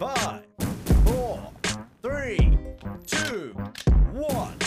Five, 0.00 0.44
four, 1.04 1.52
three, 2.02 2.58
two, 3.06 3.54
one. 4.12 4.58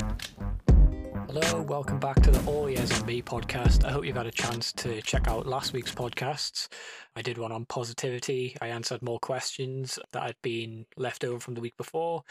Hello, 1.28 1.62
welcome 1.64 2.00
back 2.00 2.22
to 2.22 2.32
the 2.32 2.42
All 2.50 2.70
Years 2.70 2.94
on 2.94 3.06
Me 3.06 3.22
podcast. 3.22 3.84
I 3.84 3.92
hope 3.92 4.06
you've 4.06 4.16
had 4.16 4.26
a 4.26 4.32
chance 4.32 4.72
to 4.74 5.02
check 5.02 5.28
out 5.28 5.46
last 5.46 5.74
week's 5.74 5.94
podcasts. 5.94 6.70
I 7.18 7.22
did 7.22 7.38
one 7.38 7.52
on 7.52 7.66
positivity. 7.66 8.56
I 8.62 8.68
answered 8.68 9.02
more 9.02 9.20
questions 9.20 10.00
that 10.14 10.24
had 10.24 10.36
been 10.42 10.86
left 10.96 11.26
over 11.26 11.42
from 11.42 11.56
the 11.56 11.62
week 11.62 11.76
before. 11.76 12.24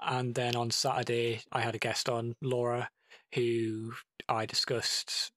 And 0.00 0.34
then 0.34 0.56
on 0.56 0.72
Saturday, 0.72 1.42
I 1.52 1.60
had 1.60 1.76
a 1.76 1.78
guest 1.78 2.08
on, 2.08 2.34
Laura, 2.42 2.90
who 3.34 3.92
I 4.28 4.46
discussed 4.46 5.30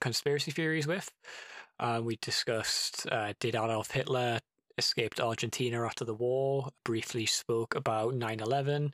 conspiracy 0.00 0.52
theories 0.52 0.86
with. 0.86 1.10
Uh, 1.80 2.00
we 2.04 2.18
discussed 2.22 3.06
uh, 3.10 3.32
did 3.40 3.56
Adolf 3.56 3.90
Hitler 3.90 4.38
escaped 4.78 5.20
Argentina 5.20 5.84
after 5.84 6.04
the 6.04 6.14
war, 6.14 6.68
briefly 6.84 7.26
spoke 7.26 7.74
about 7.74 8.14
9 8.14 8.40
11, 8.40 8.92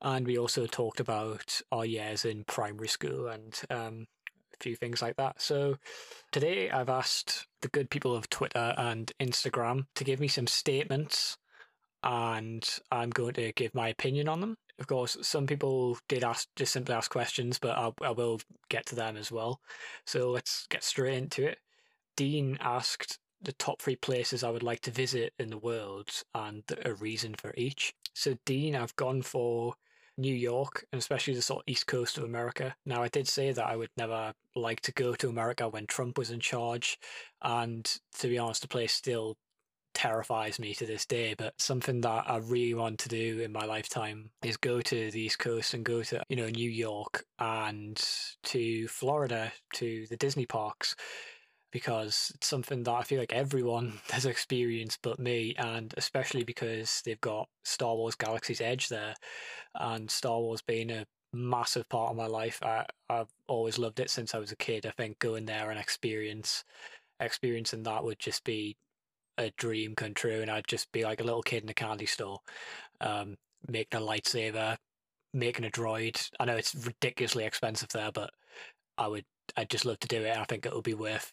and 0.00 0.26
we 0.26 0.38
also 0.38 0.66
talked 0.66 1.00
about 1.00 1.60
our 1.70 1.84
years 1.84 2.24
in 2.24 2.44
primary 2.44 2.88
school 2.88 3.28
and 3.28 3.60
um, 3.70 4.06
a 4.54 4.62
few 4.62 4.76
things 4.76 5.02
like 5.02 5.16
that. 5.16 5.40
So 5.40 5.76
today 6.30 6.70
I've 6.70 6.88
asked 6.88 7.46
the 7.60 7.68
good 7.68 7.90
people 7.90 8.14
of 8.14 8.28
Twitter 8.28 8.74
and 8.76 9.12
Instagram 9.20 9.86
to 9.94 10.04
give 10.04 10.20
me 10.20 10.28
some 10.28 10.46
statements, 10.46 11.36
and 12.02 12.68
I'm 12.90 13.10
going 13.10 13.34
to 13.34 13.52
give 13.52 13.74
my 13.74 13.88
opinion 13.88 14.28
on 14.28 14.40
them. 14.40 14.56
Of 14.78 14.86
course, 14.88 15.16
some 15.22 15.46
people 15.46 15.98
did 16.08 16.24
ask 16.24 16.48
just 16.56 16.72
simply 16.72 16.94
ask 16.94 17.10
questions, 17.10 17.58
but 17.60 17.78
I, 17.78 17.92
I 18.02 18.10
will 18.10 18.40
get 18.68 18.86
to 18.86 18.96
them 18.96 19.16
as 19.16 19.30
well. 19.30 19.60
So 20.06 20.30
let's 20.30 20.66
get 20.68 20.82
straight 20.82 21.18
into 21.18 21.46
it. 21.46 21.58
Dean 22.16 22.58
asked 22.60 23.18
the 23.42 23.52
top 23.52 23.82
three 23.82 23.96
places 23.96 24.44
I 24.44 24.50
would 24.50 24.62
like 24.62 24.80
to 24.82 24.90
visit 24.90 25.32
in 25.38 25.50
the 25.50 25.58
world 25.58 26.10
and 26.34 26.62
a 26.84 26.94
reason 26.94 27.34
for 27.34 27.52
each. 27.56 27.94
So, 28.14 28.36
Dean, 28.44 28.76
I've 28.76 28.96
gone 28.96 29.22
for 29.22 29.74
New 30.18 30.34
York 30.34 30.84
and 30.92 30.98
especially 30.98 31.34
the 31.34 31.42
sort 31.42 31.60
of 31.60 31.64
east 31.66 31.86
coast 31.86 32.18
of 32.18 32.24
America. 32.24 32.74
Now, 32.84 33.02
I 33.02 33.08
did 33.08 33.28
say 33.28 33.52
that 33.52 33.66
I 33.66 33.76
would 33.76 33.90
never 33.96 34.32
like 34.54 34.80
to 34.82 34.92
go 34.92 35.14
to 35.14 35.28
America 35.28 35.68
when 35.68 35.86
Trump 35.86 36.18
was 36.18 36.30
in 36.30 36.40
charge, 36.40 36.98
and 37.42 37.84
to 38.18 38.28
be 38.28 38.38
honest, 38.38 38.62
the 38.62 38.68
place 38.68 38.92
still 38.92 39.36
terrifies 39.94 40.58
me 40.58 40.74
to 40.74 40.86
this 40.86 41.06
day. 41.06 41.34
But 41.36 41.60
something 41.60 42.00
that 42.02 42.24
I 42.28 42.36
really 42.36 42.74
want 42.74 42.98
to 43.00 43.08
do 43.08 43.40
in 43.40 43.52
my 43.52 43.64
lifetime 43.64 44.30
is 44.42 44.56
go 44.56 44.80
to 44.80 45.10
the 45.10 45.20
East 45.20 45.38
Coast 45.38 45.74
and 45.74 45.84
go 45.84 46.02
to, 46.02 46.22
you 46.28 46.36
know, 46.36 46.48
New 46.48 46.70
York 46.70 47.24
and 47.38 48.00
to 48.44 48.88
Florida, 48.88 49.52
to 49.74 50.06
the 50.08 50.16
Disney 50.16 50.46
parks 50.46 50.94
because 51.72 52.30
it's 52.34 52.46
something 52.46 52.84
that 52.84 52.92
I 52.92 53.02
feel 53.02 53.18
like 53.18 53.32
everyone 53.32 53.94
has 54.10 54.26
experienced 54.26 55.00
but 55.02 55.18
me, 55.18 55.54
and 55.58 55.92
especially 55.96 56.44
because 56.44 57.02
they've 57.04 57.20
got 57.20 57.48
Star 57.64 57.96
Wars 57.96 58.14
Galaxy's 58.14 58.60
Edge 58.60 58.88
there, 58.88 59.14
and 59.74 60.10
Star 60.10 60.38
Wars 60.38 60.62
being 60.62 60.90
a 60.90 61.06
massive 61.32 61.88
part 61.88 62.10
of 62.10 62.16
my 62.16 62.26
life. 62.26 62.62
I, 62.62 62.86
I've 63.08 63.32
always 63.48 63.78
loved 63.78 64.00
it 64.00 64.10
since 64.10 64.34
I 64.34 64.38
was 64.38 64.52
a 64.52 64.56
kid. 64.56 64.86
I 64.86 64.90
think 64.90 65.18
going 65.18 65.46
there 65.46 65.70
and 65.70 65.80
experience 65.80 66.64
experiencing 67.20 67.84
that 67.84 68.02
would 68.04 68.18
just 68.18 68.44
be 68.44 68.76
a 69.38 69.50
dream 69.56 69.94
come 69.94 70.14
true, 70.14 70.42
and 70.42 70.50
I'd 70.50 70.68
just 70.68 70.92
be 70.92 71.04
like 71.04 71.20
a 71.20 71.24
little 71.24 71.42
kid 71.42 71.62
in 71.62 71.70
a 71.70 71.74
candy 71.74 72.06
store, 72.06 72.38
um, 73.00 73.36
making 73.66 74.00
a 74.00 74.04
lightsaber, 74.04 74.76
making 75.32 75.64
a 75.64 75.70
droid. 75.70 76.28
I 76.38 76.44
know 76.44 76.56
it's 76.56 76.74
ridiculously 76.74 77.44
expensive 77.44 77.88
there, 77.90 78.12
but 78.12 78.30
I 78.98 79.08
would 79.08 79.24
I'd 79.56 79.70
just 79.70 79.86
love 79.86 80.00
to 80.00 80.08
do 80.08 80.22
it. 80.22 80.36
I 80.36 80.44
think 80.44 80.66
it 80.66 80.74
would 80.74 80.84
be 80.84 80.94
worth 80.94 81.32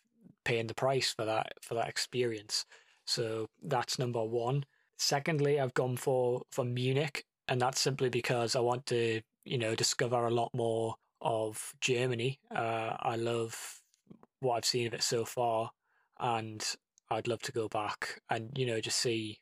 paying 0.49 0.65
the 0.65 0.73
price 0.73 1.13
for 1.13 1.25
that 1.25 1.53
for 1.61 1.75
that 1.75 1.87
experience. 1.87 2.65
So 3.05 3.47
that's 3.61 3.99
number 3.99 4.23
one. 4.23 4.65
Secondly, 4.97 5.59
I've 5.59 5.75
gone 5.75 5.95
for 5.95 6.41
for 6.51 6.65
Munich, 6.65 7.23
and 7.47 7.61
that's 7.61 7.79
simply 7.79 8.09
because 8.09 8.55
I 8.55 8.59
want 8.59 8.87
to 8.87 9.21
you 9.45 9.57
know 9.59 9.75
discover 9.75 10.25
a 10.25 10.31
lot 10.31 10.49
more 10.53 10.95
of 11.21 11.73
Germany. 11.81 12.39
Uh, 12.53 12.95
I 12.99 13.15
love 13.15 13.81
what 14.39 14.55
I've 14.55 14.65
seen 14.65 14.87
of 14.87 14.95
it 14.95 15.03
so 15.03 15.23
far, 15.23 15.69
and 16.19 16.65
I'd 17.11 17.27
love 17.27 17.43
to 17.43 17.51
go 17.51 17.67
back 17.67 18.21
and 18.29 18.49
you 18.57 18.65
know 18.65 18.81
just 18.81 18.97
see 18.97 19.37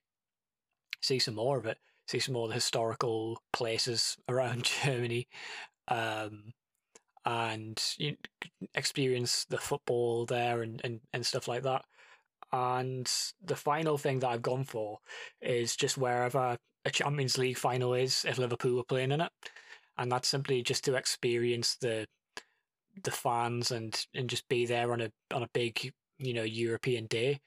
see 1.02 1.20
some 1.20 1.36
more 1.36 1.58
of 1.58 1.66
it, 1.66 1.78
see 2.08 2.20
some 2.20 2.34
more 2.34 2.46
of 2.46 2.50
the 2.50 2.56
historical 2.56 3.42
places 3.54 4.18
around 4.28 4.70
Germany. 4.84 5.30
Um, 5.88 6.54
and 7.28 7.84
you 7.98 8.16
experience 8.74 9.46
the 9.50 9.58
football 9.58 10.26
there 10.26 10.62
and, 10.62 10.80
and, 10.86 11.02
and 11.12 11.26
stuff 11.26 11.50
like 11.50 11.64
that. 11.64 11.84
And 12.54 13.12
the 13.44 13.58
final 13.58 13.98
thing 13.98 14.20
that 14.20 14.30
I've 14.30 14.42
gone 14.42 14.64
for 14.64 15.00
is 15.42 15.76
just 15.76 15.98
wherever 15.98 16.58
a 16.86 16.90
Champions 16.90 17.38
League 17.38 17.58
final 17.58 17.94
is, 17.94 18.24
if 18.26 18.38
Liverpool 18.38 18.80
are 18.80 18.86
playing 18.86 19.12
in 19.12 19.20
it, 19.20 19.32
and 19.98 20.10
that's 20.10 20.30
simply 20.30 20.64
just 20.64 20.86
to 20.86 20.96
experience 20.96 21.76
the 21.82 22.08
the 23.04 23.12
fans 23.12 23.72
and 23.72 24.06
and 24.16 24.30
just 24.30 24.48
be 24.48 24.66
there 24.66 24.94
on 24.94 25.02
a 25.02 25.12
on 25.34 25.44
a 25.44 25.50
big 25.54 25.94
you 26.18 26.34
know 26.34 26.44
European 26.44 27.08
day. 27.08 27.42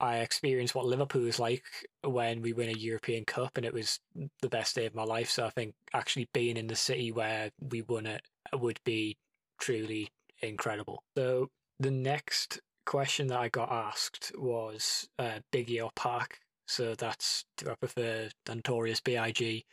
I 0.00 0.18
experienced 0.18 0.74
what 0.74 0.84
Liverpool 0.84 1.26
is 1.26 1.40
like 1.40 1.64
when 2.02 2.42
we 2.42 2.52
win 2.52 2.68
a 2.68 2.78
European 2.78 3.24
Cup, 3.24 3.56
and 3.56 3.64
it 3.64 3.72
was 3.72 4.00
the 4.42 4.50
best 4.50 4.74
day 4.74 4.84
of 4.84 4.94
my 4.94 5.04
life. 5.04 5.30
So 5.30 5.46
I 5.46 5.50
think 5.50 5.74
actually 5.94 6.28
being 6.34 6.58
in 6.58 6.66
the 6.66 6.76
city 6.76 7.10
where 7.10 7.50
we 7.58 7.80
won 7.80 8.04
it 8.04 8.20
would 8.54 8.80
be 8.84 9.16
truly 9.60 10.08
incredible. 10.42 11.02
So 11.16 11.48
the 11.80 11.90
next 11.90 12.60
question 12.86 13.28
that 13.28 13.38
I 13.38 13.48
got 13.48 13.70
asked 13.70 14.32
was 14.36 15.08
uh, 15.18 15.40
Biggie 15.52 15.82
or 15.82 15.90
Pac. 15.94 16.40
So 16.66 16.94
that's 16.94 17.44
do 17.56 17.70
I 17.70 17.74
prefer 17.74 18.28
Notorious 18.48 19.00
B.I.G. 19.00 19.64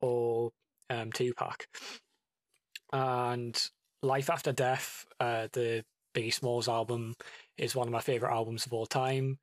or 0.00 0.50
um, 0.90 1.12
Tupac? 1.12 1.66
And 2.92 3.60
Life 4.02 4.30
After 4.30 4.52
Death, 4.52 5.04
uh, 5.20 5.48
the 5.52 5.84
Biggie 6.14 6.32
Smalls 6.32 6.68
album, 6.68 7.14
is 7.56 7.74
one 7.74 7.88
of 7.88 7.92
my 7.92 8.00
favorite 8.00 8.32
albums 8.32 8.66
of 8.66 8.72
all 8.72 8.86
time, 8.86 9.38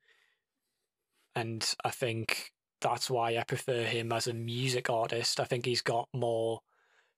and 1.34 1.74
I 1.84 1.90
think 1.90 2.52
that's 2.80 3.10
why 3.10 3.36
I 3.36 3.44
prefer 3.44 3.84
him 3.84 4.12
as 4.12 4.26
a 4.26 4.34
music 4.34 4.90
artist. 4.90 5.40
I 5.40 5.44
think 5.44 5.64
he's 5.64 5.82
got 5.82 6.08
more 6.12 6.60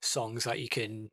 songs 0.02 0.44
that 0.44 0.60
you 0.60 0.68
can 0.68 1.10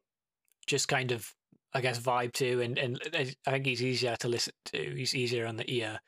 just 0.67 0.87
kind 0.87 1.11
of 1.11 1.33
I 1.73 1.81
guess 1.81 1.99
vibe 1.99 2.33
to 2.33 2.61
and, 2.61 2.77
and 2.77 2.99
I 3.13 3.51
think 3.51 3.65
he's 3.65 3.83
easier 3.83 4.15
to 4.17 4.27
listen 4.27 4.53
to. 4.65 4.95
He's 4.95 5.15
easier 5.15 5.45
on 5.45 5.57
the 5.57 5.71
ear. 5.71 5.99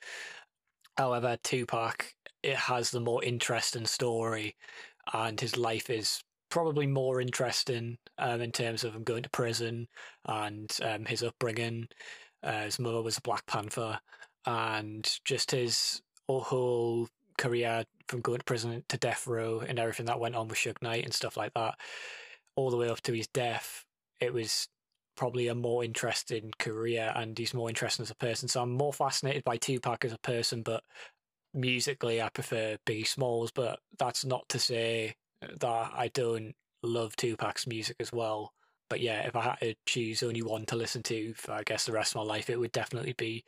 However, 0.98 1.38
Tupac 1.44 2.14
it 2.44 2.56
has 2.58 2.92
the 2.92 3.00
more 3.00 3.24
interesting 3.24 3.86
story 3.86 4.56
and 5.14 5.40
his 5.40 5.58
life 5.58 5.90
is 5.90 6.22
probably 6.50 6.86
more 6.86 7.20
interesting 7.20 7.98
um, 8.20 8.40
in 8.40 8.52
terms 8.52 8.84
of 8.84 8.94
him 8.94 9.04
going 9.04 9.24
to 9.24 9.30
prison 9.32 9.88
and 10.26 10.78
um, 10.84 11.04
his 11.06 11.24
upbringing. 11.24 11.88
Uh, 12.44 12.66
his 12.66 12.78
mother 12.78 13.02
was 13.02 13.18
a 13.18 13.22
Black 13.22 13.46
Panther, 13.48 14.00
and 14.46 15.20
just 15.26 15.50
his 15.50 16.02
whole 16.30 17.08
career 17.38 17.84
from 18.08 18.22
going 18.22 18.38
to 18.38 18.44
prison 18.44 18.84
to 18.90 18.98
death 18.98 19.26
row 19.26 19.64
and 19.68 19.80
everything 19.80 20.06
that 20.06 20.20
went 20.20 20.36
on 20.36 20.48
with 20.48 20.58
Suge 20.58 20.82
Knight 20.82 21.04
and 21.04 21.14
stuff 21.14 21.38
like 21.38 21.54
that, 21.56 21.76
all 22.56 22.70
the 22.70 22.78
way 22.78 22.90
up 22.90 23.02
to 23.02 23.14
his 23.14 23.28
death 23.28 23.86
it 24.20 24.34
was 24.34 24.68
probably 25.16 25.48
a 25.48 25.56
more 25.56 25.84
interesting 25.84 26.52
career 26.60 27.12
and 27.16 27.38
he's 27.38 27.54
more 27.54 27.70
interesting 27.70 28.04
as 28.04 28.12
a 28.12 28.16
person. 28.16 28.48
So 28.48 28.62
I'm 28.62 28.72
more 28.72 28.94
fascinated 28.94 29.44
by 29.44 29.58
Tupac 29.58 30.04
as 30.06 30.14
a 30.14 30.20
person, 30.20 30.64
but 30.64 30.84
musically 31.54 32.22
I 32.22 32.30
prefer 32.30 32.78
Biggie 32.86 33.08
Smalls. 33.08 33.52
But 33.52 33.80
that's 34.00 34.26
not 34.26 34.48
to 34.50 34.60
say 34.60 35.16
that 35.42 35.92
I 35.94 36.10
don't 36.14 36.54
love 36.82 37.16
Tupac's 37.16 37.68
music 37.68 37.98
as 38.00 38.12
well. 38.12 38.54
But 38.90 39.02
yeah, 39.02 39.26
if 39.26 39.36
I 39.36 39.42
had 39.42 39.60
to 39.62 39.76
choose 39.86 40.24
only 40.24 40.44
one 40.44 40.66
to 40.68 40.76
listen 40.76 41.02
to 41.04 41.34
for 41.36 41.54
I 41.54 41.64
guess 41.64 41.86
the 41.86 41.94
rest 41.94 42.12
of 42.12 42.18
my 42.18 42.34
life, 42.34 42.50
it 42.50 42.60
would 42.60 42.72
definitely 42.72 43.14
be 43.14 43.44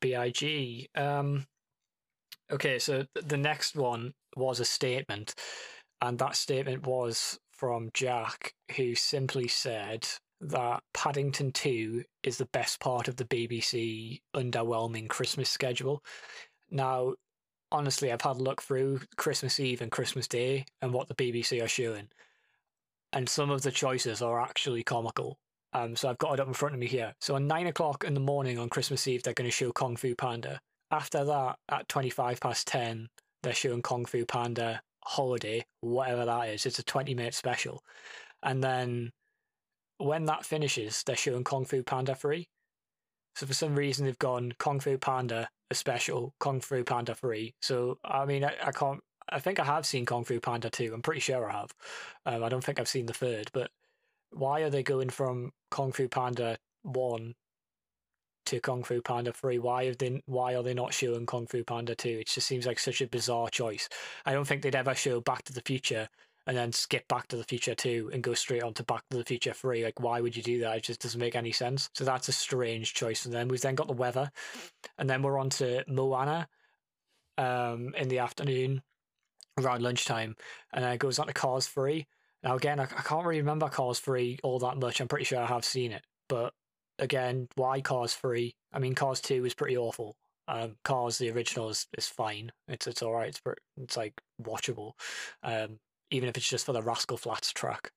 B.I.G. 0.00 0.88
Um, 0.96 1.46
okay, 2.50 2.78
so 2.78 3.04
the 3.14 3.36
next 3.36 3.76
one 3.76 4.14
was 4.36 4.60
a 4.60 4.64
statement, 4.64 5.34
and 6.00 6.18
that 6.18 6.36
statement 6.36 6.86
was 6.86 7.38
from 7.62 7.90
Jack, 7.94 8.54
who 8.76 8.96
simply 8.96 9.46
said 9.46 10.08
that 10.40 10.82
Paddington 10.94 11.52
2 11.52 12.02
is 12.24 12.36
the 12.36 12.46
best 12.46 12.80
part 12.80 13.06
of 13.06 13.14
the 13.14 13.24
BBC 13.24 14.20
underwhelming 14.34 15.08
Christmas 15.08 15.48
schedule. 15.48 16.02
Now, 16.72 17.14
honestly, 17.70 18.10
I've 18.10 18.20
had 18.20 18.38
a 18.38 18.42
look 18.42 18.62
through 18.62 19.02
Christmas 19.16 19.60
Eve 19.60 19.80
and 19.80 19.92
Christmas 19.92 20.26
Day 20.26 20.64
and 20.80 20.92
what 20.92 21.06
the 21.06 21.14
BBC 21.14 21.62
are 21.62 21.68
showing, 21.68 22.08
and 23.12 23.28
some 23.28 23.50
of 23.50 23.62
the 23.62 23.70
choices 23.70 24.22
are 24.22 24.40
actually 24.40 24.82
comical. 24.82 25.38
Um, 25.72 25.94
so 25.94 26.10
I've 26.10 26.18
got 26.18 26.34
it 26.34 26.40
up 26.40 26.48
in 26.48 26.54
front 26.54 26.74
of 26.74 26.80
me 26.80 26.88
here. 26.88 27.14
So 27.20 27.36
at 27.36 27.42
nine 27.42 27.68
o'clock 27.68 28.02
in 28.02 28.14
the 28.14 28.18
morning 28.18 28.58
on 28.58 28.70
Christmas 28.70 29.06
Eve, 29.06 29.22
they're 29.22 29.34
going 29.34 29.48
to 29.48 29.52
show 29.52 29.70
Kung 29.70 29.94
Fu 29.94 30.16
Panda. 30.16 30.60
After 30.90 31.24
that, 31.26 31.60
at 31.68 31.88
25 31.88 32.40
past 32.40 32.66
10, 32.66 33.08
they're 33.44 33.54
showing 33.54 33.82
Kung 33.82 34.04
Fu 34.04 34.26
Panda 34.26 34.82
holiday, 35.04 35.64
whatever 35.80 36.24
that 36.24 36.48
is. 36.48 36.66
It's 36.66 36.78
a 36.78 36.84
20 36.84 37.14
minute 37.14 37.34
special. 37.34 37.82
And 38.42 38.62
then 38.62 39.12
when 39.98 40.24
that 40.26 40.44
finishes, 40.44 41.02
they're 41.02 41.16
showing 41.16 41.44
Kung 41.44 41.64
Fu 41.64 41.82
Panda 41.82 42.14
3. 42.14 42.48
So 43.36 43.46
for 43.46 43.54
some 43.54 43.74
reason, 43.74 44.04
they've 44.06 44.18
gone 44.18 44.52
Kung 44.58 44.80
Fu 44.80 44.98
Panda, 44.98 45.48
a 45.70 45.74
special, 45.74 46.34
Kung 46.38 46.60
Fu 46.60 46.84
Panda 46.84 47.14
3. 47.14 47.54
So, 47.62 47.98
I 48.04 48.24
mean, 48.26 48.44
I, 48.44 48.54
I 48.62 48.72
can't, 48.72 49.00
I 49.30 49.38
think 49.38 49.58
I 49.58 49.64
have 49.64 49.86
seen 49.86 50.04
Kung 50.04 50.24
Fu 50.24 50.40
Panda 50.40 50.68
2. 50.68 50.92
I'm 50.92 51.02
pretty 51.02 51.20
sure 51.20 51.48
I 51.48 51.52
have. 51.52 51.72
Um, 52.26 52.44
I 52.44 52.48
don't 52.48 52.62
think 52.62 52.78
I've 52.78 52.88
seen 52.88 53.06
the 53.06 53.14
third, 53.14 53.50
but 53.52 53.70
why 54.30 54.62
are 54.62 54.70
they 54.70 54.82
going 54.82 55.10
from 55.10 55.52
Kung 55.70 55.92
Fu 55.92 56.08
Panda 56.08 56.58
1 56.82 57.34
to 58.46 58.60
Kung 58.60 58.82
Fu 58.82 59.00
Panda 59.00 59.32
3? 59.32 59.58
Why 59.58 59.84
have 59.84 59.98
they 59.98 60.22
why 60.26 60.54
are 60.54 60.62
they 60.62 60.74
not 60.74 60.94
showing 60.94 61.26
Kung 61.26 61.46
Fu 61.46 61.64
Panda 61.64 61.94
2? 61.94 62.08
It 62.08 62.28
just 62.28 62.46
seems 62.46 62.66
like 62.66 62.78
such 62.78 63.00
a 63.00 63.06
bizarre 63.06 63.48
choice. 63.48 63.88
I 64.26 64.32
don't 64.32 64.46
think 64.46 64.62
they'd 64.62 64.74
ever 64.74 64.94
show 64.94 65.20
Back 65.20 65.42
to 65.44 65.52
the 65.52 65.62
Future 65.62 66.08
and 66.46 66.56
then 66.56 66.72
skip 66.72 67.06
Back 67.08 67.28
to 67.28 67.36
the 67.36 67.44
Future 67.44 67.74
2 67.74 68.10
and 68.12 68.22
go 68.22 68.34
straight 68.34 68.62
on 68.62 68.74
to 68.74 68.84
Back 68.84 69.04
to 69.10 69.16
the 69.16 69.24
Future 69.24 69.52
3. 69.52 69.84
Like 69.84 70.00
why 70.00 70.20
would 70.20 70.36
you 70.36 70.42
do 70.42 70.60
that? 70.60 70.76
It 70.78 70.84
just 70.84 71.02
doesn't 71.02 71.20
make 71.20 71.36
any 71.36 71.52
sense. 71.52 71.88
So 71.94 72.04
that's 72.04 72.28
a 72.28 72.32
strange 72.32 72.94
choice. 72.94 73.24
And 73.24 73.34
then 73.34 73.48
we've 73.48 73.60
then 73.60 73.74
got 73.74 73.86
the 73.86 73.92
weather. 73.92 74.30
And 74.98 75.08
then 75.08 75.22
we're 75.22 75.38
on 75.38 75.50
to 75.50 75.84
Moana 75.88 76.48
um 77.38 77.94
in 77.96 78.08
the 78.08 78.18
afternoon 78.18 78.82
around 79.58 79.82
lunchtime. 79.82 80.36
And 80.72 80.84
then 80.84 80.92
it 80.92 80.98
goes 80.98 81.18
on 81.18 81.26
to 81.26 81.32
Cars 81.32 81.66
3. 81.66 82.06
Now 82.42 82.56
again, 82.56 82.80
I, 82.80 82.84
I 82.84 83.02
can't 83.02 83.24
really 83.24 83.40
remember 83.40 83.68
Cars 83.68 84.00
3 84.00 84.38
all 84.42 84.58
that 84.60 84.78
much. 84.78 85.00
I'm 85.00 85.08
pretty 85.08 85.24
sure 85.24 85.38
I 85.38 85.46
have 85.46 85.64
seen 85.64 85.92
it. 85.92 86.04
But 86.28 86.54
again, 87.02 87.48
why 87.56 87.80
Cars 87.80 88.14
3? 88.14 88.54
I 88.72 88.78
mean, 88.78 88.94
Cars 88.94 89.20
2 89.20 89.44
is 89.44 89.54
pretty 89.54 89.76
awful. 89.76 90.16
Um, 90.48 90.76
Cars, 90.84 91.18
the 91.18 91.30
original, 91.30 91.68
is, 91.68 91.86
is 91.98 92.06
fine. 92.06 92.50
It's 92.68 92.86
it's 92.86 93.02
all 93.02 93.12
right. 93.12 93.28
It's, 93.28 93.40
it's 93.76 93.96
like 93.96 94.14
watchable, 94.42 94.92
um, 95.42 95.78
even 96.10 96.28
if 96.28 96.36
it's 96.36 96.48
just 96.48 96.66
for 96.66 96.72
the 96.72 96.82
Rascal 96.82 97.16
Flatts 97.16 97.52
track 97.52 97.92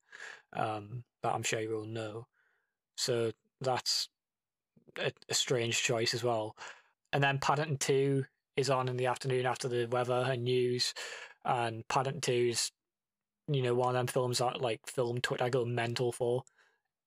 um, 0.54 1.04
that 1.22 1.34
I'm 1.34 1.42
sure 1.42 1.60
you 1.60 1.70
will 1.70 1.86
know. 1.86 2.26
So 2.96 3.32
that's 3.60 4.08
a, 4.98 5.12
a 5.28 5.34
strange 5.34 5.82
choice 5.82 6.14
as 6.14 6.24
well. 6.24 6.56
And 7.12 7.22
then 7.22 7.38
Paddington 7.38 7.78
2 7.78 8.24
is 8.56 8.70
on 8.70 8.88
in 8.88 8.96
the 8.96 9.06
afternoon 9.06 9.46
after 9.46 9.68
the 9.68 9.86
weather 9.86 10.26
and 10.28 10.44
news. 10.44 10.94
And 11.44 11.86
Paddington 11.88 12.20
2 12.20 12.32
is, 12.32 12.72
you 13.48 13.62
know, 13.62 13.74
one 13.74 13.90
of 13.90 13.94
them 13.94 14.06
films 14.06 14.38
that 14.38 14.60
like 14.60 14.80
film 14.86 15.20
Twitter 15.20 15.48
go 15.50 15.64
mental 15.64 16.12
for. 16.12 16.42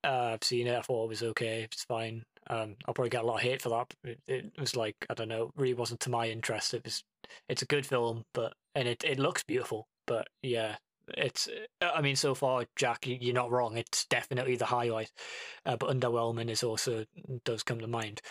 Uh, 0.03 0.31
I've 0.33 0.43
seen 0.43 0.67
it. 0.67 0.77
I 0.77 0.81
thought 0.81 1.05
it 1.05 1.09
was 1.09 1.23
okay. 1.23 1.63
It's 1.63 1.83
fine. 1.83 2.23
Um, 2.49 2.75
I'll 2.85 2.93
probably 2.93 3.09
get 3.09 3.23
a 3.23 3.27
lot 3.27 3.35
of 3.35 3.41
hate 3.41 3.61
for 3.61 3.69
that. 3.69 3.93
It, 4.03 4.19
it 4.27 4.51
was 4.59 4.75
like 4.75 4.95
I 5.09 5.13
don't 5.13 5.27
know. 5.27 5.51
Really 5.55 5.73
wasn't 5.73 5.99
to 6.01 6.09
my 6.09 6.29
interest. 6.29 6.73
It 6.73 6.83
was. 6.83 7.03
It's 7.47 7.61
a 7.61 7.67
good 7.67 7.85
film, 7.85 8.23
but 8.33 8.53
and 8.75 8.87
it 8.87 9.03
it 9.03 9.19
looks 9.19 9.43
beautiful. 9.43 9.87
But 10.07 10.27
yeah, 10.41 10.77
it's 11.17 11.47
uh, 11.81 11.89
i 11.95 12.01
mean 12.01 12.15
so 12.15 12.33
far 12.33 12.65
jack 12.75 13.05
you're 13.05 13.33
not 13.33 13.51
wrong 13.51 13.77
it's 13.77 14.05
definitely 14.05 14.55
the 14.55 14.65
highlight 14.65 15.11
uh, 15.65 15.75
but 15.75 15.89
underwhelming 15.89 16.49
is 16.49 16.63
also 16.63 17.05
does 17.43 17.63
come 17.63 17.79
to 17.79 17.87
mind. 17.87 18.21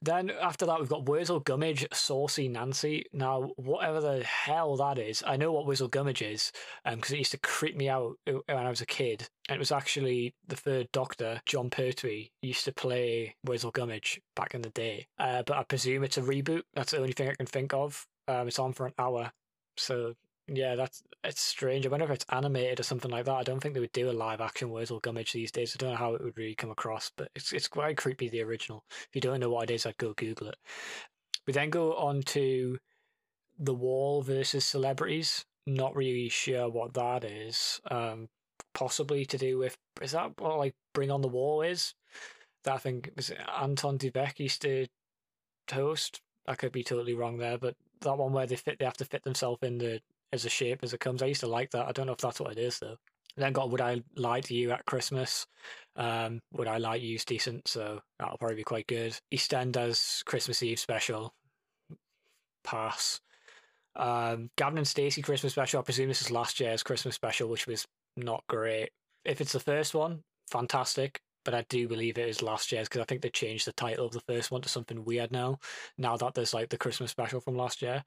Then 0.00 0.30
after 0.30 0.66
that 0.66 0.78
we've 0.78 0.88
got 0.88 1.06
Wurzel 1.06 1.40
Gummidge 1.40 1.86
Saucy 1.92 2.48
Nancy. 2.48 3.06
Now 3.12 3.50
whatever 3.56 4.00
the 4.00 4.24
hell 4.24 4.76
that 4.76 4.98
is 4.98 5.22
I 5.26 5.36
know 5.36 5.52
what 5.52 5.66
Wurzel 5.66 5.88
Gummidge 5.88 6.22
is 6.22 6.52
because 6.84 7.12
um, 7.12 7.16
it 7.16 7.18
used 7.18 7.32
to 7.32 7.38
creep 7.38 7.76
me 7.76 7.88
out 7.88 8.16
uh, 8.28 8.32
when 8.46 8.66
I 8.66 8.70
was 8.70 8.80
a 8.80 8.86
kid 8.86 9.28
and 9.48 9.56
it 9.56 9.58
was 9.58 9.72
actually 9.72 10.34
the 10.46 10.56
third 10.56 10.88
doctor 10.92 11.40
Jon 11.46 11.70
Pertwee 11.70 12.30
used 12.42 12.64
to 12.64 12.72
play 12.72 13.34
Wurzel 13.44 13.72
Gummidge 13.72 14.20
back 14.36 14.54
in 14.54 14.62
the 14.62 14.70
day. 14.70 15.06
Uh, 15.18 15.42
but 15.42 15.56
I 15.56 15.64
presume 15.64 16.04
it's 16.04 16.18
a 16.18 16.22
reboot 16.22 16.62
that's 16.74 16.92
the 16.92 16.98
only 16.98 17.12
thing 17.12 17.28
I 17.28 17.34
can 17.34 17.46
think 17.46 17.74
of. 17.74 18.06
Um, 18.26 18.48
it's 18.48 18.58
on 18.58 18.72
for 18.72 18.86
an 18.86 18.94
hour 18.98 19.32
so 19.76 20.14
yeah, 20.46 20.74
that's 20.74 21.02
it's 21.22 21.40
strange. 21.40 21.86
I 21.86 21.88
wonder 21.88 22.04
if 22.04 22.10
it's 22.10 22.26
animated 22.28 22.80
or 22.80 22.82
something 22.82 23.10
like 23.10 23.24
that. 23.24 23.34
I 23.34 23.42
don't 23.42 23.60
think 23.60 23.74
they 23.74 23.80
would 23.80 23.92
do 23.92 24.10
a 24.10 24.12
live 24.12 24.40
action 24.40 24.70
Wurzel 24.70 25.00
Gummidge 25.00 25.32
these 25.32 25.50
days. 25.50 25.74
I 25.74 25.78
don't 25.78 25.92
know 25.92 25.96
how 25.96 26.14
it 26.14 26.22
would 26.22 26.36
really 26.36 26.54
come 26.54 26.70
across, 26.70 27.10
but 27.16 27.30
it's 27.34 27.52
it's 27.52 27.68
quite 27.68 27.96
creepy. 27.96 28.28
The 28.28 28.42
original. 28.42 28.84
If 28.90 29.08
you 29.14 29.20
don't 29.20 29.40
know 29.40 29.50
what 29.50 29.70
it 29.70 29.74
is, 29.74 29.86
I'd 29.86 29.96
go 29.96 30.12
Google 30.12 30.48
it. 30.48 30.56
We 31.46 31.52
then 31.52 31.70
go 31.70 31.94
on 31.94 32.22
to 32.22 32.78
the 33.58 33.74
Wall 33.74 34.22
versus 34.22 34.64
celebrities. 34.64 35.44
Not 35.66 35.96
really 35.96 36.28
sure 36.28 36.68
what 36.68 36.92
that 36.94 37.24
is. 37.24 37.80
Um, 37.90 38.28
possibly 38.74 39.24
to 39.24 39.38
do 39.38 39.58
with 39.58 39.78
is 40.02 40.12
that 40.12 40.38
what 40.38 40.58
like 40.58 40.74
Bring 40.92 41.10
on 41.10 41.22
the 41.22 41.28
Wall 41.28 41.62
is? 41.62 41.94
That 42.64 42.74
I 42.74 42.78
think 42.78 43.10
is 43.16 43.32
Anton 43.60 43.96
Du 43.96 44.10
Beke 44.10 44.40
used 44.40 44.62
to 44.62 44.86
host. 45.72 46.20
I 46.46 46.54
could 46.54 46.72
be 46.72 46.84
totally 46.84 47.14
wrong 47.14 47.38
there, 47.38 47.56
but 47.56 47.76
that 48.00 48.18
one 48.18 48.32
where 48.32 48.46
they 48.46 48.56
fit 48.56 48.78
they 48.78 48.84
have 48.84 48.98
to 48.98 49.06
fit 49.06 49.22
themselves 49.24 49.62
in 49.62 49.78
the 49.78 50.00
as 50.32 50.44
a 50.44 50.48
shape 50.48 50.80
as 50.82 50.92
it 50.92 51.00
comes. 51.00 51.22
I 51.22 51.26
used 51.26 51.40
to 51.40 51.46
like 51.46 51.70
that. 51.70 51.86
I 51.86 51.92
don't 51.92 52.06
know 52.06 52.12
if 52.12 52.18
that's 52.18 52.40
what 52.40 52.52
it 52.52 52.58
is 52.58 52.78
though. 52.78 52.96
Then 53.36 53.52
got 53.52 53.70
Would 53.70 53.80
I 53.80 54.02
Lie 54.16 54.40
to 54.42 54.54
You 54.54 54.70
at 54.70 54.86
Christmas? 54.86 55.46
Um, 55.96 56.40
Would 56.52 56.68
I 56.68 56.78
Lie 56.78 56.98
to 56.98 57.04
You's 57.04 57.24
decent, 57.24 57.66
so 57.66 58.00
that'll 58.18 58.38
probably 58.38 58.56
be 58.56 58.64
quite 58.64 58.86
good. 58.86 59.18
EastEnders 59.32 60.24
Christmas 60.24 60.62
Eve 60.62 60.78
special. 60.78 61.34
Pass. 62.62 63.20
Um, 63.96 64.50
Gavin 64.56 64.78
and 64.78 64.88
Stacey 64.88 65.22
Christmas 65.22 65.52
special. 65.52 65.80
I 65.80 65.84
presume 65.84 66.08
this 66.08 66.22
is 66.22 66.30
last 66.30 66.60
year's 66.60 66.82
Christmas 66.82 67.14
special, 67.14 67.48
which 67.48 67.66
was 67.66 67.86
not 68.16 68.44
great. 68.48 68.90
If 69.24 69.40
it's 69.40 69.52
the 69.52 69.60
first 69.60 69.94
one, 69.94 70.22
fantastic. 70.50 71.20
But 71.44 71.54
I 71.54 71.66
do 71.68 71.86
believe 71.86 72.16
it 72.16 72.28
is 72.28 72.40
last 72.40 72.72
year's 72.72 72.88
because 72.88 73.02
I 73.02 73.04
think 73.04 73.20
they 73.20 73.28
changed 73.28 73.66
the 73.66 73.72
title 73.72 74.06
of 74.06 74.12
the 74.12 74.20
first 74.20 74.50
one 74.50 74.62
to 74.62 74.68
something 74.68 75.04
weird 75.04 75.30
now. 75.30 75.58
Now 75.98 76.16
that 76.16 76.32
there's 76.34 76.54
like 76.54 76.70
the 76.70 76.78
Christmas 76.78 77.10
special 77.10 77.40
from 77.40 77.56
last 77.56 77.82
year. 77.82 78.02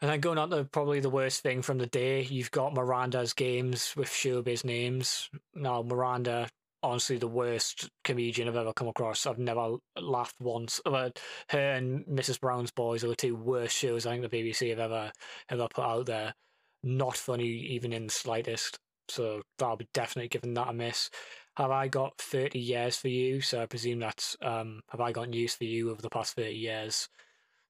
And 0.00 0.10
then 0.10 0.20
going 0.20 0.38
on 0.38 0.50
to 0.50 0.64
probably 0.64 1.00
the 1.00 1.10
worst 1.10 1.42
thing 1.42 1.60
from 1.60 1.76
the 1.78 1.86
day, 1.86 2.22
you've 2.22 2.50
got 2.50 2.72
Miranda's 2.72 3.34
games 3.34 3.94
with 3.96 4.08
showbiz 4.08 4.64
names. 4.64 5.28
Now, 5.54 5.82
Miranda, 5.82 6.48
honestly, 6.82 7.18
the 7.18 7.28
worst 7.28 7.90
comedian 8.02 8.48
I've 8.48 8.56
ever 8.56 8.72
come 8.72 8.88
across. 8.88 9.26
I've 9.26 9.38
never 9.38 9.76
laughed 10.00 10.36
once. 10.40 10.80
But 10.84 11.20
her 11.50 11.72
and 11.72 12.06
Mrs. 12.06 12.40
Brown's 12.40 12.70
Boys 12.70 13.04
are 13.04 13.08
the 13.08 13.16
two 13.16 13.36
worst 13.36 13.76
shows 13.76 14.06
I 14.06 14.16
think 14.16 14.30
the 14.30 14.42
BBC 14.42 14.70
have 14.70 14.78
ever 14.78 15.12
ever 15.50 15.68
put 15.68 15.84
out 15.84 16.06
there. 16.06 16.34
Not 16.82 17.18
funny 17.18 17.48
even 17.48 17.92
in 17.92 18.06
the 18.06 18.12
slightest. 18.12 18.78
So 19.10 19.42
that'll 19.58 19.76
be 19.76 19.88
definitely 19.92 20.28
giving 20.28 20.54
that 20.54 20.68
a 20.68 20.72
miss. 20.72 21.10
Have 21.56 21.72
I 21.72 21.88
got 21.88 22.16
30 22.18 22.58
years 22.58 22.96
for 22.96 23.08
you? 23.08 23.42
So 23.42 23.60
I 23.60 23.66
presume 23.66 23.98
that's 23.98 24.36
um, 24.40 24.80
have 24.88 25.00
I 25.00 25.12
got 25.12 25.28
news 25.28 25.54
for 25.54 25.64
you 25.64 25.90
over 25.90 26.00
the 26.00 26.08
past 26.08 26.36
30 26.36 26.52
years? 26.52 27.08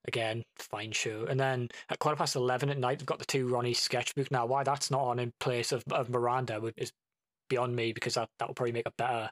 Again, 0.06 0.44
fine 0.56 0.92
show. 0.92 1.26
And 1.28 1.38
then 1.38 1.68
at 1.90 1.98
quarter 1.98 2.16
past 2.16 2.36
11 2.36 2.70
at 2.70 2.78
night, 2.78 3.00
we've 3.00 3.06
got 3.06 3.18
the 3.18 3.24
two 3.24 3.48
Ronnie 3.48 3.74
sketchbook. 3.74 4.30
Now, 4.30 4.46
why 4.46 4.64
that's 4.64 4.90
not 4.90 5.02
on 5.02 5.18
in 5.18 5.32
place 5.40 5.72
of, 5.72 5.84
of 5.90 6.08
Miranda 6.08 6.72
is 6.76 6.92
beyond 7.48 7.76
me 7.76 7.92
because 7.92 8.14
that, 8.14 8.30
that 8.38 8.48
will 8.48 8.54
probably 8.54 8.72
make 8.72 8.86
a 8.86 8.92
better 8.92 9.30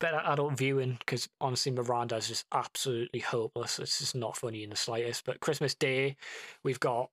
better 0.00 0.20
adult 0.26 0.56
viewing 0.56 0.96
because 1.00 1.28
honestly 1.40 1.72
Miranda 1.72 2.16
is 2.16 2.28
just 2.28 2.46
absolutely 2.52 3.20
hopeless. 3.20 3.78
It's 3.78 3.98
just 3.98 4.14
not 4.14 4.36
funny 4.36 4.62
in 4.62 4.70
the 4.70 4.76
slightest. 4.76 5.24
But 5.24 5.40
Christmas 5.40 5.74
Day, 5.74 6.16
we've 6.62 6.80
got 6.80 7.10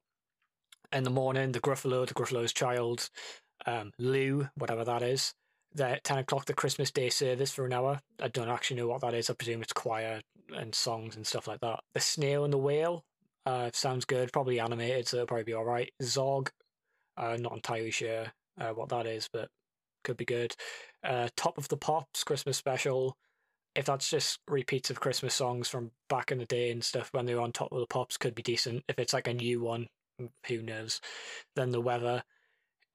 in 0.94 1.04
the 1.04 1.10
morning 1.10 1.52
the 1.52 1.60
Gruffalo, 1.60 2.06
the 2.06 2.14
Gruffalo's 2.14 2.54
child, 2.54 3.10
um, 3.66 3.92
Lou, 3.98 4.50
whatever 4.56 4.84
that 4.84 5.02
is. 5.02 5.34
The 5.76 6.00
10 6.04 6.20
o'clock, 6.20 6.46
the 6.46 6.54
Christmas 6.54 6.90
Day 6.90 7.10
service 7.10 7.52
for 7.52 7.66
an 7.66 7.74
hour. 7.74 8.00
I 8.22 8.30
don't 8.30 8.50
actually 8.50 8.78
know 8.78 8.88
what 8.88 9.02
that 9.02 9.14
is. 9.14 9.30
I 9.30 9.34
presume 9.34 9.62
it's 9.62 9.74
choir 9.74 10.22
and 10.56 10.74
songs 10.74 11.18
and 11.18 11.28
stuff 11.28 11.50
like 11.50 11.60
that. 11.60 11.82
The 11.94 12.00
Snail 12.00 12.46
and 12.46 12.54
the 12.54 12.58
Whale 12.58 13.04
uh, 13.46 13.72
sounds 13.74 14.06
good. 14.06 14.32
Probably 14.32 14.60
animated, 14.60 15.08
so 15.08 15.18
it'll 15.18 15.28
probably 15.28 15.44
be 15.44 15.54
all 15.54 15.66
right. 15.66 15.92
Zog, 16.02 16.50
uh, 17.18 17.36
not 17.38 17.54
entirely 17.54 17.92
sure 17.92 18.28
uh, 18.60 18.70
what 18.70 18.88
that 18.90 19.06
is, 19.06 19.30
but 19.32 19.50
could 20.06 20.16
be 20.16 20.24
good. 20.24 20.56
Uh, 21.04 21.28
Top 21.36 21.58
of 21.58 21.68
the 21.68 21.78
Pops 21.78 22.24
Christmas 22.24 22.58
special. 22.58 23.18
If 23.76 23.86
that's 23.86 24.10
just 24.10 24.40
repeats 24.48 24.90
of 24.90 25.02
Christmas 25.02 25.36
songs 25.36 25.68
from 25.68 25.92
back 26.08 26.32
in 26.32 26.38
the 26.38 26.46
day 26.46 26.72
and 26.72 26.82
stuff 26.82 27.10
when 27.12 27.26
they 27.26 27.36
were 27.36 27.42
on 27.42 27.52
Top 27.52 27.74
of 27.74 27.80
the 27.80 27.88
Pops, 27.88 28.18
could 28.18 28.34
be 28.34 28.44
decent. 28.44 28.86
If 28.88 28.98
it's 28.98 29.14
like 29.14 29.28
a 29.28 29.34
new 29.34 29.62
one, 29.62 29.88
who 30.48 30.62
knows? 30.62 31.02
Then 31.58 31.72
the 31.72 31.82
weather. 31.82 32.24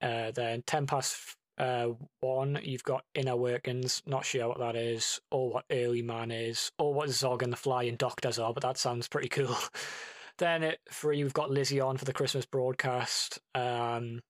Uh, 0.01 0.31
then 0.31 0.63
ten 0.65 0.87
past 0.87 1.35
uh, 1.61 1.89
one, 2.21 2.59
you've 2.63 2.83
got 2.83 3.05
Inner 3.13 3.35
Workings, 3.35 4.01
not 4.07 4.25
sure 4.25 4.47
what 4.47 4.57
that 4.57 4.75
is, 4.75 5.21
or 5.29 5.51
what 5.51 5.65
Early 5.71 6.01
Man 6.01 6.31
is, 6.31 6.71
or 6.79 6.91
what 6.91 7.11
Zog 7.11 7.43
and 7.43 7.53
the 7.53 7.57
Flying 7.57 7.97
Doctors 7.97 8.39
are, 8.39 8.51
but 8.51 8.63
that 8.63 8.79
sounds 8.79 9.07
pretty 9.07 9.29
cool. 9.29 9.55
then 10.39 10.63
at 10.63 10.79
three, 10.91 11.21
we've 11.21 11.35
got 11.35 11.51
Lizzie 11.51 11.79
on 11.79 11.97
for 11.97 12.05
the 12.05 12.13
Christmas 12.13 12.47
broadcast. 12.47 13.37
Um, 13.53 14.21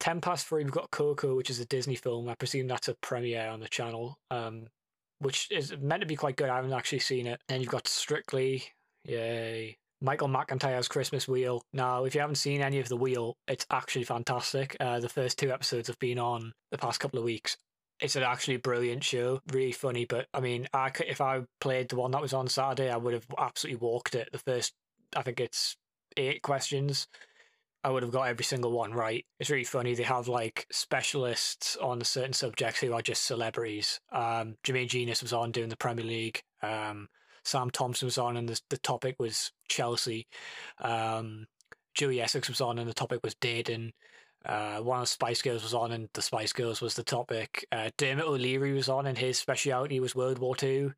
ten 0.00 0.22
past 0.22 0.46
three, 0.46 0.64
we've 0.64 0.72
got 0.72 0.90
Coco, 0.90 1.36
which 1.36 1.50
is 1.50 1.60
a 1.60 1.66
Disney 1.66 1.94
film. 1.94 2.26
I 2.30 2.34
presume 2.36 2.68
that's 2.68 2.88
a 2.88 2.94
premiere 2.94 3.48
on 3.48 3.60
the 3.60 3.68
channel, 3.68 4.18
um, 4.30 4.68
which 5.18 5.48
is 5.50 5.76
meant 5.78 6.00
to 6.00 6.06
be 6.06 6.16
quite 6.16 6.36
good. 6.36 6.48
I 6.48 6.56
haven't 6.56 6.72
actually 6.72 7.00
seen 7.00 7.26
it. 7.26 7.42
And 7.50 7.60
you've 7.60 7.70
got 7.70 7.86
Strictly, 7.86 8.64
yay. 9.04 9.76
Michael 10.02 10.28
McIntyre's 10.28 10.88
Christmas 10.88 11.28
Wheel. 11.28 11.64
Now, 11.72 12.04
if 12.04 12.14
you 12.14 12.20
haven't 12.20 12.36
seen 12.36 12.60
any 12.60 12.80
of 12.80 12.88
the 12.88 12.96
Wheel, 12.96 13.36
it's 13.46 13.66
actually 13.70 14.04
fantastic. 14.04 14.76
Uh, 14.80 14.98
the 14.98 15.08
first 15.08 15.38
two 15.38 15.52
episodes 15.52 15.86
have 15.86 15.98
been 16.00 16.18
on 16.18 16.52
the 16.72 16.78
past 16.78 16.98
couple 16.98 17.20
of 17.20 17.24
weeks. 17.24 17.56
It's 18.00 18.16
an 18.16 18.24
actually 18.24 18.56
brilliant 18.56 19.04
show, 19.04 19.40
really 19.52 19.70
funny. 19.70 20.04
But 20.04 20.26
I 20.34 20.40
mean, 20.40 20.66
I 20.74 20.90
could, 20.90 21.06
if 21.06 21.20
I 21.20 21.42
played 21.60 21.88
the 21.88 21.96
one 21.96 22.10
that 22.10 22.20
was 22.20 22.32
on 22.32 22.48
Saturday, 22.48 22.90
I 22.90 22.96
would 22.96 23.14
have 23.14 23.26
absolutely 23.38 23.78
walked 23.78 24.16
it. 24.16 24.28
The 24.32 24.38
first, 24.38 24.74
I 25.14 25.22
think 25.22 25.38
it's 25.38 25.76
eight 26.16 26.42
questions. 26.42 27.06
I 27.84 27.90
would 27.90 28.02
have 28.02 28.12
got 28.12 28.28
every 28.28 28.44
single 28.44 28.72
one 28.72 28.92
right. 28.92 29.24
It's 29.38 29.50
really 29.50 29.64
funny. 29.64 29.94
They 29.94 30.02
have 30.02 30.26
like 30.26 30.66
specialists 30.72 31.76
on 31.76 32.02
certain 32.02 32.32
subjects 32.32 32.80
who 32.80 32.92
are 32.92 33.02
just 33.02 33.24
celebrities. 33.24 34.00
Um, 34.12 34.56
Jermaine 34.64 34.88
Jenas 34.88 35.22
was 35.22 35.32
on 35.32 35.52
doing 35.52 35.68
the 35.68 35.76
Premier 35.76 36.04
League. 36.04 36.42
Um, 36.60 37.08
Sam 37.44 37.70
Thompson 37.70 38.06
was 38.06 38.18
on, 38.18 38.36
and 38.36 38.48
the, 38.48 38.60
the 38.70 38.78
topic 38.78 39.16
was 39.18 39.52
Chelsea. 39.68 40.26
Um, 40.80 41.46
Joey 41.94 42.20
Essex 42.20 42.48
was 42.48 42.60
on 42.60 42.78
and 42.78 42.88
the 42.88 42.94
topic 42.94 43.20
was 43.22 43.34
dating. 43.34 43.92
Uh, 44.44 44.78
one 44.78 44.98
of 44.98 45.04
the 45.04 45.08
Spice 45.08 45.42
Girls 45.42 45.62
was 45.62 45.74
on 45.74 45.92
and 45.92 46.08
the 46.14 46.22
Spice 46.22 46.52
Girls 46.52 46.80
was 46.80 46.94
the 46.94 47.04
topic. 47.04 47.66
Uh, 47.70 47.90
Dermot 47.96 48.24
O'Leary 48.24 48.72
was 48.72 48.88
on 48.88 49.06
and 49.06 49.16
his 49.16 49.38
speciality 49.38 50.00
was 50.00 50.14
World 50.14 50.38
War 50.38 50.56
Two, 50.56 50.92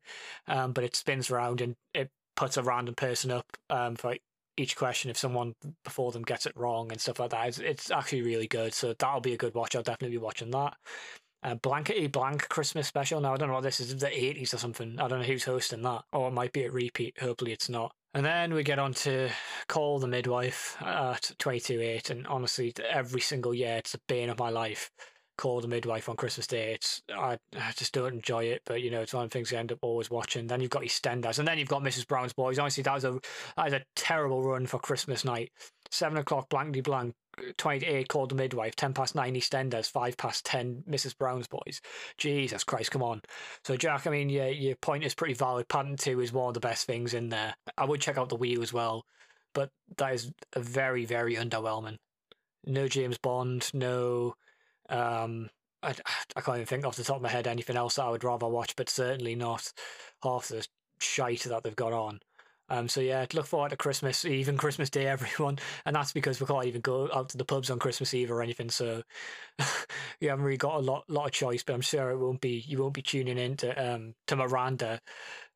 um, 0.47 0.71
but 0.71 0.83
it 0.83 0.95
spins 0.95 1.29
around 1.29 1.61
and 1.61 1.75
it 1.93 2.09
puts 2.35 2.57
a 2.57 2.63
random 2.63 2.95
person 2.95 3.31
up 3.31 3.45
um, 3.69 3.95
for 3.95 4.15
each 4.57 4.75
question 4.75 5.11
if 5.11 5.17
someone 5.17 5.53
before 5.83 6.11
them 6.11 6.23
gets 6.23 6.45
it 6.45 6.55
wrong 6.55 6.91
and 6.91 6.99
stuff 6.99 7.19
like 7.19 7.31
that. 7.31 7.47
It's, 7.47 7.59
it's 7.59 7.91
actually 7.91 8.23
really 8.23 8.47
good, 8.47 8.73
so 8.73 8.95
that'll 8.97 9.21
be 9.21 9.33
a 9.33 9.37
good 9.37 9.53
watch. 9.53 9.75
I'll 9.75 9.83
definitely 9.83 10.17
be 10.17 10.23
watching 10.23 10.51
that. 10.51 10.75
Uh, 11.45 11.53
Blankety 11.53 12.07
Blank 12.07 12.49
Christmas 12.49 12.87
special. 12.87 13.21
Now 13.21 13.35
I 13.35 13.37
don't 13.37 13.49
know 13.49 13.53
what 13.53 13.61
this 13.61 13.79
is. 13.79 13.95
The 13.95 14.09
eighties 14.11 14.55
or 14.55 14.57
something. 14.57 14.99
I 14.99 15.07
don't 15.07 15.19
know 15.19 15.25
who's 15.25 15.43
hosting 15.43 15.83
that, 15.83 16.01
or 16.11 16.29
it 16.29 16.33
might 16.33 16.51
be 16.51 16.63
a 16.63 16.71
repeat. 16.71 17.19
Hopefully 17.21 17.51
it's 17.51 17.69
not. 17.69 17.93
And 18.15 18.25
then 18.25 18.51
we 18.51 18.63
get 18.63 18.79
on 18.79 18.95
to 18.95 19.29
Call 19.67 19.99
the 19.99 20.07
Midwife 20.07 20.75
at 20.81 21.33
22.8. 21.37 22.09
And 22.09 22.25
honestly, 22.25 22.73
every 22.89 23.21
single 23.21 23.53
year, 23.53 23.75
it's 23.75 23.93
a 23.93 23.99
bane 24.07 24.29
of 24.29 24.39
my 24.39 24.49
life. 24.49 24.89
Call 25.37 25.61
the 25.61 25.67
Midwife 25.67 26.09
on 26.09 26.15
Christmas 26.15 26.47
Day. 26.47 26.73
It's 26.73 27.03
I, 27.15 27.37
I 27.55 27.73
just 27.75 27.93
don't 27.93 28.13
enjoy 28.13 28.45
it, 28.45 28.61
but 28.65 28.81
you 28.81 28.89
know, 28.89 29.01
it's 29.01 29.13
one 29.13 29.25
of 29.25 29.29
the 29.29 29.33
things 29.33 29.53
I 29.53 29.57
end 29.57 29.71
up 29.71 29.79
always 29.83 30.09
watching. 30.09 30.47
Then 30.47 30.61
you've 30.61 30.71
got 30.71 30.83
EastEnders, 30.83 31.37
and 31.37 31.47
then 31.47 31.59
you've 31.59 31.67
got 31.67 31.83
Mrs. 31.83 32.07
Brown's 32.07 32.33
Boys. 32.33 32.57
Honestly, 32.57 32.81
that 32.83 32.93
was 32.93 33.03
a 33.03 33.19
that 33.55 33.65
was 33.65 33.73
a 33.73 33.83
terrible 33.95 34.41
run 34.41 34.65
for 34.65 34.79
Christmas 34.79 35.23
night. 35.25 35.51
Seven 35.91 36.17
o'clock, 36.17 36.49
blankety 36.49 36.81
blank, 36.81 37.13
28 37.57 38.07
called 38.07 38.29
the 38.29 38.35
midwife, 38.35 38.75
10 38.75 38.93
past 38.93 39.15
9 39.15 39.33
EastEnders, 39.35 39.89
5 39.89 40.17
past 40.17 40.45
10 40.45 40.83
Mrs. 40.89 41.17
Brown's 41.17 41.47
boys. 41.47 41.81
Jesus 42.17 42.63
Christ, 42.63 42.91
come 42.91 43.03
on. 43.03 43.21
So, 43.63 43.77
Jack, 43.77 44.07
I 44.07 44.09
mean, 44.09 44.29
yeah, 44.29 44.47
your 44.47 44.75
point 44.75 45.03
is 45.03 45.15
pretty 45.15 45.33
valid. 45.33 45.67
Paddington 45.67 46.13
2 46.13 46.21
is 46.21 46.33
one 46.33 46.49
of 46.49 46.53
the 46.53 46.59
best 46.59 46.85
things 46.85 47.13
in 47.13 47.29
there. 47.29 47.55
I 47.77 47.85
would 47.85 48.01
check 48.01 48.17
out 48.17 48.29
the 48.29 48.37
Wii 48.37 48.61
as 48.61 48.73
well, 48.73 49.05
but 49.53 49.69
that 49.97 50.13
is 50.13 50.31
very, 50.55 51.05
very 51.05 51.35
underwhelming. 51.35 51.97
No 52.65 52.87
James 52.87 53.17
Bond, 53.17 53.69
no. 53.73 54.35
Um, 54.89 55.49
I, 55.83 55.93
I 56.35 56.41
can't 56.41 56.57
even 56.57 56.65
think 56.65 56.85
off 56.85 56.95
the 56.95 57.03
top 57.03 57.17
of 57.17 57.21
my 57.21 57.29
head 57.29 57.47
anything 57.47 57.77
else 57.77 57.95
that 57.95 58.05
I 58.05 58.09
would 58.09 58.23
rather 58.23 58.47
watch, 58.47 58.75
but 58.75 58.89
certainly 58.89 59.35
not 59.35 59.71
half 60.23 60.47
the 60.47 60.67
shite 60.99 61.43
that 61.43 61.63
they've 61.63 61.75
got 61.75 61.93
on. 61.93 62.19
Um, 62.69 62.87
so 62.87 63.01
yeah, 63.01 63.25
look 63.33 63.45
forward 63.45 63.69
to 63.69 63.77
Christmas, 63.77 64.25
even 64.25 64.57
Christmas 64.57 64.89
Day, 64.89 65.07
everyone, 65.07 65.59
and 65.85 65.95
that's 65.95 66.11
because 66.11 66.39
we 66.39 66.47
can't 66.47 66.65
even 66.65 66.81
go 66.81 67.09
out 67.13 67.29
to 67.29 67.37
the 67.37 67.45
pubs 67.45 67.69
on 67.69 67.79
Christmas 67.79 68.13
Eve 68.13 68.31
or 68.31 68.41
anything. 68.41 68.69
So 68.69 69.03
you 70.19 70.29
haven't 70.29 70.45
really 70.45 70.57
got 70.57 70.75
a 70.75 70.79
lot, 70.79 71.09
lot 71.09 71.25
of 71.25 71.31
choice. 71.31 71.63
But 71.63 71.73
I'm 71.73 71.81
sure 71.81 72.09
it 72.09 72.17
won't 72.17 72.41
be, 72.41 72.63
you 72.67 72.79
won't 72.79 72.93
be 72.93 73.01
tuning 73.01 73.37
in 73.37 73.57
to 73.57 73.93
um 73.93 74.15
to 74.27 74.35
Miranda, 74.35 74.99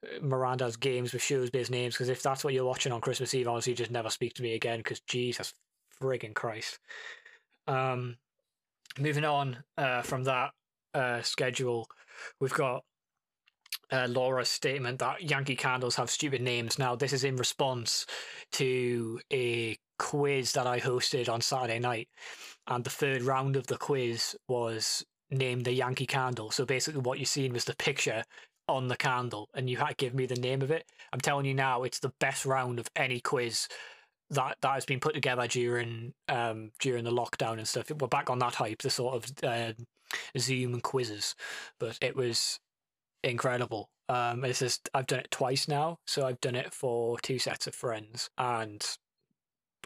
uh, 0.04 0.26
Miranda's 0.26 0.78
games 0.78 1.14
with 1.14 1.22
showbiz 1.22 1.70
names. 1.70 1.96
Because 1.96 2.10
if 2.10 2.22
that's 2.22 2.44
what 2.44 2.54
you're 2.54 2.66
watching 2.66 2.92
on 2.92 3.02
Christmas 3.02 3.34
Eve, 3.34 3.48
honestly, 3.48 3.74
just 3.74 3.92
never 3.92 4.10
speak 4.10 4.34
to 4.36 4.44
me 4.44 4.54
again. 4.54 4.80
Because 4.80 5.02
Jesus 5.02 5.54
frigging 6.02 6.34
Christ. 6.34 6.80
Um, 7.68 8.18
moving 8.98 9.26
on 9.26 9.58
uh, 9.78 10.02
from 10.02 10.24
that 10.26 10.52
uh, 10.94 11.22
schedule, 11.22 11.88
we've 12.40 12.54
got 12.54 12.84
uh, 13.92 14.08
Laura's 14.10 14.50
statement 14.50 15.00
that 15.00 15.24
Yankee 15.24 15.56
candles 15.56 15.96
have 15.96 16.10
stupid 16.10 16.42
names. 16.42 16.78
Now, 16.78 16.96
this 16.96 17.14
is 17.14 17.24
in 17.24 17.36
response 17.36 18.06
to 18.54 19.20
a 19.32 19.78
quiz 19.98 20.54
that 20.54 20.68
I 20.68 20.80
hosted 20.80 21.30
on 21.30 21.42
Saturday 21.42 21.80
night. 21.80 22.08
And 22.68 22.84
the 22.84 22.90
third 22.90 23.24
round 23.24 23.56
of 23.56 23.68
the 23.68 23.78
quiz 23.78 24.36
was 24.48 25.06
name 25.32 25.62
the 25.62 25.74
Yankee 25.74 26.06
candle. 26.06 26.52
So 26.52 26.66
basically, 26.66 27.02
what 27.02 27.20
you're 27.20 27.26
seeing 27.26 27.54
was 27.54 27.66
the 27.66 27.76
picture 27.76 28.24
on 28.68 28.88
the 28.88 28.96
candle, 28.96 29.50
and 29.56 29.70
you 29.70 29.78
had 29.78 29.90
to 29.90 29.96
give 29.96 30.14
me 30.14 30.28
the 30.28 30.36
name 30.36 30.62
of 30.62 30.70
it. 30.70 30.86
I'm 31.12 31.20
telling 31.20 31.46
you 31.46 31.56
now, 31.56 31.84
it's 31.84 32.00
the 32.00 32.14
best 32.20 32.46
round 32.46 32.80
of 32.80 32.88
any 32.96 33.20
quiz 33.20 33.68
that 34.30 34.58
that 34.62 34.74
has 34.76 34.86
been 34.86 35.00
put 35.00 35.16
together 35.16 35.48
during 35.48 36.14
um 36.28 36.72
during 36.80 37.04
the 37.04 37.12
lockdown 37.12 37.58
and 37.58 37.68
stuff. 37.68 37.90
We're 37.90 38.08
back 38.08 38.30
on 38.30 38.40
that 38.40 38.56
hype, 38.56 38.84
the 38.84 38.92
sort 38.92 39.16
of 39.16 39.32
uh, 39.44 39.74
Zoom 40.38 40.80
quizzes, 40.82 41.36
but 41.80 41.98
it 42.02 42.16
was 42.16 42.60
incredible. 43.24 43.90
Um, 44.08 44.44
it's 44.44 44.60
just 44.60 44.90
I've 44.94 45.08
done 45.08 45.20
it 45.20 45.32
twice 45.32 45.68
now, 45.68 46.00
so 46.08 46.26
I've 46.26 46.42
done 46.42 46.56
it 46.56 46.74
for 46.74 47.20
two 47.20 47.40
sets 47.40 47.68
of 47.68 47.76
friends, 47.76 48.30
and 48.38 48.84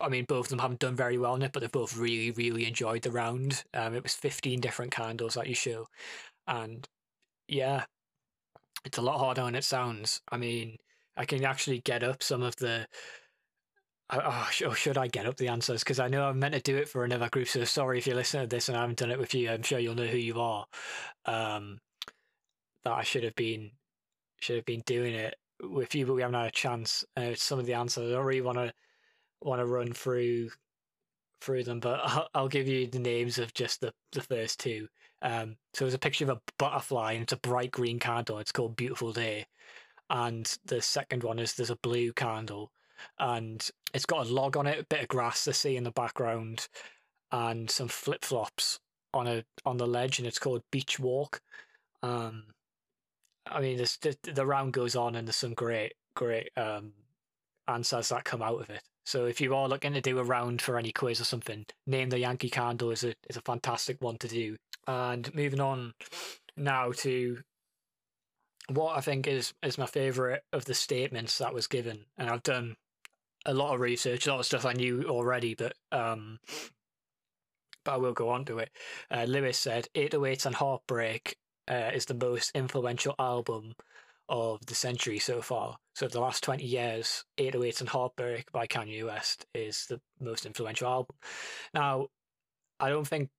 I 0.01 0.09
mean 0.09 0.25
both 0.25 0.45
of 0.45 0.49
them 0.49 0.59
haven't 0.59 0.79
done 0.79 0.95
very 0.95 1.17
well 1.17 1.35
in 1.35 1.41
it, 1.41 1.51
but 1.51 1.59
they've 1.59 1.71
both 1.71 1.97
really, 1.97 2.31
really 2.31 2.65
enjoyed 2.65 3.01
the 3.03 3.11
round. 3.11 3.63
Um, 3.73 3.95
it 3.95 4.03
was 4.03 4.13
fifteen 4.13 4.61
different 4.61 4.91
candles 4.91 5.33
that 5.33 5.47
you 5.47 5.55
show, 5.55 5.87
and 6.47 6.87
yeah, 7.47 7.85
it's 8.85 8.97
a 8.97 9.01
lot 9.01 9.19
harder 9.19 9.43
than 9.43 9.55
it 9.55 9.63
sounds. 9.63 10.21
I 10.31 10.37
mean, 10.37 10.77
I 11.17 11.25
can 11.25 11.43
actually 11.43 11.79
get 11.79 12.03
up 12.03 12.23
some 12.23 12.41
of 12.43 12.55
the. 12.57 12.87
Oh, 14.09 14.49
or 14.67 14.75
should 14.75 14.97
I 14.97 15.07
get 15.07 15.25
up 15.25 15.37
the 15.37 15.47
answers? 15.47 15.83
Because 15.83 15.99
I 15.99 16.07
know 16.07 16.25
I'm 16.25 16.37
meant 16.37 16.53
to 16.53 16.61
do 16.61 16.77
it 16.77 16.87
for 16.87 17.03
another 17.03 17.29
group. 17.29 17.47
So 17.47 17.63
sorry 17.63 17.97
if 17.97 18.05
you're 18.05 18.15
listening 18.15 18.43
to 18.43 18.47
this 18.47 18.69
and 18.69 18.77
I 18.77 18.81
haven't 18.81 18.99
done 18.99 19.09
it 19.09 19.17
with 19.17 19.33
you. 19.33 19.49
I'm 19.49 19.63
sure 19.63 19.79
you'll 19.79 19.95
know 19.95 20.05
who 20.05 20.17
you 20.17 20.39
are. 20.39 20.65
Um, 21.25 21.79
that 22.83 22.93
I 22.93 23.03
should 23.03 23.23
have 23.23 23.35
been 23.35 23.71
should 24.39 24.57
have 24.57 24.65
been 24.65 24.83
doing 24.85 25.13
it 25.13 25.35
with 25.61 25.95
you, 25.95 26.05
but 26.05 26.13
we 26.13 26.21
haven't 26.21 26.35
had 26.35 26.47
a 26.47 26.51
chance. 26.51 27.05
Uh, 27.15 27.33
some 27.35 27.59
of 27.59 27.65
the 27.65 27.73
answers 27.73 28.09
I 28.09 28.13
don't 28.13 28.25
really 28.25 28.41
want 28.41 28.57
to 28.57 28.73
want 29.41 29.59
to 29.59 29.65
run 29.65 29.93
through 29.93 30.49
through 31.41 31.63
them, 31.63 31.79
but 31.79 31.99
I'll, 32.03 32.29
I'll, 32.33 32.47
give 32.47 32.67
you 32.67 32.87
the 32.87 32.99
names 32.99 33.37
of 33.37 33.53
just 33.53 33.81
the 33.81 33.93
the 34.11 34.21
first 34.21 34.59
two. 34.59 34.87
Um, 35.21 35.55
so 35.73 35.85
there's 35.85 35.93
a 35.93 35.99
picture 35.99 36.25
of 36.25 36.37
a 36.37 36.41
butterfly 36.59 37.13
and 37.13 37.23
it's 37.23 37.33
a 37.33 37.37
bright 37.37 37.71
green 37.71 37.99
candle. 37.99 38.39
It's 38.39 38.51
called 38.51 38.75
Beautiful 38.75 39.13
Day, 39.13 39.45
and 40.09 40.57
the 40.65 40.81
second 40.81 41.23
one 41.23 41.39
is 41.39 41.53
there's 41.53 41.69
a 41.69 41.77
blue 41.77 42.13
candle, 42.13 42.71
and 43.19 43.67
it's 43.93 44.05
got 44.05 44.27
a 44.27 44.33
log 44.33 44.57
on 44.57 44.67
it, 44.67 44.79
a 44.79 44.85
bit 44.85 45.01
of 45.01 45.07
grass 45.07 45.43
to 45.45 45.53
see 45.53 45.77
in 45.77 45.83
the 45.83 45.91
background, 45.91 46.67
and 47.31 47.69
some 47.69 47.87
flip 47.87 48.25
flops 48.25 48.79
on 49.13 49.27
a 49.27 49.43
on 49.65 49.77
the 49.77 49.87
ledge, 49.87 50.19
and 50.19 50.27
it's 50.27 50.39
called 50.39 50.63
Beach 50.71 50.99
Walk. 50.99 51.41
Um, 52.01 52.43
I 53.45 53.61
mean, 53.61 53.77
this, 53.77 53.97
the, 53.97 54.17
the 54.23 54.45
round 54.45 54.73
goes 54.73 54.95
on, 54.95 55.15
and 55.15 55.27
there's 55.27 55.35
some 55.35 55.53
great, 55.53 55.93
great 56.15 56.49
um, 56.55 56.93
answers 57.67 58.09
that 58.09 58.23
come 58.23 58.41
out 58.41 58.61
of 58.61 58.69
it. 58.69 58.81
So 59.05 59.25
if 59.25 59.41
you 59.41 59.53
are 59.53 59.67
looking 59.67 59.93
to 59.93 60.01
do 60.01 60.19
a 60.19 60.23
round 60.23 60.61
for 60.61 60.77
any 60.77 60.91
quiz 60.91 61.19
or 61.19 61.25
something, 61.25 61.65
name 61.85 62.09
the 62.09 62.19
Yankee 62.19 62.49
candle 62.49 62.91
is 62.91 63.03
a 63.03 63.13
is 63.29 63.35
a 63.35 63.41
fantastic 63.41 64.01
one 64.01 64.17
to 64.19 64.27
do. 64.27 64.55
And 64.87 65.33
moving 65.35 65.59
on 65.59 65.93
now 66.55 66.91
to 66.97 67.39
what 68.69 68.97
I 68.97 69.01
think 69.01 69.27
is 69.27 69.53
is 69.61 69.77
my 69.77 69.85
favorite 69.85 70.43
of 70.53 70.65
the 70.65 70.73
statements 70.73 71.37
that 71.39 71.53
was 71.53 71.67
given, 71.67 72.05
and 72.17 72.29
I've 72.29 72.43
done 72.43 72.77
a 73.45 73.53
lot 73.53 73.73
of 73.73 73.81
research, 73.81 74.25
a 74.25 74.31
lot 74.31 74.39
of 74.39 74.45
stuff 74.45 74.65
I 74.65 74.73
knew 74.73 75.03
already, 75.09 75.53
but 75.53 75.73
um, 75.91 76.39
but 77.83 77.95
I 77.95 77.97
will 77.97 78.13
go 78.13 78.29
on 78.29 78.45
to 78.45 78.59
it. 78.59 78.69
Uh, 79.11 79.25
Lewis 79.25 79.57
said, 79.57 79.89
"808s 79.95 80.45
and 80.45 80.55
Heartbreak 80.55 81.37
uh, 81.69 81.91
is 81.93 82.05
the 82.05 82.13
most 82.13 82.51
influential 82.55 83.15
album 83.19 83.73
of 84.29 84.65
the 84.65 84.75
century 84.75 85.19
so 85.19 85.41
far. 85.41 85.77
So 85.95 86.07
the 86.07 86.19
last 86.19 86.43
20 86.43 86.63
years, 86.63 87.23
808s 87.37 87.81
and 87.81 87.89
Heartbreak 87.89 88.51
by 88.51 88.67
Kanye 88.67 89.05
West 89.05 89.45
is 89.53 89.85
the 89.87 89.99
most 90.19 90.45
influential 90.45 90.87
album. 90.87 91.15
Now, 91.73 92.07
I 92.79 92.89
don't 92.89 93.07
think 93.07 93.29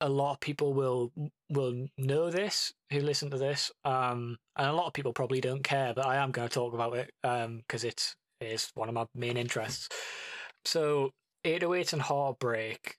a 0.00 0.08
lot 0.08 0.32
of 0.34 0.40
people 0.40 0.74
will 0.74 1.12
will 1.50 1.88
know 1.96 2.30
this 2.30 2.72
who 2.90 3.00
listen 3.00 3.30
to 3.30 3.38
this, 3.38 3.72
um, 3.84 4.38
and 4.56 4.68
a 4.68 4.72
lot 4.72 4.86
of 4.86 4.92
people 4.92 5.12
probably 5.12 5.40
don't 5.40 5.64
care. 5.64 5.92
But 5.94 6.06
I 6.06 6.16
am 6.16 6.30
going 6.30 6.48
to 6.48 6.54
talk 6.54 6.74
about 6.74 6.96
it 6.96 7.10
um 7.24 7.58
because 7.58 7.84
um, 7.84 7.88
it's 7.88 8.16
it's 8.40 8.70
one 8.74 8.88
of 8.88 8.94
my 8.94 9.06
main 9.14 9.36
interests. 9.36 9.88
So, 10.64 11.10
808s 11.44 11.94
and 11.94 12.02
Heartbreak 12.02 12.96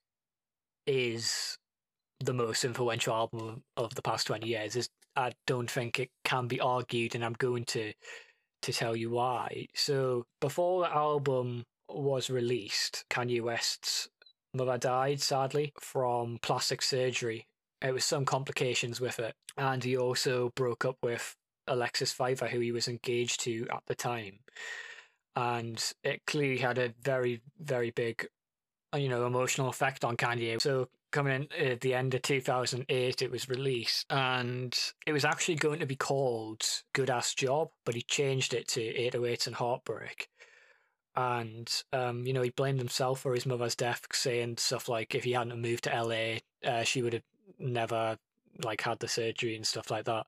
is 0.88 1.58
the 2.20 2.34
most 2.34 2.66
influential 2.66 3.14
album 3.14 3.64
of 3.78 3.96
the 3.96 4.02
past 4.02 4.28
20 4.28 4.48
years 4.48 4.76
is 4.76 4.90
I 5.16 5.32
don't 5.48 5.70
think 5.70 6.00
it 6.00 6.10
can 6.24 6.48
be 6.48 6.60
argued 6.60 7.16
and 7.16 7.24
I'm 7.24 7.34
going 7.34 7.66
to 7.66 7.94
to 8.62 8.74
tell 8.74 8.96
you 8.96 9.12
why. 9.12 9.68
So 9.74 10.26
before 10.42 10.82
the 10.82 10.94
album 10.94 11.64
was 11.88 12.30
released, 12.30 13.06
Kanye 13.10 13.42
West's 13.42 14.10
mother 14.54 14.78
died 14.78 15.22
sadly 15.22 15.72
from 15.80 16.40
plastic 16.42 16.82
surgery. 16.82 17.48
It 17.82 17.94
was 17.94 18.04
some 18.04 18.26
complications 18.26 19.00
with 19.00 19.18
it. 19.20 19.34
And 19.58 19.82
he 19.82 19.96
also 19.96 20.52
broke 20.56 20.84
up 20.84 20.98
with 21.02 21.38
Alexis 21.68 22.14
Phifer, 22.14 22.50
who 22.50 22.60
he 22.60 22.74
was 22.74 22.90
engaged 22.90 23.40
to 23.42 23.66
at 23.72 23.84
the 23.88 23.96
time. 23.96 24.40
And 25.38 25.82
it 26.04 26.22
clearly 26.28 26.58
had 26.58 26.78
a 26.78 26.94
very, 27.02 27.42
very 27.62 27.92
big 27.92 28.28
you 28.98 29.10
know 29.10 29.26
emotional 29.26 29.70
effect 29.70 30.04
on 30.04 30.18
Kanye. 30.18 30.62
So 30.62 30.90
coming 31.12 31.50
in 31.58 31.72
at 31.72 31.82
the 31.82 31.94
end 31.94 32.13
of 32.13 32.22
2008 32.22 33.22
it 33.22 33.32
was 33.32 33.50
released 33.50 34.06
and 34.10 34.78
it 35.06 35.12
was 35.12 35.25
actually 35.25 35.56
going 35.56 35.80
to 35.80 35.86
be 35.86 35.96
called 35.96 36.63
good 36.94 37.10
ass 37.10 37.34
job 37.34 37.70
but 37.86 37.96
he 37.96 38.01
changed 38.01 38.54
it 38.54 38.68
to 38.68 38.82
808s 38.82 39.48
and 39.48 39.56
heartbreak. 39.56 40.30
And 41.16 41.70
um, 41.92 42.25
you 42.25 42.34
know 42.34 42.42
he 42.42 42.51
blamed 42.51 42.80
himself 42.80 43.22
for 43.22 43.34
his 43.34 43.46
mother's 43.46 43.75
death 43.75 44.06
saying 44.13 44.58
stuff 44.58 44.88
like 44.88 45.16
if 45.16 45.24
he 45.24 45.32
hadn't 45.34 45.62
moved 45.62 45.86
to 45.86 46.04
la 46.04 46.38
uh, 46.70 46.84
she 46.84 47.01
would 47.01 47.13
have 47.13 47.24
never 47.58 48.18
like 48.63 48.82
had 48.82 49.00
the 49.00 49.08
surgery 49.08 49.56
and 49.56 49.66
stuff 49.66 49.92
like 49.92 50.06
that. 50.06 50.28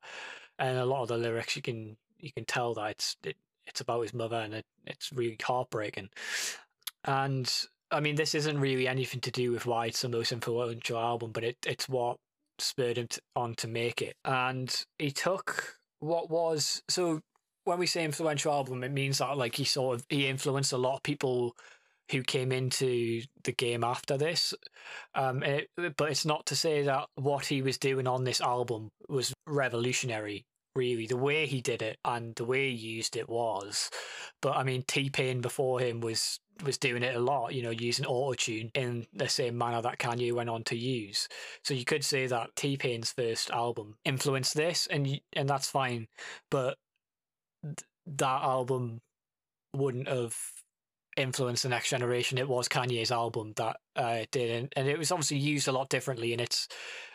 And 0.60 0.78
a 0.78 0.86
lot 0.86 1.04
of 1.04 1.08
the 1.08 1.18
lyrics 1.18 1.56
you 1.56 1.62
can 1.62 1.98
you 2.20 2.32
can 2.32 2.46
tell 2.46 2.74
that 2.76 2.92
it's 2.92 3.18
it, 3.24 3.38
it's 3.66 3.82
about 3.82 4.02
his 4.02 4.14
mother 4.14 4.38
and 4.38 4.54
it, 4.54 4.66
it's 4.86 5.12
really 5.14 5.38
heartbreaking. 5.42 6.10
And 7.06 7.52
I 7.92 8.00
mean, 8.00 8.16
this 8.16 8.36
isn't 8.36 8.60
really 8.60 8.88
anything 8.88 9.22
to 9.22 9.32
do 9.32 9.52
with 9.52 9.66
why 9.66 9.88
it's 9.88 10.02
the 10.02 10.10
most 10.10 10.32
influential 10.32 10.98
album, 10.98 11.32
but 11.32 11.44
it, 11.44 11.58
it's 11.66 11.90
what 11.90 12.18
spurred 12.60 12.98
him 12.98 13.08
to, 13.08 13.22
on 13.36 13.56
to 13.56 13.68
make 13.68 14.02
it. 14.02 14.16
And 14.24 14.74
he 14.98 15.12
took 15.12 15.78
what 16.00 16.30
was 16.30 16.82
so 16.90 17.22
when 17.64 17.80
we 17.80 17.86
say 17.86 18.04
influential 18.04 18.52
album, 18.52 18.84
it 18.84 18.92
means 18.92 19.20
that 19.20 19.38
like 19.38 19.56
he 19.56 19.64
sort 19.64 19.96
of 19.96 20.06
he 20.10 20.28
influenced 20.28 20.74
a 20.74 20.78
lot 20.78 20.96
of 20.96 21.04
people 21.04 21.56
who 22.12 22.24
came 22.24 22.52
into 22.52 23.22
the 23.44 23.54
game 23.54 23.84
after 23.84 24.18
this. 24.18 24.54
Um, 25.16 25.44
it, 25.44 25.70
but 25.98 26.10
it's 26.12 26.26
not 26.26 26.46
to 26.48 26.56
say 26.56 26.84
that 26.84 27.06
what 27.16 27.46
he 27.46 27.62
was 27.62 27.78
doing 27.78 28.08
on 28.08 28.24
this 28.24 28.42
album 28.42 28.90
was 29.08 29.34
revolutionary. 29.48 30.46
Really, 30.74 31.06
the 31.06 31.18
way 31.18 31.48
he 31.48 31.60
did 31.60 31.82
it 31.82 31.98
and 32.06 32.34
the 32.36 32.46
way 32.46 32.70
he 32.70 32.94
used 32.94 33.18
it 33.18 33.28
was. 33.28 33.90
But 34.42 34.56
I 34.56 34.64
mean, 34.64 34.84
T 34.88 35.10
Pain 35.10 35.42
before 35.42 35.82
him 35.82 36.00
was 36.00 36.40
was 36.64 36.78
doing 36.78 37.04
it 37.04 37.16
a 37.16 37.20
lot, 37.20 37.54
you 37.54 37.64
know, 37.64 37.70
using 37.70 38.06
autotune 38.06 38.70
in 38.76 39.06
the 39.14 39.30
same 39.30 39.58
manner 39.58 39.82
that 39.82 40.00
Kanye 40.00 40.34
went 40.34 40.50
on 40.50 40.64
to 40.66 40.78
use. 40.78 41.28
So 41.64 41.74
you 41.74 41.86
could 41.86 42.04
say 42.04 42.28
that 42.28 42.56
T 42.56 42.78
Pain's 42.78 43.12
first 43.12 43.52
album 43.52 43.96
influenced 44.06 44.56
this, 44.56 44.88
and 44.88 45.20
and 45.34 45.50
that's 45.50 45.70
fine. 45.70 46.08
But 46.50 46.78
th- 47.64 47.78
that 48.06 48.42
album 48.42 49.02
wouldn't 49.76 50.08
have 50.08 50.36
influenced 51.18 51.64
the 51.64 51.70
next 51.70 51.90
generation. 51.90 52.38
It 52.38 52.48
was 52.48 52.68
Kanye's 52.68 53.12
album 53.12 53.54
that 53.58 53.78
uh, 53.96 54.26
did, 54.32 54.52
and, 54.52 54.74
and 54.76 54.88
it 54.88 54.98
was 54.98 55.12
obviously 55.12 55.38
used 55.38 55.68
a 55.68 55.72
lot 55.72 55.90
differently. 55.90 56.32
And 56.32 56.42
it's 56.42 56.68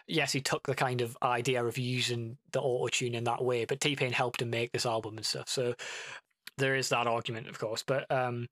yes, 0.06 0.32
he 0.32 0.40
took 0.40 0.66
the 0.66 0.74
kind 0.74 1.00
of 1.00 1.16
idea 1.22 1.64
of 1.64 1.78
using 1.78 2.38
the 2.52 2.60
auto 2.60 2.88
tune 2.88 3.14
in 3.14 3.24
that 3.24 3.44
way, 3.44 3.64
but 3.64 3.80
T 3.80 3.96
Pain 3.96 4.12
helped 4.12 4.42
him 4.42 4.50
make 4.50 4.72
this 4.72 4.86
album 4.86 5.16
and 5.16 5.26
stuff. 5.26 5.48
So 5.48 5.74
there 6.58 6.76
is 6.76 6.88
that 6.90 7.06
argument, 7.06 7.48
of 7.48 7.58
course. 7.58 7.82
But 7.86 8.10
um, 8.10 8.46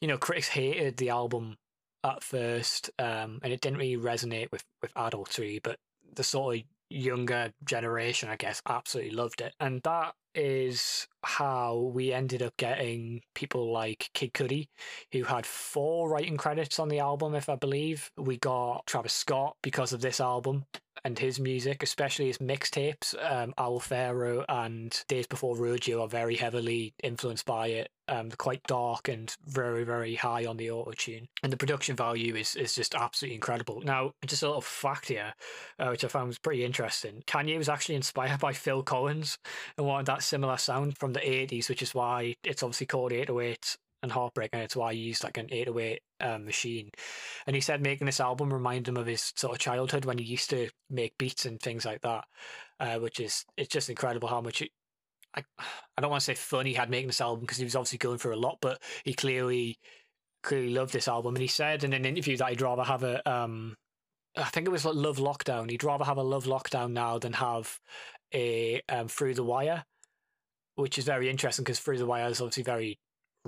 you 0.00 0.08
know, 0.08 0.18
critics 0.18 0.48
hated 0.48 0.96
the 0.96 1.10
album 1.10 1.56
at 2.04 2.22
first, 2.22 2.90
um, 2.98 3.40
and 3.42 3.52
it 3.52 3.60
didn't 3.60 3.78
really 3.78 4.02
resonate 4.02 4.50
with 4.52 4.64
with 4.82 4.92
adults 4.96 5.38
really, 5.38 5.60
but 5.60 5.78
the 6.14 6.22
sort 6.22 6.56
of 6.56 6.62
younger 6.90 7.52
generation, 7.64 8.28
I 8.28 8.36
guess, 8.36 8.62
absolutely 8.66 9.12
loved 9.12 9.40
it. 9.40 9.54
And 9.60 9.82
that 9.82 10.14
is 10.34 11.06
how 11.24 11.90
we 11.92 12.12
ended 12.12 12.42
up 12.42 12.56
getting 12.56 13.22
people 13.34 13.72
like 13.72 14.10
Kid 14.14 14.32
Cudi, 14.32 14.68
who 15.12 15.24
had 15.24 15.44
four 15.44 16.08
writing 16.08 16.36
credits 16.36 16.78
on 16.78 16.88
the 16.88 17.00
album, 17.00 17.34
if 17.34 17.48
I 17.48 17.56
believe. 17.56 18.10
We 18.16 18.38
got 18.38 18.86
Travis 18.86 19.12
Scott 19.12 19.56
because 19.62 19.92
of 19.92 20.00
this 20.00 20.20
album 20.20 20.64
and 21.04 21.18
his 21.18 21.40
music, 21.40 21.82
especially 21.82 22.26
his 22.26 22.38
mixtapes, 22.38 23.14
um, 23.30 23.54
Owl 23.58 23.80
Pharaoh 23.80 24.44
and 24.48 25.04
Days 25.08 25.26
Before 25.26 25.56
Rodeo 25.56 26.02
are 26.02 26.08
very 26.08 26.36
heavily 26.36 26.94
influenced 27.02 27.46
by 27.46 27.68
it. 27.68 27.90
Um, 28.10 28.30
quite 28.30 28.62
dark 28.62 29.08
and 29.08 29.34
very, 29.46 29.84
very 29.84 30.14
high 30.14 30.46
on 30.46 30.56
the 30.56 30.70
auto 30.70 30.92
tune. 30.92 31.28
And 31.42 31.52
the 31.52 31.58
production 31.58 31.94
value 31.94 32.36
is, 32.36 32.56
is 32.56 32.74
just 32.74 32.94
absolutely 32.94 33.34
incredible. 33.34 33.82
Now, 33.82 34.12
just 34.24 34.42
a 34.42 34.46
little 34.46 34.62
fact 34.62 35.08
here, 35.08 35.34
uh, 35.78 35.88
which 35.88 36.04
I 36.04 36.08
found 36.08 36.28
was 36.28 36.38
pretty 36.38 36.64
interesting. 36.64 37.22
Kanye 37.26 37.58
was 37.58 37.68
actually 37.68 37.96
inspired 37.96 38.40
by 38.40 38.54
Phil 38.54 38.82
Collins 38.82 39.36
and 39.76 39.86
wanted 39.86 40.06
that 40.06 40.22
similar 40.22 40.56
sound 40.56 40.96
from 40.96 41.12
the 41.12 41.20
80s, 41.20 41.68
which 41.68 41.82
is 41.82 41.94
why 41.94 42.34
it's 42.44 42.62
obviously 42.62 42.86
called 42.86 43.12
808 43.12 43.76
and 44.02 44.12
Heartbreak, 44.12 44.50
and 44.52 44.62
it's 44.62 44.76
why 44.76 44.94
he 44.94 45.00
used 45.00 45.24
like 45.24 45.38
an 45.38 45.48
808 45.50 46.00
um, 46.20 46.44
machine. 46.44 46.90
And 47.46 47.54
he 47.56 47.60
said 47.60 47.82
making 47.82 48.06
this 48.06 48.20
album 48.20 48.52
reminded 48.52 48.88
him 48.88 48.96
of 48.96 49.06
his 49.06 49.32
sort 49.36 49.54
of 49.54 49.58
childhood 49.58 50.04
when 50.04 50.18
he 50.18 50.24
used 50.24 50.50
to 50.50 50.68
make 50.90 51.18
beats 51.18 51.46
and 51.46 51.60
things 51.60 51.84
like 51.84 52.02
that, 52.02 52.24
uh, 52.80 52.98
which 52.98 53.20
is 53.20 53.44
it's 53.56 53.72
just 53.72 53.90
incredible 53.90 54.28
how 54.28 54.40
much. 54.40 54.62
It, 54.62 54.70
I 55.34 55.42
I 55.96 56.00
don't 56.00 56.10
want 56.10 56.20
to 56.20 56.24
say 56.24 56.34
fun 56.34 56.66
he 56.66 56.74
had 56.74 56.90
making 56.90 57.08
this 57.08 57.20
album 57.20 57.40
because 57.40 57.58
he 57.58 57.64
was 57.64 57.76
obviously 57.76 57.98
going 57.98 58.18
through 58.18 58.34
a 58.34 58.36
lot, 58.36 58.58
but 58.60 58.80
he 59.04 59.14
clearly 59.14 59.78
clearly 60.42 60.70
loved 60.70 60.92
this 60.92 61.08
album. 61.08 61.34
And 61.34 61.42
he 61.42 61.48
said 61.48 61.84
in 61.84 61.92
an 61.92 62.04
interview 62.04 62.36
that 62.36 62.50
he'd 62.50 62.62
rather 62.62 62.84
have 62.84 63.02
a 63.02 63.28
um, 63.30 63.76
I 64.36 64.44
think 64.44 64.66
it 64.66 64.70
was 64.70 64.84
like 64.84 64.94
Love 64.94 65.18
Lockdown. 65.18 65.70
He'd 65.70 65.84
rather 65.84 66.04
have 66.04 66.16
a 66.16 66.22
Love 66.22 66.44
Lockdown 66.44 66.92
now 66.92 67.18
than 67.18 67.32
have 67.34 67.80
a 68.32 68.80
um, 68.88 69.08
Through 69.08 69.34
the 69.34 69.44
Wire, 69.44 69.84
which 70.76 70.98
is 70.98 71.04
very 71.04 71.28
interesting 71.28 71.64
because 71.64 71.80
Through 71.80 71.98
the 71.98 72.06
Wire 72.06 72.28
is 72.28 72.40
obviously 72.40 72.62
very 72.62 72.98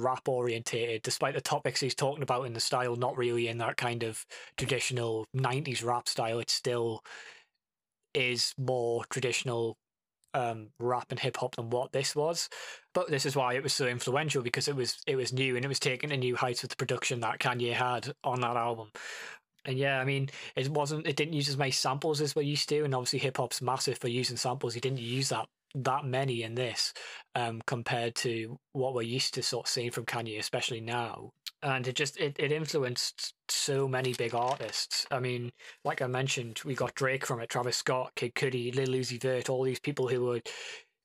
rap 0.01 0.29
orientated, 0.29 1.03
despite 1.03 1.35
the 1.35 1.41
topics 1.41 1.81
he's 1.81 1.95
talking 1.95 2.23
about 2.23 2.47
in 2.47 2.53
the 2.53 2.61
style, 2.61 2.97
not 2.97 3.17
really 3.17 3.49
in 3.49 3.59
that 3.59 3.77
kind 3.77 4.03
of 4.03 4.25
traditional 4.57 5.27
90s 5.37 5.85
rap 5.85 6.09
style. 6.09 6.39
It 6.39 6.51
still 6.51 7.03
is 8.15 8.55
more 8.59 9.05
traditional 9.11 9.77
um, 10.35 10.69
rap 10.79 11.07
and 11.11 11.19
hip 11.19 11.37
hop 11.37 11.57
than 11.57 11.71
what 11.71 11.93
this 11.93 12.15
was. 12.15 12.49
But 12.95 13.09
this 13.09 13.27
is 13.27 13.37
why 13.37 13.55
it 13.55 13.63
was 13.63 13.73
so 13.73 13.87
influential 13.87 14.43
because 14.43 14.69
it 14.69 14.77
was 14.77 14.99
it 15.07 15.17
was 15.17 15.33
new 15.33 15.57
and 15.57 15.65
it 15.65 15.69
was 15.69 15.81
taking 15.81 16.13
a 16.13 16.17
new 16.17 16.37
heights 16.37 16.63
with 16.63 16.71
the 16.71 16.77
production 16.77 17.21
that 17.21 17.39
Kanye 17.39 17.73
had 17.73 18.13
on 18.25 18.41
that 18.41 18.57
album. 18.57 18.91
And 19.65 19.77
yeah, 19.77 20.01
I 20.01 20.05
mean, 20.05 20.31
it 20.57 20.69
wasn't 20.71 21.07
it 21.07 21.17
didn't 21.17 21.35
use 21.35 21.49
as 21.49 21.57
many 21.57 21.71
samples 21.71 22.21
as 22.21 22.35
we 22.35 22.45
used 22.45 22.69
to, 22.71 22.85
and 22.85 22.95
obviously 22.95 23.19
hip 23.19 23.37
hop's 23.37 23.61
massive 23.61 23.99
for 23.99 24.09
using 24.09 24.37
samples. 24.37 24.75
He 24.75 24.81
didn't 24.81 25.01
use 25.01 25.29
that 25.29 25.49
that 25.75 26.05
many 26.05 26.43
in 26.43 26.55
this 26.55 26.93
um, 27.35 27.61
compared 27.67 28.15
to 28.17 28.59
what 28.73 28.95
we're 28.95 29.03
used 29.03 29.35
to 29.35 29.43
sort 29.43 29.67
of 29.67 29.71
seeing 29.71 29.91
from 29.91 30.05
Kanye, 30.05 30.39
especially 30.39 30.81
now. 30.81 31.31
And 31.63 31.87
it 31.87 31.95
just 31.95 32.19
it, 32.19 32.37
it 32.39 32.53
influenced 32.53 33.35
so 33.49 33.87
many 33.87 34.15
big 34.15 34.35
artists. 34.35 35.07
I 35.11 35.21
mean, 35.21 35.53
like 35.85 36.01
I 36.01 36.07
mentioned, 36.07 36.61
we 36.65 36.75
got 36.75 36.95
Drake 36.95 37.27
from 37.27 37.41
it, 37.41 37.51
Travis 37.51 37.77
Scott, 37.77 38.13
Kid 38.17 38.35
Cudi, 38.35 38.75
Lil 38.75 38.89
Uzi 38.89 39.21
Vert, 39.21 39.51
all 39.51 39.63
these 39.63 39.81
people 39.81 40.09
who 40.09 40.25
were 40.25 40.41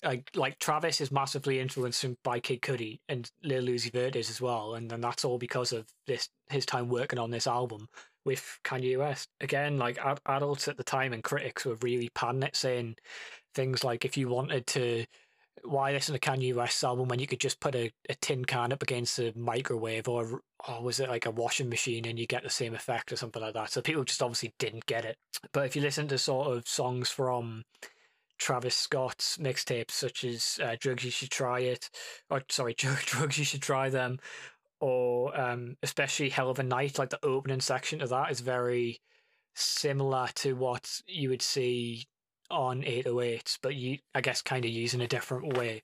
like 0.04 0.30
like 0.36 0.60
Travis 0.60 1.02
is 1.02 1.12
massively 1.12 1.60
influenced 1.60 2.06
by 2.24 2.40
Kid 2.40 2.62
Cudi 2.62 3.00
and 3.10 3.30
Lil 3.44 3.66
Uzi 3.66 3.92
Vert 3.92 4.16
is 4.16 4.30
as 4.30 4.40
well, 4.42 4.76
and 4.76 4.90
then 4.90 5.02
that's 5.02 5.26
all 5.26 5.38
because 5.38 5.74
of 5.74 5.86
this 6.08 6.30
his 6.50 6.66
time 6.66 6.88
working 6.88 7.20
on 7.20 7.32
this 7.32 7.48
album 7.48 7.88
with 8.24 8.60
Kanye 8.64 8.98
West. 8.98 9.30
Again, 9.42 9.78
like 9.78 9.98
ad- 9.98 10.22
adults 10.26 10.68
at 10.68 10.78
the 10.78 10.84
time 10.84 11.14
and 11.14 11.24
critics 11.24 11.66
were 11.66 11.78
really 11.82 12.10
panning 12.10 12.44
it, 12.44 12.56
saying 12.56 12.96
things 13.56 13.84
like 13.84 14.06
if 14.06 14.18
you 14.18 14.30
wanted 14.30 14.68
to 14.68 15.06
why 15.64 15.92
listen 15.92 16.14
to 16.14 16.20
Kanye 16.20 16.54
West's 16.54 16.84
album 16.84 17.08
when 17.08 17.20
you 17.20 17.28
could 17.28 17.40
just 17.40 17.60
put 17.60 17.76
a, 17.76 17.92
a 18.10 18.16
tin 18.16 18.46
can 18.46 18.72
up 18.72 18.84
against 18.84 19.20
a 19.20 19.34
microwave 19.36 20.08
or, 20.08 20.42
or 20.68 20.84
was 20.84 21.00
it 21.00 21.10
like 21.10 21.26
a 21.26 21.32
washing 21.32 21.70
machine 21.70 22.06
and 22.06 22.20
you 22.20 22.28
get 22.28 22.44
the 22.44 22.50
same 22.50 22.76
effect 22.76 23.12
or 23.12 23.16
something 23.16 23.42
like 23.42 23.54
that. 23.54 23.72
So 23.72 23.82
people 23.82 24.04
just 24.04 24.22
obviously 24.22 24.54
didn't 24.60 24.86
get 24.86 25.06
it. 25.06 25.18
But 25.54 25.66
if 25.66 25.76
you 25.76 25.82
listen 25.82 26.08
to 26.10 26.18
sort 26.18 26.56
of 26.56 26.68
songs 26.68 27.10
from 27.10 27.64
Travis 28.38 28.76
Scott's 28.76 29.38
mixtapes, 29.38 29.92
such 29.92 30.24
as 30.24 30.60
uh, 30.62 30.76
Drugs 30.80 31.04
You 31.04 31.12
Should 31.12 31.32
Try 31.32 31.62
It, 31.62 31.90
or 32.30 32.44
sorry, 32.50 32.74
Drugs 32.78 33.38
You 33.38 33.46
Should 33.46 33.62
Try 33.62 33.90
Them, 33.90 34.20
or 34.80 35.40
um, 35.40 35.78
especially 35.84 36.30
Hell 36.30 36.50
of 36.50 36.60
a 36.60 36.64
Night, 36.64 37.00
like 37.00 37.10
the 37.10 37.26
opening 37.26 37.62
section 37.62 38.02
of 38.02 38.10
that 38.10 38.32
is 38.32 38.42
very 38.42 39.00
similar 39.56 40.28
to 40.36 40.54
what 40.54 41.02
you 41.08 41.30
would 41.30 41.42
see 41.42 42.06
on 42.50 42.84
808s, 42.84 43.58
but 43.62 43.76
you, 43.76 44.00
I 44.14 44.22
guess, 44.22 44.42
kind 44.42 44.66
of 44.66 44.72
using 44.72 45.02
a 45.02 45.08
different 45.08 45.58
way. 45.58 45.84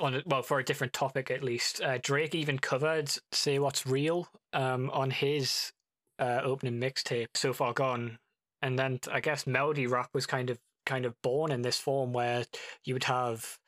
On 0.00 0.22
well, 0.26 0.42
for 0.42 0.58
a 0.58 0.64
different 0.64 0.92
topic 0.92 1.30
at 1.30 1.42
least. 1.42 1.80
Uh, 1.80 1.98
Drake 2.02 2.34
even 2.34 2.58
covered 2.58 3.10
"Say 3.32 3.58
What's 3.58 3.86
Real" 3.86 4.28
um, 4.52 4.90
on 4.90 5.10
his 5.10 5.72
uh, 6.18 6.40
opening 6.42 6.80
mixtape, 6.80 7.28
"So 7.34 7.52
Far 7.52 7.72
Gone," 7.72 8.18
and 8.60 8.78
then 8.78 9.00
I 9.10 9.20
guess 9.20 9.46
melody 9.46 9.86
rap 9.86 10.10
was 10.12 10.26
kind 10.26 10.50
of 10.50 10.58
kind 10.84 11.04
of 11.04 11.20
born 11.22 11.52
in 11.52 11.62
this 11.62 11.78
form 11.78 12.12
where 12.12 12.44
you 12.84 12.94
would 12.94 13.04
have 13.04 13.58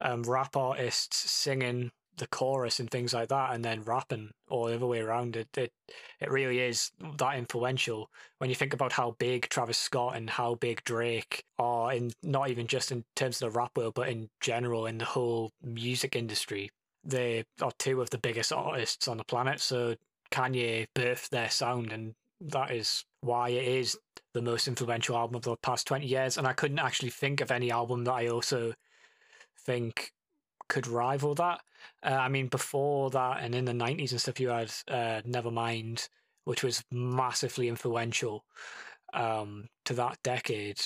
um, 0.00 0.22
rap 0.22 0.56
artists 0.56 1.30
singing 1.30 1.90
the 2.18 2.26
chorus 2.26 2.78
and 2.78 2.90
things 2.90 3.14
like 3.14 3.28
that 3.28 3.54
and 3.54 3.64
then 3.64 3.82
rapping 3.82 4.30
all 4.48 4.66
the 4.66 4.74
other 4.74 4.86
way 4.86 5.00
around 5.00 5.34
it 5.34 5.48
it 5.56 5.72
it 6.20 6.30
really 6.30 6.60
is 6.60 6.92
that 7.18 7.36
influential. 7.36 8.10
When 8.38 8.50
you 8.50 8.56
think 8.56 8.74
about 8.74 8.92
how 8.92 9.16
big 9.18 9.48
Travis 9.48 9.78
Scott 9.78 10.16
and 10.16 10.28
how 10.28 10.54
big 10.56 10.84
Drake 10.84 11.44
are 11.58 11.92
in 11.92 12.12
not 12.22 12.50
even 12.50 12.66
just 12.66 12.92
in 12.92 13.04
terms 13.16 13.40
of 13.40 13.52
the 13.52 13.58
rap 13.58 13.76
world 13.76 13.94
but 13.94 14.08
in 14.08 14.28
general 14.40 14.86
in 14.86 14.98
the 14.98 15.04
whole 15.04 15.52
music 15.62 16.14
industry 16.14 16.70
they 17.04 17.44
are 17.60 17.72
two 17.78 18.00
of 18.00 18.10
the 18.10 18.18
biggest 18.18 18.52
artists 18.52 19.08
on 19.08 19.16
the 19.16 19.24
planet. 19.24 19.60
So 19.60 19.96
Kanye 20.30 20.86
birthed 20.94 21.30
their 21.30 21.50
sound 21.50 21.92
and 21.92 22.14
that 22.40 22.70
is 22.70 23.04
why 23.20 23.50
it 23.50 23.66
is 23.66 23.96
the 24.34 24.42
most 24.42 24.66
influential 24.66 25.16
album 25.16 25.36
of 25.36 25.42
the 25.42 25.56
past 25.56 25.86
20 25.86 26.06
years. 26.06 26.38
And 26.38 26.46
I 26.46 26.52
couldn't 26.52 26.78
actually 26.78 27.10
think 27.10 27.40
of 27.40 27.50
any 27.50 27.70
album 27.70 28.04
that 28.04 28.12
I 28.12 28.28
also 28.28 28.74
think 29.64 30.12
could 30.68 30.86
rival 30.86 31.34
that. 31.36 31.60
Uh, 32.02 32.10
I 32.10 32.28
mean, 32.28 32.48
before 32.48 33.10
that 33.10 33.38
and 33.40 33.54
in 33.54 33.64
the 33.64 33.72
90s 33.72 34.10
and 34.10 34.20
stuff, 34.20 34.40
you 34.40 34.48
had 34.48 34.72
uh, 34.88 35.22
Nevermind, 35.26 36.08
which 36.44 36.62
was 36.62 36.84
massively 36.90 37.68
influential 37.68 38.44
um, 39.12 39.68
to 39.84 39.94
that 39.94 40.18
decade. 40.22 40.80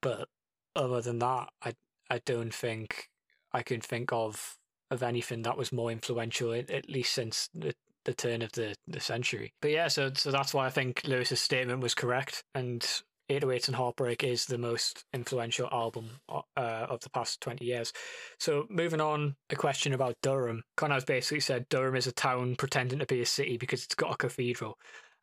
But 0.00 0.28
other 0.76 1.00
than 1.00 1.18
that, 1.20 1.48
I 1.62 1.74
I 2.10 2.20
don't 2.26 2.54
think 2.54 3.08
I 3.52 3.62
can 3.62 3.80
think 3.80 4.12
of 4.12 4.58
of 4.90 5.02
anything 5.02 5.42
that 5.42 5.56
was 5.56 5.72
more 5.72 5.90
influential, 5.90 6.52
at 6.52 6.88
least 6.88 7.14
since 7.14 7.48
the, 7.54 7.74
the 8.04 8.14
turn 8.14 8.42
of 8.42 8.52
the, 8.52 8.74
the 8.86 9.00
century. 9.00 9.54
But 9.60 9.70
yeah, 9.70 9.88
so 9.88 10.10
so 10.14 10.30
that's 10.30 10.52
why 10.52 10.66
I 10.66 10.70
think 10.70 11.02
Lewis's 11.04 11.40
statement 11.40 11.80
was 11.80 11.94
correct, 11.94 12.44
and 12.54 12.86
808s 13.30 13.68
and 13.68 13.76
Heartbreak 13.76 14.22
is 14.22 14.46
the 14.46 14.58
most 14.58 15.04
influential 15.12 15.68
album 15.72 16.10
uh, 16.28 16.42
of 16.56 17.00
the 17.00 17.10
past 17.10 17.40
20 17.40 17.64
years. 17.64 17.92
So, 18.38 18.66
moving 18.68 19.00
on, 19.00 19.36
a 19.50 19.56
question 19.56 19.94
about 19.94 20.16
Durham. 20.22 20.62
Connor's 20.76 21.04
basically 21.04 21.40
said 21.40 21.68
Durham 21.68 21.96
is 21.96 22.06
a 22.06 22.12
town 22.12 22.56
pretending 22.56 22.98
to 22.98 23.06
be 23.06 23.22
a 23.22 23.26
city 23.26 23.56
because 23.56 23.84
it's 23.84 23.94
got 23.94 24.12
a 24.14 24.16
cathedral. 24.16 24.78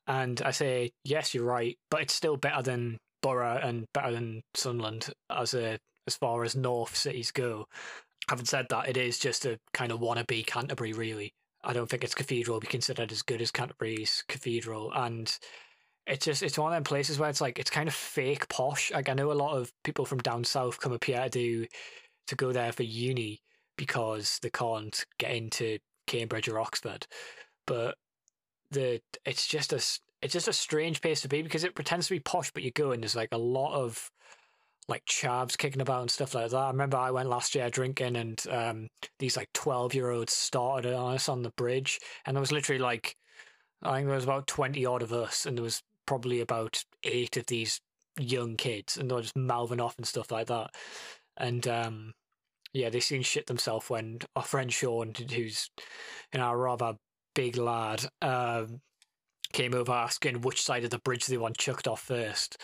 And 0.07 0.41
I 0.41 0.51
say, 0.51 0.91
yes, 1.03 1.33
you're 1.33 1.45
right, 1.45 1.77
but 1.89 2.01
it's 2.01 2.13
still 2.13 2.37
better 2.37 2.61
than 2.61 2.97
Boro 3.21 3.59
and 3.61 3.85
better 3.93 4.11
than 4.11 4.41
Sunderland 4.55 5.09
as 5.29 5.53
a 5.53 5.77
as 6.07 6.15
far 6.15 6.43
as 6.43 6.55
North 6.55 6.95
cities 6.95 7.31
go. 7.31 7.65
Having 8.29 8.45
said 8.45 8.65
that, 8.69 8.89
it 8.89 8.97
is 8.97 9.19
just 9.19 9.45
a 9.45 9.59
kind 9.73 9.91
of 9.91 9.99
wannabe 9.99 10.45
Canterbury, 10.45 10.93
really. 10.93 11.33
I 11.63 11.73
don't 11.73 11.87
think 11.87 12.03
its 12.03 12.15
cathedral 12.15 12.55
will 12.55 12.61
be 12.61 12.67
considered 12.67 13.11
as 13.11 13.21
good 13.21 13.41
as 13.41 13.51
Canterbury's 13.51 14.23
cathedral, 14.27 14.91
and 14.93 15.31
it's 16.07 16.25
just 16.25 16.43
it's 16.43 16.57
one 16.57 16.71
of 16.71 16.75
them 16.75 16.83
places 16.83 17.19
where 17.19 17.29
it's 17.29 17.41
like 17.41 17.59
it's 17.59 17.69
kind 17.69 17.87
of 17.87 17.93
fake 17.93 18.47
posh. 18.49 18.91
Like 18.91 19.09
I 19.09 19.13
know 19.13 19.31
a 19.31 19.33
lot 19.33 19.57
of 19.57 19.71
people 19.83 20.05
from 20.05 20.19
down 20.19 20.43
south 20.43 20.79
come 20.79 20.93
up 20.93 21.03
here 21.03 21.23
to 21.23 21.29
do 21.29 21.65
to 22.27 22.35
go 22.35 22.51
there 22.51 22.71
for 22.71 22.83
uni 22.83 23.41
because 23.77 24.39
they 24.41 24.49
can't 24.49 25.05
get 25.17 25.31
into 25.31 25.79
Cambridge 26.07 26.47
or 26.47 26.59
Oxford, 26.59 27.07
but 27.65 27.95
the 28.71 29.01
it's 29.25 29.47
just 29.47 29.73
a 29.73 29.81
it's 30.21 30.33
just 30.33 30.47
a 30.47 30.53
strange 30.53 31.01
place 31.01 31.21
to 31.21 31.27
be 31.27 31.41
because 31.41 31.63
it 31.63 31.75
pretends 31.75 32.07
to 32.07 32.13
be 32.13 32.19
posh, 32.19 32.51
but 32.51 32.63
you 32.63 32.71
go 32.71 32.91
and 32.91 33.03
there's 33.03 33.15
like 33.15 33.29
a 33.31 33.37
lot 33.37 33.73
of 33.73 34.11
like 34.87 35.05
chavs 35.05 35.57
kicking 35.57 35.81
about 35.81 36.01
and 36.01 36.11
stuff 36.11 36.35
like 36.35 36.49
that. 36.49 36.57
I 36.57 36.69
remember 36.69 36.97
I 36.97 37.11
went 37.11 37.29
last 37.29 37.55
year 37.55 37.69
drinking 37.69 38.15
and 38.15 38.43
um, 38.49 38.87
these 39.19 39.37
like 39.37 39.49
12 39.53 39.93
year 39.93 40.09
olds 40.09 40.33
started 40.33 40.93
on 40.93 41.15
us 41.15 41.29
on 41.29 41.43
the 41.43 41.51
bridge 41.51 41.99
and 42.25 42.35
there 42.35 42.41
was 42.41 42.51
literally 42.51 42.81
like, 42.81 43.15
I 43.81 43.95
think 43.95 44.07
there 44.07 44.15
was 44.15 44.25
about 44.25 44.47
20 44.47 44.85
odd 44.85 45.01
of 45.01 45.13
us 45.13 45.45
and 45.45 45.57
there 45.57 45.63
was 45.63 45.81
probably 46.11 46.41
about 46.41 46.83
eight 47.05 47.37
of 47.37 47.45
these 47.45 47.79
young 48.19 48.57
kids 48.57 48.97
and 48.97 49.09
they're 49.09 49.21
just 49.21 49.37
mouthing 49.37 49.79
off 49.79 49.95
and 49.97 50.05
stuff 50.05 50.29
like 50.29 50.47
that. 50.47 50.69
And 51.37 51.65
um, 51.69 52.11
yeah, 52.73 52.89
they 52.89 52.99
seemed 52.99 53.25
shit 53.25 53.47
themselves 53.47 53.89
when 53.89 54.19
our 54.35 54.43
friend 54.43 54.73
Sean, 54.73 55.13
who's 55.33 55.69
you 56.33 56.41
know 56.41 56.49
a 56.49 56.57
rather 56.57 56.95
big 57.33 57.55
lad, 57.55 58.03
um, 58.21 58.81
came 59.53 59.73
over 59.73 59.93
asking 59.93 60.41
which 60.41 60.61
side 60.61 60.83
of 60.83 60.89
the 60.89 60.99
bridge 60.99 61.27
they 61.27 61.37
want 61.37 61.57
chucked 61.57 61.87
off 61.87 62.01
first. 62.01 62.57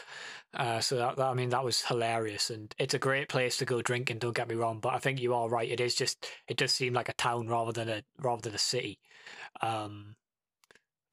Uh, 0.53 0.81
so 0.81 0.97
that, 0.97 1.15
that, 1.15 1.27
I 1.27 1.33
mean 1.33 1.47
that 1.51 1.63
was 1.63 1.83
hilarious, 1.83 2.49
and 2.49 2.75
it's 2.77 2.95
a 2.95 2.99
great 2.99 3.29
place 3.29 3.55
to 3.59 3.65
go 3.65 3.81
drinking. 3.81 4.17
Don't 4.17 4.35
get 4.35 4.49
me 4.49 4.55
wrong, 4.55 4.79
but 4.81 4.93
I 4.93 4.99
think 4.99 5.21
you 5.21 5.33
are 5.33 5.47
right. 5.47 5.71
It 5.71 5.79
is 5.79 5.95
just 5.95 6.27
it 6.49 6.57
does 6.57 6.73
seem 6.73 6.91
like 6.91 7.07
a 7.07 7.13
town 7.13 7.47
rather 7.47 7.71
than 7.71 7.87
a 7.87 8.03
rather 8.19 8.41
than 8.41 8.55
a 8.55 8.57
city. 8.57 8.99
Um, 9.61 10.17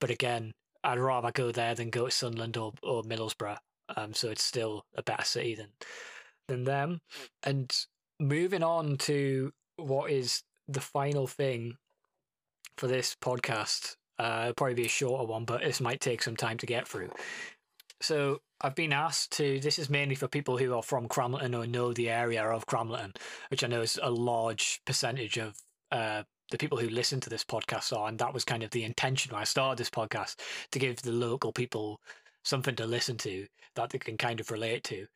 but 0.00 0.10
again, 0.10 0.52
I'd 0.84 0.98
rather 0.98 1.32
go 1.32 1.50
there 1.50 1.74
than 1.74 1.90
go 1.90 2.06
to 2.06 2.10
Sunderland 2.10 2.56
or 2.56 2.72
or 2.82 3.02
Middlesbrough. 3.02 3.58
Um, 3.96 4.14
so 4.14 4.30
it's 4.30 4.44
still 4.44 4.84
a 4.94 5.02
better 5.02 5.24
city 5.24 5.54
than 5.54 5.68
than 6.48 6.64
them. 6.64 7.00
And 7.42 7.72
moving 8.20 8.62
on 8.62 8.96
to 8.98 9.52
what 9.76 10.10
is 10.10 10.42
the 10.68 10.80
final 10.80 11.26
thing 11.26 11.76
for 12.76 12.86
this 12.86 13.16
podcast. 13.20 13.96
Uh, 14.18 14.52
probably 14.52 14.74
be 14.74 14.84
a 14.84 14.88
shorter 14.88 15.24
one, 15.24 15.44
but 15.44 15.60
this 15.60 15.80
might 15.80 16.00
take 16.00 16.22
some 16.22 16.36
time 16.36 16.56
to 16.58 16.66
get 16.66 16.86
through. 16.86 17.10
So 18.00 18.42
I've 18.60 18.74
been 18.74 18.92
asked 18.92 19.32
to. 19.38 19.58
This 19.60 19.78
is 19.78 19.90
mainly 19.90 20.14
for 20.14 20.28
people 20.28 20.58
who 20.58 20.74
are 20.74 20.82
from 20.82 21.08
Cramlington 21.08 21.58
or 21.58 21.66
know 21.66 21.92
the 21.92 22.10
area 22.10 22.44
of 22.44 22.66
Cramlington, 22.66 23.16
which 23.50 23.64
I 23.64 23.66
know 23.66 23.82
is 23.82 23.98
a 24.02 24.10
large 24.10 24.80
percentage 24.84 25.38
of 25.38 25.56
uh, 25.90 26.22
the 26.50 26.58
people 26.58 26.78
who 26.78 26.88
listen 26.88 27.20
to 27.20 27.30
this 27.30 27.44
podcast 27.44 27.96
are, 27.96 28.08
and 28.08 28.18
that 28.18 28.34
was 28.34 28.44
kind 28.44 28.62
of 28.62 28.70
the 28.70 28.84
intention 28.84 29.32
when 29.32 29.40
I 29.40 29.44
started 29.44 29.78
this 29.78 29.90
podcast 29.90 30.36
to 30.72 30.78
give 30.78 31.02
the 31.02 31.12
local 31.12 31.52
people 31.52 32.00
something 32.42 32.76
to 32.76 32.86
listen 32.86 33.16
to 33.18 33.46
that 33.74 33.90
they 33.90 33.98
can 33.98 34.16
kind 34.16 34.40
of 34.40 34.50
relate 34.50 34.84
to. 34.84 35.06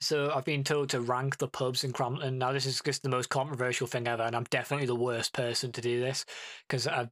So 0.00 0.32
I've 0.34 0.44
been 0.44 0.64
told 0.64 0.90
to 0.90 1.00
rank 1.00 1.38
the 1.38 1.48
pubs 1.48 1.84
in 1.84 1.92
Cramlington. 1.92 2.34
Now 2.34 2.52
this 2.52 2.66
is 2.66 2.80
just 2.84 3.02
the 3.02 3.08
most 3.08 3.28
controversial 3.28 3.86
thing 3.86 4.06
ever, 4.06 4.22
and 4.22 4.34
I'm 4.34 4.44
definitely 4.44 4.86
the 4.86 4.94
worst 4.94 5.32
person 5.32 5.72
to 5.72 5.80
do 5.80 6.00
this 6.00 6.24
because 6.68 6.86
I 6.86 7.08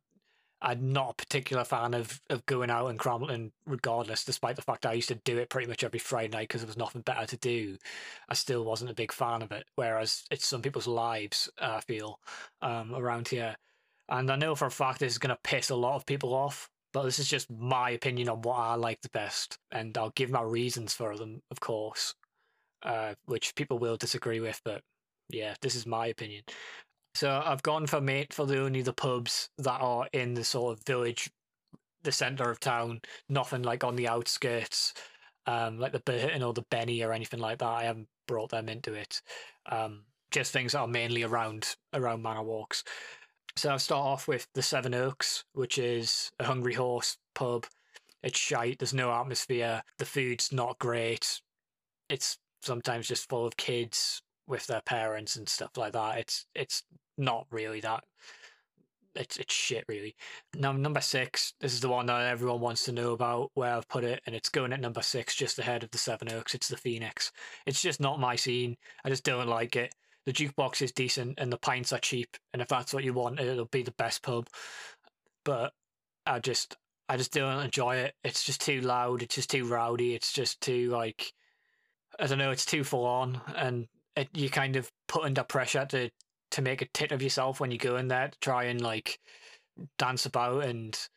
I'm 0.63 0.93
not 0.93 1.11
a 1.11 1.15
particular 1.15 1.65
fan 1.65 1.93
of, 1.93 2.21
of 2.31 2.47
going 2.47 2.71
out 2.71 2.87
and 2.87 2.99
Cramlington 2.99 3.51
regardless, 3.67 4.25
despite 4.25 4.55
the 4.55 4.63
fact 4.63 4.87
I 4.87 4.93
used 4.93 5.09
to 5.09 5.17
do 5.17 5.39
it 5.39 5.51
pretty 5.51 5.67
much 5.67 5.83
every 5.83 5.99
Friday 5.99 6.29
night 6.29 6.49
because 6.49 6.61
there 6.61 6.69
was 6.69 6.77
nothing 6.77 7.03
better 7.03 7.27
to 7.27 7.37
do. 7.37 7.77
I 8.29 8.35
still 8.35 8.65
wasn't 8.65 8.93
a 8.93 8.95
big 8.95 9.13
fan 9.13 9.43
of 9.43 9.51
it, 9.51 9.65
whereas 9.75 10.25
it's 10.31 10.47
some 10.47 10.63
people's 10.63 10.87
lives, 10.87 11.51
I 11.61 11.81
feel, 11.81 12.21
um, 12.63 12.95
around 12.95 13.29
here. 13.29 13.57
And 14.09 14.31
I 14.31 14.37
know 14.37 14.55
for 14.55 14.67
a 14.67 14.71
fact 14.71 15.01
this 15.01 15.13
is 15.13 15.19
going 15.19 15.35
to 15.35 15.41
piss 15.43 15.71
a 15.71 15.77
lot 15.77 15.97
of 15.97 16.07
people 16.07 16.33
off, 16.33 16.71
but 16.93 17.03
this 17.03 17.19
is 17.19 17.29
just 17.29 17.51
my 17.51 17.91
opinion 17.91 18.29
on 18.29 18.43
what 18.43 18.59
I 18.59 18.77
like 18.77 19.01
the 19.03 19.09
best. 19.09 19.59
And 19.73 19.99
I'll 19.99 20.11
give 20.11 20.31
my 20.31 20.43
reasons 20.43 20.95
for 20.95 21.17
them, 21.17 21.43
of 21.51 21.59
course, 21.59 22.15
uh, 22.85 23.15
which 23.25 23.57
people 23.57 23.79
will 23.81 23.97
disagree 23.97 24.39
with, 24.39 24.61
but 24.65 24.83
yeah, 25.29 25.55
this 25.61 25.75
is 25.75 25.87
my 25.87 26.07
opinion. 26.07 26.45
So 27.15 27.43
I've 27.45 27.63
gone 27.63 27.87
for 27.87 28.01
mate 28.01 28.33
for 28.33 28.47
the 28.47 28.61
only 28.61 28.83
the 28.83 28.93
pubs 28.93 29.51
that 29.59 29.81
are 29.81 30.09
in 30.13 30.35
the 30.35 30.45
sort 30.45 30.79
of 30.79 30.85
village, 30.85 31.31
the 32.03 32.13
centre 32.13 32.51
of 32.51 32.61
town, 32.61 33.01
nothing 33.29 33.63
like 33.63 33.85
on 33.85 33.97
the 33.97 34.09
outskirts, 34.09 34.95
um, 35.47 35.79
like 35.79 35.93
the 35.93 36.01
Burton 36.01 36.43
or 36.43 36.53
the 36.53 36.65
Benny 36.71 37.03
or 37.03 37.13
anything 37.13 37.41
like 37.41 37.59
that. 37.59 37.69
I 37.69 37.85
haven't 37.85 38.09
brought 38.27 38.51
them 38.51 38.69
into 38.69 38.95
it. 38.95 39.21
Um, 39.71 40.05
just 40.31 40.53
things 40.53 40.73
that 40.73 40.81
are 40.81 40.89
mainly 40.89 41.23
around 41.23 41.77
around 41.93 42.23
Manor 42.23 42.43
Walks. 42.43 42.85
So 43.57 43.71
I'll 43.71 43.79
start 43.79 44.07
off 44.07 44.29
with 44.29 44.49
the 44.55 44.63
Seven 44.63 44.95
Oaks, 44.95 45.45
which 45.53 45.77
is 45.77 46.31
a 46.41 46.45
Hungry 46.45 46.75
Horse 46.75 47.19
pub. 47.35 47.67
It's 48.23 48.39
shite. 48.39 48.79
There's 48.79 48.95
no 48.95 49.13
atmosphere. 49.13 49.83
The 49.99 50.07
food's 50.07 50.53
not 50.53 50.79
great. 50.79 51.41
It's 52.09 52.39
sometimes 52.63 53.09
just 53.09 53.29
full 53.29 53.45
of 53.45 53.57
kids 53.57 54.23
with 54.47 54.67
their 54.67 54.81
parents 54.81 55.37
and 55.37 55.49
stuff 55.49 55.77
like 55.77 55.93
that. 55.93 56.19
It's 56.19 56.47
it's 56.55 56.83
not 57.19 57.47
really 57.51 57.81
that. 57.81 58.05
It's 59.15 59.37
it's 59.37 59.53
shit 59.53 59.85
really. 59.89 60.17
Now 60.55 60.73
number 60.73 61.01
six, 61.01 61.53
this 61.61 61.75
is 61.75 61.81
the 61.81 61.89
one 61.89 62.07
that 62.07 62.29
everyone 62.29 62.61
wants 62.61 62.85
to 62.85 62.93
know 62.93 63.13
about 63.13 63.51
where 63.55 63.75
I've 63.75 63.89
put 63.89 64.05
it, 64.05 64.23
and 64.27 64.35
it's 64.35 64.49
going 64.49 64.73
at 64.73 64.81
number 64.81 65.03
six, 65.03 65.35
just 65.35 65.59
ahead 65.59 65.83
of 65.83 65.91
the 65.91 65.99
Seven 65.99 66.33
Oaks. 66.33 66.55
It's 66.55 66.69
the 66.69 66.77
Phoenix. 66.77 67.31
It's 67.67 67.83
just 67.83 68.01
not 68.01 68.21
my 68.21 68.37
scene. 68.37 68.77
I 69.05 69.11
just 69.11 69.25
don't 69.25 69.49
like 69.49 69.77
it. 69.77 69.95
The 70.25 70.33
jukebox 70.33 70.81
is 70.83 70.93
decent 70.93 71.39
and 71.39 71.53
the 71.53 71.59
pints 71.59 71.93
are 71.93 71.99
cheap, 71.99 72.37
and 72.53 72.63
if 72.63 72.69
that's 72.69 72.95
what 72.95 73.05
you 73.05 73.13
want, 73.13 73.41
it'll 73.41 73.67
be 73.67 73.83
the 73.83 73.93
best 73.93 74.23
pub. 74.23 74.49
But 75.45 75.73
I 76.25 76.39
just 76.39 76.77
I 77.09 77.17
just 77.19 77.33
don't 77.33 77.65
enjoy 77.65 77.97
it. 77.97 78.15
It's 78.25 78.45
just 78.45 78.63
too 78.63 78.81
loud. 78.81 79.23
It's 79.23 79.35
just 79.35 79.51
too 79.51 79.67
rowdy. 79.67 80.15
It's 80.15 80.33
just 80.33 80.61
too 80.63 80.89
like 80.89 81.35
I 82.19 82.27
don't 82.27 82.39
know. 82.39 82.51
It's 82.51 82.65
too 82.65 82.85
full 82.85 83.05
on, 83.05 83.41
and 83.57 83.89
it, 84.17 84.29
you 84.35 84.49
kind 84.51 84.77
of 84.77 84.91
put 85.09 85.25
under 85.25 85.43
pressure 85.43 85.87
to 85.87 86.11
to 86.53 86.63
make 86.63 86.83
a 86.83 86.87
tit 86.87 87.13
of 87.13 87.23
yourself 87.23 87.61
when 87.61 87.71
you 87.71 87.79
go 87.79 87.97
in 87.97 88.09
there 88.09 88.29
to 88.29 88.39
try 88.41 88.65
and 88.65 88.81
like 88.81 89.19
dance 89.99 90.27
about 90.27 90.65
and 90.65 91.09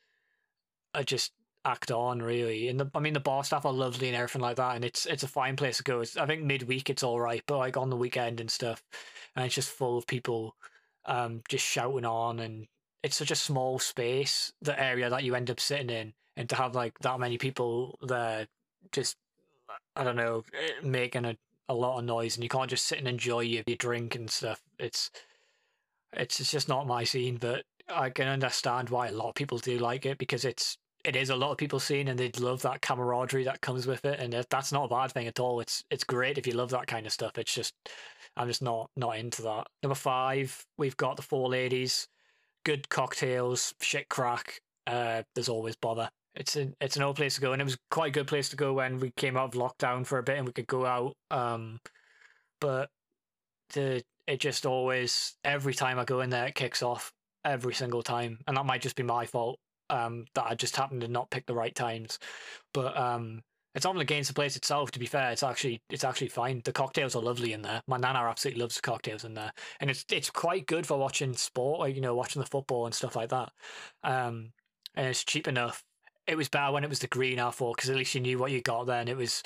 uh, 0.94 1.04
just 1.04 1.34
act 1.66 1.92
on 1.92 2.22
really. 2.22 2.70
And 2.70 2.80
the, 2.80 2.90
I 2.96 3.00
mean 3.00 3.14
the 3.14 3.20
bar 3.20 3.44
staff 3.44 3.66
are 3.66 3.74
lovely 3.74 4.08
and 4.08 4.16
everything 4.16 4.42
like 4.42 4.58
that, 4.58 4.76
and 4.76 4.86
it's 4.86 5.06
it's 5.06 5.24
a 5.24 5.28
fine 5.28 5.56
place 5.56 5.78
to 5.78 5.84
go. 5.84 6.02
It's, 6.02 6.18
I 6.18 6.26
think 6.26 6.44
midweek 6.44 6.90
it's 6.90 7.04
all 7.04 7.20
right, 7.20 7.44
but 7.48 7.58
like 7.58 7.78
on 7.78 7.90
the 7.90 7.98
weekend 7.98 8.40
and 8.40 8.50
stuff, 8.50 8.84
and 9.36 9.46
it's 9.46 9.56
just 9.56 9.70
full 9.70 9.98
of 9.98 10.08
people, 10.08 10.56
um, 11.06 11.42
just 11.50 11.66
shouting 11.66 12.06
on, 12.06 12.40
and 12.40 12.68
it's 13.04 13.18
such 13.18 13.32
a 13.32 13.36
small 13.36 13.80
space, 13.80 14.54
the 14.62 14.80
area 14.82 15.10
that 15.10 15.24
you 15.24 15.36
end 15.36 15.52
up 15.52 15.60
sitting 15.60 15.90
in, 15.90 16.14
and 16.38 16.50
to 16.50 16.56
have 16.56 16.76
like 16.76 16.98
that 17.00 17.20
many 17.20 17.38
people 17.38 18.00
there, 18.02 18.48
just 18.92 19.18
I 19.96 20.04
don't 20.04 20.16
know, 20.16 20.44
eh, 20.54 20.86
making 20.88 21.26
a 21.26 21.36
a 21.68 21.74
lot 21.74 21.98
of 21.98 22.06
noise 22.06 22.36
and 22.36 22.44
you 22.44 22.50
can't 22.50 22.70
just 22.70 22.86
sit 22.86 23.00
and 23.00 23.08
enjoy 23.08 23.42
your, 23.42 23.64
your 23.66 23.78
drink 23.78 24.16
and 24.16 24.30
stuff. 24.30 24.62
It's 24.80 25.10
it's 26.14 26.40
it's 26.40 26.52
just 26.52 26.70
not 26.70 26.88
my 26.88 27.04
scene, 27.04 27.38
but 27.38 27.64
I 27.90 28.10
can 28.10 28.28
understand 28.28 28.90
why 28.90 29.08
a 29.08 29.12
lot 29.12 29.30
of 29.30 29.36
people 29.36 29.58
do 29.58 29.78
like 29.78 30.06
it 30.06 30.18
because 30.18 30.46
it's 30.46 30.78
it 31.04 31.16
is 31.16 31.30
a 31.30 31.36
lot 31.36 31.52
of 31.52 31.58
people's 31.58 31.84
scene 31.84 32.08
and 32.08 32.18
they'd 32.18 32.40
love 32.40 32.64
that 32.64 32.82
camaraderie 32.82 33.44
that 33.44 33.62
comes 33.62 33.86
with 33.86 34.04
it 34.06 34.20
and 34.20 34.34
that's 34.50 34.72
not 34.72 34.86
a 34.86 34.90
bad 34.90 35.12
thing 35.12 35.28
at 35.28 35.40
all. 35.40 35.60
It's 35.60 35.84
it's 35.92 36.04
great 36.04 36.38
if 36.38 36.48
you 36.48 36.54
love 36.54 36.72
that 36.72 36.88
kind 36.88 37.06
of 37.06 37.12
stuff. 37.12 37.38
It's 37.38 37.54
just 37.54 37.74
I'm 38.38 38.48
just 38.48 38.62
not 38.62 38.90
not 38.96 39.18
into 39.18 39.42
that. 39.44 39.68
Number 39.84 39.96
five, 39.96 40.66
we've 40.78 40.98
got 40.98 41.16
the 41.16 41.22
four 41.22 41.50
ladies, 41.50 42.08
good 42.64 42.90
cocktails, 42.90 43.74
shit 43.82 44.10
crack. 44.10 44.62
Uh, 44.88 45.24
there's 45.34 45.50
always 45.50 45.76
bother 45.76 46.10
it's 46.36 46.56
an 46.56 46.76
it's 46.82 46.98
an 46.98 47.04
old 47.04 47.16
place 47.16 47.36
to 47.36 47.42
go, 47.42 47.54
and 47.54 47.62
it 47.62 47.66
was 47.66 47.78
quite 47.90 48.10
a 48.10 48.12
good 48.12 48.28
place 48.28 48.50
to 48.50 48.56
go 48.56 48.74
when 48.74 49.00
we 49.00 49.12
came 49.12 49.38
out 49.38 49.56
of 49.56 49.62
lockdown 49.62 50.06
for 50.06 50.18
a 50.18 50.24
bit 50.24 50.38
and 50.38 50.46
we 50.46 50.54
could 50.54 50.68
go 50.68 50.86
out. 50.86 51.16
Um, 51.32 51.80
but 52.60 52.90
the 53.74 54.04
it 54.28 54.40
just 54.40 54.66
always 54.66 55.38
every 55.44 55.74
time 55.74 56.00
I 56.00 56.06
go 56.06 56.22
in 56.22 56.30
there, 56.30 56.46
it 56.46 56.56
kicks 56.56 56.84
off 56.84 57.12
every 57.44 57.74
single 57.74 58.04
time, 58.04 58.40
and 58.48 58.58
that 58.58 58.66
might 58.66 58.82
just 58.82 58.96
be 58.96 59.04
my 59.04 59.26
fault. 59.26 59.60
Um, 59.90 60.26
that 60.34 60.46
I 60.48 60.56
just 60.56 60.76
happened 60.76 61.02
to 61.02 61.08
not 61.08 61.30
pick 61.30 61.46
the 61.46 61.54
right 61.54 61.76
times, 61.76 62.18
but 62.74 62.98
um, 62.98 63.44
it's 63.76 63.86
not 63.86 64.00
against 64.00 64.30
the 64.30 64.34
place 64.34 64.56
itself. 64.56 64.90
To 64.92 65.00
be 65.00 65.06
fair, 65.06 65.32
it's 65.32 65.44
actually 65.44 65.82
it's 65.90 66.04
actually 66.04 66.30
fine. 66.30 66.62
The 66.66 66.74
cocktails 66.74 67.16
are 67.16 67.22
lovely 67.22 67.54
in 67.54 67.62
there. 67.62 67.82
My 67.88 67.98
nana 67.98 68.20
absolutely 68.20 68.62
loves 68.62 68.76
the 68.76 68.82
cocktails 68.82 69.24
in 69.24 69.36
there, 69.36 69.54
and 69.80 69.90
it's 69.90 70.04
it's 70.12 70.30
quite 70.30 70.66
good 70.66 70.88
for 70.88 70.98
watching 70.98 71.34
sport, 71.34 71.80
or 71.82 71.88
you 71.88 72.02
know, 72.02 72.16
watching 72.16 72.42
the 72.42 72.48
football 72.48 72.86
and 72.86 72.96
stuff 72.96 73.16
like 73.16 73.30
that. 73.30 73.52
Um, 74.04 74.52
and 74.96 75.08
it's 75.08 75.24
cheap 75.24 75.48
enough 75.48 75.84
it 76.28 76.38
was 76.38 76.50
better 76.50 76.72
when 76.72 76.84
it 76.84 76.90
was 76.90 77.00
the 77.00 77.08
green 77.08 77.38
R4 77.38 77.76
because 77.76 77.90
at 77.90 77.96
least 77.96 78.16
you 78.16 78.22
knew 78.22 78.38
what 78.38 78.52
you 78.52 78.62
got 78.62 78.88
then. 78.88 79.08
It 79.08 79.18
was 79.18 79.44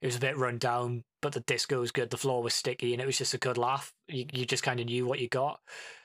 it 0.00 0.06
was 0.06 0.16
a 0.16 0.20
bit 0.20 0.36
run 0.36 0.58
down, 0.58 1.04
but 1.22 1.32
the 1.32 1.40
disco 1.40 1.80
was 1.80 1.90
good. 1.90 2.10
The 2.10 2.16
floor 2.16 2.42
was 2.42 2.54
sticky, 2.54 2.92
and 2.92 3.02
it 3.02 3.06
was 3.06 3.18
just 3.18 3.34
a 3.34 3.38
good 3.38 3.58
laugh. 3.58 3.92
You 4.06 4.26
you 4.32 4.46
just 4.46 4.62
kind 4.62 4.80
of 4.80 4.86
knew 4.86 5.06
what 5.06 5.20
you 5.20 5.28
got. 5.28 5.60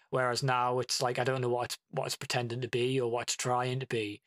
Whereas 0.10 0.44
now 0.44 0.80
it's 0.80 1.02
like 1.02 1.20
I 1.20 1.24
don't 1.24 1.42
know 1.42 1.50
what 1.50 1.66
it's 1.66 1.78
what 1.92 2.06
it's 2.06 2.16
pretending 2.16 2.62
to 2.62 2.68
be 2.68 3.00
or 3.00 3.10
what 3.10 3.24
it's 3.24 3.36
trying 3.36 3.80
to 3.80 3.88
be. 3.88 4.22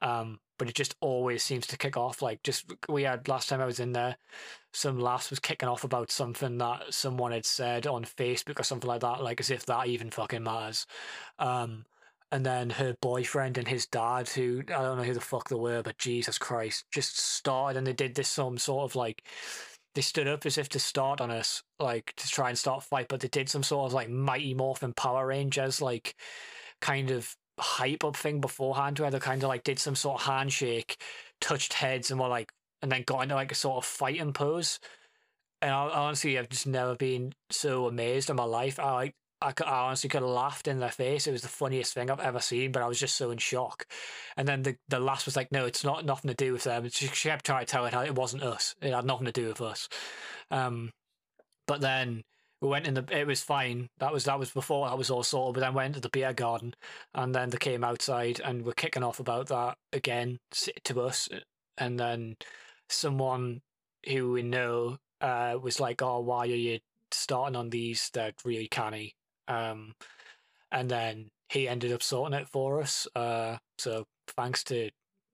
Um, 0.00 0.40
but 0.58 0.68
it 0.68 0.74
just 0.74 0.94
always 1.00 1.42
seems 1.42 1.66
to 1.68 1.76
kick 1.76 1.96
off. 1.96 2.22
Like 2.22 2.42
just 2.42 2.72
we 2.88 3.02
had 3.02 3.28
last 3.28 3.48
time 3.48 3.60
I 3.60 3.66
was 3.66 3.80
in 3.80 3.92
there, 3.92 4.16
some 4.72 5.00
lass 5.00 5.30
was 5.30 5.40
kicking 5.40 5.68
off 5.68 5.84
about 5.84 6.10
something 6.10 6.58
that 6.58 6.94
someone 6.94 7.32
had 7.32 7.44
said 7.44 7.86
on 7.86 8.04
Facebook 8.04 8.60
or 8.60 8.62
something 8.62 8.88
like 8.88 9.00
that, 9.00 9.22
like 9.22 9.40
as 9.40 9.50
if 9.50 9.66
that 9.66 9.88
even 9.88 10.10
fucking 10.10 10.44
matters. 10.44 10.86
Um, 11.38 11.84
and 12.32 12.46
then 12.46 12.70
her 12.70 12.96
boyfriend 13.02 13.58
and 13.58 13.68
his 13.68 13.86
dad, 13.86 14.28
who 14.30 14.62
I 14.68 14.82
don't 14.82 14.96
know 14.96 15.04
who 15.04 15.14
the 15.14 15.20
fuck 15.20 15.50
they 15.50 15.54
were, 15.54 15.82
but 15.82 15.98
Jesus 15.98 16.38
Christ, 16.38 16.86
just 16.90 17.20
started 17.20 17.78
and 17.78 17.86
they 17.86 17.92
did 17.92 18.14
this 18.14 18.28
some 18.28 18.56
sort 18.58 18.90
of 18.90 18.96
like 18.96 19.22
they 19.94 20.00
stood 20.00 20.26
up 20.26 20.46
as 20.46 20.56
if 20.56 20.70
to 20.70 20.78
start 20.78 21.20
on 21.20 21.30
us, 21.30 21.62
like 21.78 22.14
to 22.16 22.26
try 22.26 22.48
and 22.48 22.56
start 22.56 22.82
a 22.82 22.86
fight, 22.86 23.08
but 23.08 23.20
they 23.20 23.28
did 23.28 23.50
some 23.50 23.62
sort 23.62 23.86
of 23.86 23.92
like 23.92 24.08
Mighty 24.08 24.54
Morphin 24.54 24.94
Power 24.94 25.26
Rangers, 25.26 25.82
like 25.82 26.14
kind 26.80 27.10
of 27.10 27.36
hype 27.60 28.02
up 28.02 28.16
thing 28.16 28.40
beforehand 28.40 28.98
where 28.98 29.10
they 29.10 29.18
kind 29.18 29.42
of 29.42 29.48
like 29.50 29.64
did 29.64 29.78
some 29.78 29.94
sort 29.94 30.20
of 30.20 30.26
handshake, 30.26 31.02
touched 31.42 31.74
heads, 31.74 32.10
and 32.10 32.18
were 32.18 32.28
like, 32.28 32.50
and 32.80 32.90
then 32.90 33.04
got 33.06 33.22
into 33.22 33.34
like 33.34 33.52
a 33.52 33.54
sort 33.54 33.76
of 33.76 33.84
fighting 33.84 34.32
pose. 34.32 34.80
And 35.60 35.70
I, 35.70 35.88
honestly, 35.90 36.38
I've 36.38 36.48
just 36.48 36.66
never 36.66 36.96
been 36.96 37.34
so 37.50 37.86
amazed 37.86 38.30
in 38.30 38.36
my 38.36 38.44
life. 38.44 38.80
I 38.80 38.92
like, 38.92 39.14
I, 39.42 39.52
I 39.64 39.86
honestly 39.86 40.08
could 40.08 40.22
have 40.22 40.30
laughed 40.30 40.68
in 40.68 40.78
their 40.78 40.90
face. 40.90 41.26
It 41.26 41.32
was 41.32 41.42
the 41.42 41.48
funniest 41.48 41.94
thing 41.94 42.10
I've 42.10 42.20
ever 42.20 42.40
seen, 42.40 42.72
but 42.72 42.82
I 42.82 42.86
was 42.88 42.98
just 43.00 43.16
so 43.16 43.30
in 43.30 43.38
shock. 43.38 43.86
And 44.36 44.46
then 44.46 44.62
the 44.62 44.76
the 44.88 45.00
last 45.00 45.26
was 45.26 45.36
like, 45.36 45.52
no, 45.52 45.66
it's 45.66 45.84
not 45.84 46.04
nothing 46.04 46.28
to 46.28 46.34
do 46.34 46.52
with 46.52 46.64
them. 46.64 46.88
She, 46.90 47.08
kept 47.08 47.46
trying 47.46 47.66
to 47.66 47.70
tell 47.70 47.86
it 47.86 47.94
it 47.94 48.14
wasn't 48.14 48.42
us. 48.42 48.74
It 48.80 48.94
had 48.94 49.04
nothing 49.04 49.26
to 49.26 49.32
do 49.32 49.48
with 49.48 49.60
us. 49.60 49.88
Um, 50.50 50.92
but 51.66 51.80
then 51.80 52.22
we 52.60 52.68
went 52.68 52.86
in 52.86 52.94
the 52.94 53.04
it 53.10 53.26
was 53.26 53.42
fine 53.42 53.88
that 53.98 54.12
was 54.12 54.24
that 54.24 54.38
was 54.38 54.50
before 54.50 54.88
that 54.88 54.96
was 54.96 55.10
all 55.10 55.24
sorted 55.24 55.54
but 55.54 55.60
then 55.60 55.74
went 55.74 55.94
to 55.94 56.00
the 56.00 56.08
beer 56.08 56.32
garden 56.32 56.74
and 57.14 57.34
then 57.34 57.50
they 57.50 57.58
came 57.58 57.82
outside 57.82 58.40
and 58.44 58.62
were 58.62 58.72
kicking 58.72 59.02
off 59.02 59.18
about 59.18 59.48
that 59.48 59.76
again 59.92 60.38
to 60.84 61.00
us 61.00 61.28
and 61.76 61.98
then 61.98 62.36
someone 62.88 63.60
who 64.08 64.30
we 64.30 64.42
know 64.42 64.96
uh, 65.20 65.56
was 65.60 65.80
like 65.80 66.00
oh 66.02 66.20
why 66.20 66.42
are 66.42 66.46
you 66.46 66.78
starting 67.10 67.56
on 67.56 67.70
these 67.70 68.10
they're 68.14 68.32
really 68.44 68.68
canny 68.68 69.14
um, 69.48 69.94
and 70.70 70.90
then 70.90 71.30
he 71.48 71.68
ended 71.68 71.92
up 71.92 72.02
sorting 72.02 72.38
it 72.38 72.48
for 72.48 72.80
us 72.80 73.06
uh, 73.14 73.56
so 73.78 74.06
thanks 74.36 74.64
to 74.64 74.90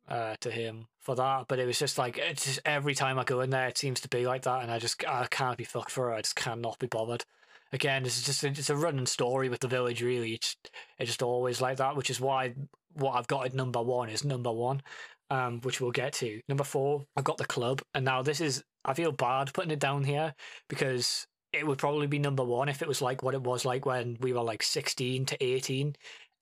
uh, 0.09 0.37
to 0.41 0.51
him 0.51 0.87
for 1.01 1.15
that. 1.15 1.47
But 1.49 1.59
it 1.59 1.67
was 1.67 1.79
just 1.79 1.99
like 1.99 2.19
it's 2.19 2.47
just 2.47 2.61
every 2.65 2.95
time 2.95 3.19
I 3.19 3.25
go 3.25 3.41
in 3.41 3.51
there, 3.51 3.69
it 3.69 3.79
seems 3.79 4.01
to 4.01 4.09
be 4.09 4.27
like 4.27 4.43
that, 4.43 4.63
and 4.63 4.71
I 4.71 4.79
just 4.79 5.07
I 5.07 5.27
can't 5.31 5.59
be 5.59 5.65
fucked 5.65 5.91
for 5.91 6.13
it. 6.13 6.17
I 6.17 6.21
just 6.23 6.37
cannot 6.37 6.79
be 6.79 6.87
bothered. 6.87 7.25
Again, 7.73 8.07
it's 8.07 8.23
just 8.23 8.45
it's 8.45 8.71
a 8.71 8.77
running 8.77 9.07
story 9.07 9.49
with 9.49 9.61
the 9.61 9.69
village. 9.69 10.03
Really, 10.03 10.35
it's 10.35 10.57
it's 10.99 11.09
just 11.09 11.23
always 11.23 11.61
like 11.61 11.77
that, 11.79 11.97
which 11.97 12.11
is 12.11 12.21
why 12.21 12.55
what 12.95 13.13
I've 13.13 13.29
got 13.29 13.47
at 13.47 13.55
number 13.55 13.83
one 13.83 14.09
is 14.09 14.25
number 14.25 14.53
one, 14.53 14.83
um, 15.31 15.61
which 15.61 15.81
we'll 15.81 15.91
get 15.91 16.15
to. 16.15 16.41
Number 16.49 16.65
four, 16.65 17.07
I've 17.17 17.25
got 17.25 17.37
the 17.37 17.45
club, 17.45 17.83
and 17.95 18.05
now 18.05 18.23
this 18.23 18.41
is 18.41 18.65
I 18.85 18.95
feel 18.95 19.13
bad 19.13 19.53
putting 19.53 19.71
it 19.71 19.81
down 19.81 20.05
here 20.05 20.35
because 20.69 21.27
it 21.53 21.67
would 21.67 21.79
probably 21.79 22.07
be 22.07 22.19
number 22.19 22.45
one 22.45 22.69
if 22.69 22.83
it 22.83 22.89
was 22.89 23.01
like 23.01 23.23
what 23.23 23.35
it 23.35 23.43
was 23.43 23.65
like 23.65 23.87
when 23.87 24.17
we 24.21 24.33
were 24.33 24.43
like 24.43 24.63
16 24.63 25.25
to 25.27 25.45
18 25.45 25.97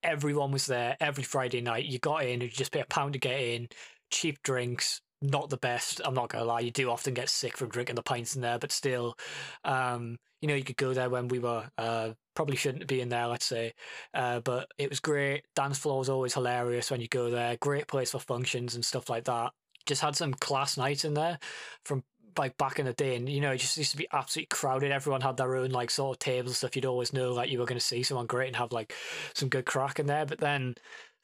everyone 0.07 0.53
was 0.53 0.67
there 0.67 0.97
every 1.01 1.25
Friday 1.25 1.61
night. 1.61 1.85
You 1.85 1.99
got 1.99 2.25
in, 2.25 2.41
you 2.41 2.49
just 2.49 2.73
pay 2.73 2.81
a 2.81 2.87
pound 2.87 3.15
to 3.15 3.19
get 3.19 3.41
in, 3.41 3.69
cheap 4.11 4.43
drinks, 4.43 5.01
not 5.21 5.51
the 5.51 5.57
best. 5.57 6.01
I'm 6.05 6.15
not 6.15 6.29
gonna 6.29 6.45
lie, 6.45 6.61
you 6.61 6.71
do 6.71 6.91
often 6.91 7.15
get 7.15 7.29
sick 7.29 7.57
from 7.57 7.69
drinking 7.69 7.97
the 7.97 8.03
pints 8.03 8.37
in 8.37 8.43
there, 8.43 8.59
but 8.59 8.73
still, 8.73 9.17
um, 9.65 10.17
you 10.41 10.49
know, 10.49 10.55
you 10.55 10.65
could 10.65 10.77
go 10.77 10.95
there 10.95 11.11
when 11.11 11.29
we 11.29 11.39
were 11.39 11.69
uh, 11.77 12.11
probably 12.35 12.57
shouldn't 12.57 12.87
be 12.87 13.01
in 13.01 13.09
there, 13.09 13.27
let's 13.27 13.47
say, 13.47 13.73
uh, 14.15 14.41
but 14.41 14.69
it 14.79 14.91
was 14.91 15.01
great. 15.01 15.45
Dance 15.55 15.79
floor 15.79 15.99
was 15.99 16.09
always 16.09 16.35
hilarious 16.35 16.91
when 16.91 17.01
you 17.01 17.09
go 17.09 17.31
there. 17.31 17.57
Great 17.61 17.89
place 17.89 18.13
for 18.13 18.21
functions 18.21 18.75
and 18.75 18.85
stuff 18.85 19.11
like 19.11 19.25
that. 19.25 19.53
Just 19.87 20.03
had 20.03 20.17
some 20.17 20.35
class 20.35 20.77
nights 20.77 21.05
in 21.05 21.15
there 21.15 21.39
from 21.85 22.05
like 22.39 22.57
back 22.57 22.79
in 22.79 22.87
the 22.87 22.93
day, 22.93 23.17
and 23.17 23.29
you 23.29 23.41
know, 23.41 23.53
it 23.53 23.59
just 23.59 23.77
used 23.77 23.93
to 23.93 23.97
be 23.97 24.09
absolutely 24.13 24.49
crowded. 24.49 24.93
Everyone 24.93 25.21
had 25.21 25.37
their 25.37 25.57
own 25.57 25.71
like 25.71 25.91
sort 25.91 26.17
of 26.17 26.19
tables 26.19 26.51
and 26.51 26.57
stuff. 26.57 26.77
You'd 26.77 26.87
always 26.87 27.13
know 27.13 27.33
like 27.33 27.51
you 27.51 27.59
were 27.59 27.67
going 27.67 27.79
to 27.79 27.85
see 27.85 28.03
someone 28.03 28.27
great 28.27 28.49
and 28.49 28.57
have 28.57 28.73
like 28.73 28.95
some 29.35 29.49
good 29.49 29.67
crack 29.67 29.99
in 29.99 30.07
there. 30.07 30.27
But 30.27 30.39
then 30.39 30.75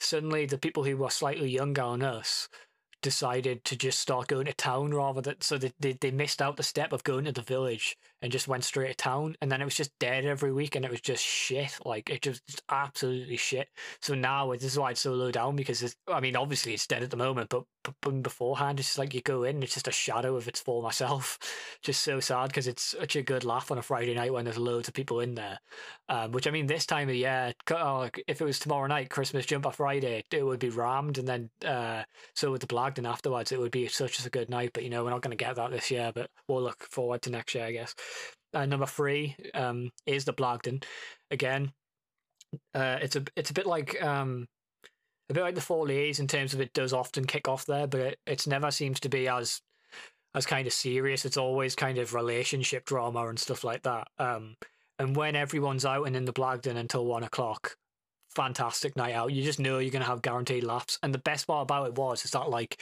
suddenly, 0.01 0.47
the 0.47 0.59
people 0.59 0.85
who 0.85 0.97
were 0.97 1.11
slightly 1.11 1.51
younger 1.51 1.83
than 1.83 2.03
us 2.03 2.49
decided 3.03 3.65
to 3.65 3.77
just 3.77 3.99
start 3.99 4.29
going 4.29 4.47
to 4.47 4.53
town 4.53 4.95
rather 4.95 5.21
than 5.21 5.41
so 5.41 5.59
they, 5.59 5.73
they, 5.81 5.93
they 5.93 6.11
missed 6.11 6.41
out 6.41 6.57
the 6.57 6.63
step 6.63 6.93
of 6.93 7.05
going 7.05 7.25
to 7.25 7.33
the 7.33 7.43
village 7.43 7.97
and 8.23 8.33
just 8.33 8.49
went 8.49 8.65
straight 8.65 8.89
to 8.89 8.95
town 8.95 9.37
and 9.41 9.51
then 9.51 9.61
it 9.61 9.65
was 9.65 9.75
just 9.75 9.97
dead 9.99 10.25
every 10.25 10.53
week 10.53 10.77
and 10.77 10.85
it 10.85 10.91
was 10.91 11.01
just 11.01 11.25
shit 11.25 11.79
like 11.85 12.09
it 12.09 12.23
just, 12.23 12.47
just 12.47 12.63
absolutely 12.71 13.37
shit. 13.37 13.69
So 14.01 14.15
now 14.15 14.53
this 14.53 14.65
is 14.65 14.79
why 14.79 14.93
it's 14.93 15.01
so 15.01 15.13
low 15.13 15.31
down 15.31 15.57
because 15.57 15.97
i 16.09 16.21
mean 16.21 16.37
obviously 16.37 16.75
it's 16.75 16.87
dead 16.87 17.03
at 17.03 17.11
the 17.11 17.17
moment 17.17 17.51
but, 17.51 17.65
but 18.01 18.23
beforehand 18.23 18.79
it's 18.79 18.89
just 18.89 18.99
like 18.99 19.15
you 19.15 19.21
go 19.21 19.43
in 19.43 19.63
it's 19.63 19.75
just 19.75 19.89
a 19.89 19.93
shadow 19.93 20.37
of 20.37 20.49
its 20.49 20.61
former 20.61 20.93
self 20.93 21.39
just 21.83 22.03
so 22.03 22.21
sad 22.21 22.49
because 22.49 22.67
it's 22.67 22.95
such 22.99 23.17
a 23.17 23.23
good 23.23 23.45
laugh 23.45 23.71
on 23.71 23.79
a 23.79 23.83
friday 23.83 24.15
night 24.15 24.33
when 24.33 24.45
there's 24.45 24.59
loads 24.59 24.89
of 24.89 24.95
people 24.95 25.21
in 25.21 25.35
there. 25.35 25.59
Um, 26.09 26.33
which 26.33 26.47
i 26.47 26.51
mean 26.51 26.67
this 26.67 26.87
time 26.87 27.09
of 27.09 27.15
year 27.15 27.53
oh, 27.71 28.09
if 28.27 28.41
it 28.41 28.45
was 28.45 28.59
tomorrow 28.59 28.87
night 28.87 29.11
christmas 29.11 29.47
Jump 29.47 29.65
jumper 29.65 29.77
friday 29.77 30.23
it 30.31 30.45
would 30.45 30.61
be 30.61 30.71
rammed 30.71 31.19
and 31.19 31.27
then 31.27 31.51
uh, 31.67 32.03
so 32.35 32.51
with 32.53 32.61
the 32.61 32.67
blagdon 32.67 33.09
afterwards. 33.09 33.53
It 33.53 33.59
would 33.59 33.73
be 33.73 33.89
such 33.89 34.25
a 34.25 34.31
good 34.31 34.51
night 34.51 34.71
but 34.73 34.85
you 34.85 34.91
know 34.91 35.05
we're 35.05 35.11
not 35.11 35.23
going 35.23 35.37
to 35.37 35.45
get 35.45 35.57
that 35.57 35.71
this 35.71 35.91
year 35.91 36.13
but 36.15 36.31
we'll 36.49 36.63
look 36.63 36.87
forward 36.91 37.23
to 37.23 37.31
next 37.31 37.55
year 37.55 37.65
i 37.65 37.73
guess 37.73 37.95
uh, 38.55 38.67
number 38.67 38.87
three 38.87 39.37
um, 39.55 39.91
is 40.07 40.25
the 40.25 40.33
Blagdon. 40.33 40.83
Again, 41.31 41.73
uh, 42.75 42.99
it's 43.01 43.17
a 43.17 43.25
it's 43.37 43.51
a 43.51 43.55
bit 43.55 43.67
like 43.67 44.01
um, 44.03 44.47
a 45.31 45.35
bit 45.35 45.43
like 45.43 45.55
the 45.55 45.61
Four 45.61 45.87
Lays 45.87 46.21
in 46.21 46.27
terms 46.27 46.55
of 46.55 46.61
it 46.61 46.73
does 46.73 46.93
often 46.93 47.25
kick 47.25 47.49
off 47.49 47.67
there, 47.67 47.87
but 47.87 48.01
it 48.01 48.19
it's 48.27 48.47
never 48.47 48.71
seems 48.71 49.01
to 49.01 49.09
be 49.09 49.29
as 49.29 49.61
as 50.35 50.47
kind 50.47 50.67
of 50.67 50.73
serious. 50.73 51.25
It's 51.25 51.37
always 51.37 51.75
kind 51.75 51.99
of 51.99 52.15
relationship 52.15 52.85
drama 52.85 53.27
and 53.29 53.39
stuff 53.39 53.65
like 53.65 53.83
that. 53.83 54.09
Um, 54.19 54.57
and 54.99 55.17
when 55.17 55.37
everyone's 55.37 55.85
out 55.85 56.07
and 56.07 56.17
in 56.17 56.25
the 56.25 56.33
Blagdon 56.33 56.77
until 56.77 57.07
one 57.07 57.25
o'clock, 57.25 57.77
fantastic 58.35 58.97
night 58.97 59.15
out. 59.15 59.33
You 59.33 59.43
just 59.43 59.61
know 59.61 59.79
you're 59.79 59.91
gonna 59.91 60.05
have 60.05 60.23
guaranteed 60.23 60.65
laughs. 60.65 60.99
And 61.03 61.13
the 61.15 61.19
best 61.19 61.47
part 61.47 61.63
about 61.63 61.87
it 61.87 61.95
was 61.95 62.25
is 62.25 62.31
that 62.33 62.51
like 62.51 62.81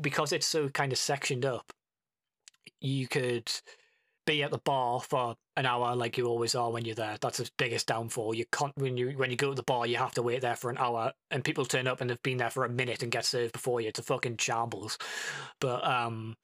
because 0.00 0.32
it's 0.32 0.46
so 0.46 0.68
kind 0.68 0.92
of 0.92 0.98
sectioned 0.98 1.44
up, 1.44 1.72
you 2.80 3.06
could 3.06 3.50
be 4.26 4.42
at 4.42 4.50
the 4.50 4.58
bar 4.58 5.00
for 5.00 5.36
an 5.56 5.66
hour 5.66 5.94
like 5.94 6.18
you 6.18 6.26
always 6.26 6.54
are 6.54 6.70
when 6.70 6.84
you're 6.84 6.94
there. 6.94 7.16
That's 7.20 7.38
the 7.38 7.50
biggest 7.56 7.86
downfall. 7.86 8.34
You 8.34 8.44
can't 8.52 8.72
when 8.76 8.96
you 8.96 9.10
when 9.10 9.30
you 9.30 9.36
go 9.36 9.50
to 9.50 9.54
the 9.54 9.62
bar, 9.62 9.86
you 9.86 9.96
have 9.96 10.14
to 10.14 10.22
wait 10.22 10.42
there 10.42 10.56
for 10.56 10.70
an 10.70 10.78
hour, 10.78 11.12
and 11.30 11.44
people 11.44 11.64
turn 11.64 11.86
up 11.86 12.00
and 12.00 12.10
they've 12.10 12.22
been 12.22 12.38
there 12.38 12.50
for 12.50 12.64
a 12.64 12.68
minute 12.68 13.02
and 13.02 13.12
get 13.12 13.24
served 13.24 13.52
before 13.52 13.80
you. 13.80 13.88
It's 13.88 13.98
a 13.98 14.02
fucking 14.02 14.38
shambles. 14.38 14.98
But 15.60 15.84
um, 15.84 16.36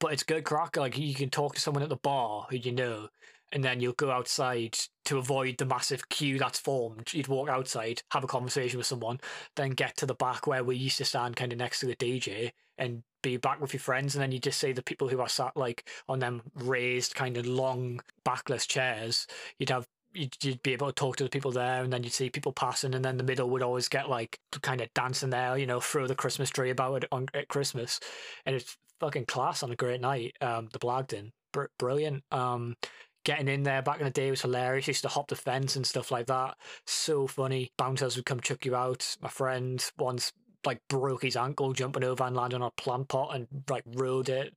but 0.00 0.12
it's 0.12 0.22
good 0.22 0.44
crack. 0.44 0.76
Like 0.76 0.98
you 0.98 1.14
can 1.14 1.30
talk 1.30 1.54
to 1.54 1.60
someone 1.60 1.82
at 1.82 1.88
the 1.88 1.96
bar 1.96 2.46
who 2.50 2.56
you 2.56 2.72
know, 2.72 3.08
and 3.54 3.62
then 3.62 3.80
you'll 3.80 3.92
go 3.92 4.10
outside 4.10 4.76
to 5.04 5.16
avoid 5.16 5.56
the 5.56 5.64
massive 5.64 6.08
queue 6.08 6.38
that's 6.38 6.58
formed. 6.58 7.14
You'd 7.14 7.28
walk 7.28 7.48
outside, 7.48 8.02
have 8.10 8.24
a 8.24 8.26
conversation 8.26 8.78
with 8.78 8.86
someone, 8.86 9.20
then 9.54 9.70
get 9.70 9.96
to 9.98 10.06
the 10.06 10.14
back 10.14 10.46
where 10.46 10.64
we 10.64 10.76
used 10.76 10.98
to 10.98 11.04
stand 11.04 11.36
kind 11.36 11.52
of 11.52 11.58
next 11.58 11.80
to 11.80 11.86
the 11.86 11.94
DJ 11.94 12.50
and 12.76 13.04
be 13.22 13.36
back 13.36 13.60
with 13.60 13.72
your 13.72 13.80
friends. 13.80 14.14
And 14.14 14.22
then 14.22 14.32
you 14.32 14.40
just 14.40 14.58
see 14.58 14.72
the 14.72 14.82
people 14.82 15.08
who 15.08 15.20
are 15.20 15.28
sat 15.28 15.56
like 15.56 15.88
on 16.08 16.18
them 16.18 16.42
raised 16.56 17.14
kind 17.14 17.36
of 17.36 17.46
long 17.46 18.00
backless 18.24 18.66
chairs. 18.66 19.26
You'd 19.58 19.70
have 19.70 19.86
You'd, 20.16 20.62
be 20.62 20.72
able 20.72 20.86
to 20.86 20.92
talk 20.92 21.16
to 21.16 21.24
the 21.24 21.28
people 21.28 21.50
there, 21.50 21.82
and 21.82 21.92
then 21.92 22.04
you'd 22.04 22.12
see 22.12 22.30
people 22.30 22.52
passing, 22.52 22.94
and 22.94 23.04
then 23.04 23.16
the 23.16 23.24
middle 23.24 23.50
would 23.50 23.64
always 23.64 23.88
get 23.88 24.08
like 24.08 24.38
kind 24.62 24.80
of 24.80 24.94
dancing 24.94 25.30
there, 25.30 25.58
you 25.58 25.66
know, 25.66 25.80
throw 25.80 26.06
the 26.06 26.14
Christmas 26.14 26.50
tree 26.50 26.70
about 26.70 27.02
it 27.02 27.08
on 27.10 27.26
at 27.34 27.48
Christmas, 27.48 27.98
and 28.46 28.54
it's 28.54 28.76
fucking 29.00 29.24
class 29.26 29.64
on 29.64 29.72
a 29.72 29.74
great 29.76 30.00
night. 30.00 30.36
Um, 30.40 30.68
the 30.72 30.78
blagdon 30.78 31.32
Br- 31.54 31.66
brilliant. 31.78 32.24
Um, 32.32 32.76
getting 33.24 33.48
in 33.48 33.62
there 33.62 33.82
back 33.82 33.98
in 33.98 34.04
the 34.04 34.10
day 34.10 34.30
was 34.30 34.42
hilarious. 34.42 34.88
used 34.88 35.02
to 35.02 35.08
hop 35.08 35.28
the 35.28 35.36
fence 35.36 35.76
and 35.76 35.86
stuff 35.86 36.10
like 36.10 36.26
that. 36.26 36.56
So 36.86 37.26
funny. 37.26 37.72
Bouncers 37.76 38.16
would 38.16 38.26
come 38.26 38.40
chuck 38.40 38.64
you 38.64 38.76
out. 38.76 39.16
My 39.20 39.28
friend 39.28 39.84
once 39.98 40.32
like 40.66 40.80
broke 40.88 41.22
his 41.22 41.36
ankle 41.36 41.72
jumping 41.72 42.04
over 42.04 42.24
and 42.24 42.36
landing 42.36 42.62
on 42.62 42.68
a 42.68 42.82
plant 42.82 43.08
pot 43.08 43.34
and 43.34 43.46
like 43.68 43.84
rode 43.86 44.28
it. 44.28 44.54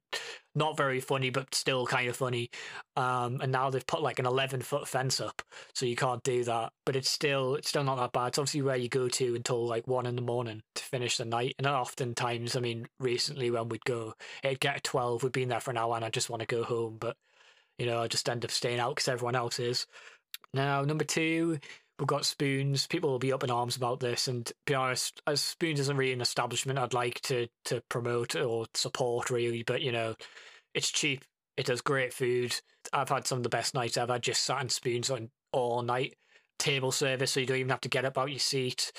Not 0.55 0.77
very 0.77 0.99
funny, 0.99 1.29
but 1.29 1.53
still 1.53 1.85
kind 1.85 2.09
of 2.09 2.15
funny. 2.15 2.49
Um, 2.95 3.41
and 3.41 3.51
now 3.51 3.69
they've 3.69 3.85
put 3.85 4.01
like 4.01 4.19
an 4.19 4.25
eleven 4.25 4.61
foot 4.61 4.87
fence 4.87 5.21
up, 5.21 5.41
so 5.73 5.85
you 5.85 5.95
can't 5.95 6.23
do 6.23 6.43
that. 6.45 6.71
But 6.85 6.95
it's 6.95 7.09
still 7.09 7.55
it's 7.55 7.69
still 7.69 7.83
not 7.83 7.97
that 7.97 8.11
bad. 8.11 8.29
It's 8.29 8.39
obviously 8.39 8.63
where 8.63 8.75
you 8.75 8.89
go 8.89 9.07
to 9.07 9.35
until 9.35 9.67
like 9.67 9.87
one 9.87 10.05
in 10.05 10.15
the 10.15 10.21
morning 10.21 10.63
to 10.75 10.83
finish 10.83 11.17
the 11.17 11.25
night. 11.25 11.55
And 11.57 11.67
oftentimes, 11.67 12.55
I 12.55 12.59
mean, 12.59 12.87
recently 12.99 13.51
when 13.51 13.69
we'd 13.69 13.85
go, 13.85 14.13
it'd 14.43 14.59
get 14.59 14.83
twelve. 14.83 15.23
We'd 15.23 15.31
been 15.31 15.49
there 15.49 15.59
for 15.59 15.71
an 15.71 15.77
hour, 15.77 15.95
and 15.95 16.05
I 16.05 16.09
just 16.09 16.29
want 16.29 16.39
to 16.39 16.47
go 16.47 16.63
home, 16.63 16.97
but 16.99 17.17
you 17.77 17.85
know, 17.85 18.01
I 18.01 18.07
just 18.07 18.29
end 18.29 18.45
up 18.45 18.51
staying 18.51 18.79
out 18.79 18.95
because 18.95 19.07
everyone 19.07 19.35
else 19.35 19.59
is. 19.59 19.85
Now, 20.53 20.83
number 20.83 21.03
two, 21.05 21.59
we've 21.99 22.07
got 22.07 22.25
Spoons. 22.25 22.87
People 22.87 23.09
will 23.11 23.19
be 23.19 23.33
up 23.33 23.43
in 23.43 23.51
arms 23.51 23.75
about 23.75 23.99
this, 23.99 24.27
and 24.27 24.45
to 24.45 24.55
be 24.65 24.75
honest, 24.75 25.21
as 25.27 25.41
Spoons 25.41 25.79
isn't 25.79 25.97
really 25.97 26.13
an 26.13 26.21
establishment 26.21 26.79
I'd 26.79 26.93
like 26.93 27.21
to 27.21 27.47
to 27.65 27.81
promote 27.89 28.35
or 28.35 28.65
support 28.73 29.29
really, 29.29 29.63
but 29.63 29.81
you 29.81 29.91
know, 29.91 30.15
it's 30.73 30.91
cheap. 30.91 31.23
It 31.57 31.65
does 31.65 31.81
great 31.81 32.13
food. 32.13 32.59
I've 32.93 33.09
had 33.09 33.27
some 33.27 33.39
of 33.39 33.43
the 33.43 33.49
best 33.49 33.73
nights 33.73 33.97
I've 33.97 34.21
just 34.21 34.43
sat 34.43 34.61
in 34.61 34.69
Spoons 34.69 35.09
on 35.09 35.29
all 35.51 35.81
night. 35.81 36.15
Table 36.59 36.91
service, 36.91 37.31
so 37.31 37.39
you 37.39 37.45
don't 37.45 37.57
even 37.57 37.69
have 37.69 37.81
to 37.81 37.89
get 37.89 38.05
up 38.05 38.17
out 38.17 38.29
your 38.31 38.39
seat. 38.39 38.91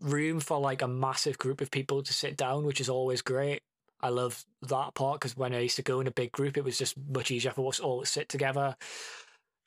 room 0.00 0.40
for 0.40 0.58
like 0.60 0.82
a 0.82 0.88
massive 0.88 1.38
group 1.38 1.60
of 1.60 1.70
people 1.70 2.02
to 2.02 2.12
sit 2.12 2.36
down, 2.36 2.64
which 2.64 2.80
is 2.80 2.88
always 2.88 3.22
great. 3.22 3.62
I 4.00 4.10
love 4.10 4.44
that 4.62 4.94
part 4.94 5.20
because 5.20 5.36
when 5.36 5.54
I 5.54 5.60
used 5.60 5.76
to 5.76 5.82
go 5.82 6.00
in 6.00 6.06
a 6.06 6.12
big 6.12 6.32
group, 6.32 6.56
it 6.56 6.64
was 6.64 6.78
just 6.78 6.96
much 7.10 7.30
easier 7.30 7.52
for 7.52 7.68
us 7.68 7.80
all 7.80 8.00
to 8.00 8.06
sit 8.06 8.28
together. 8.28 8.76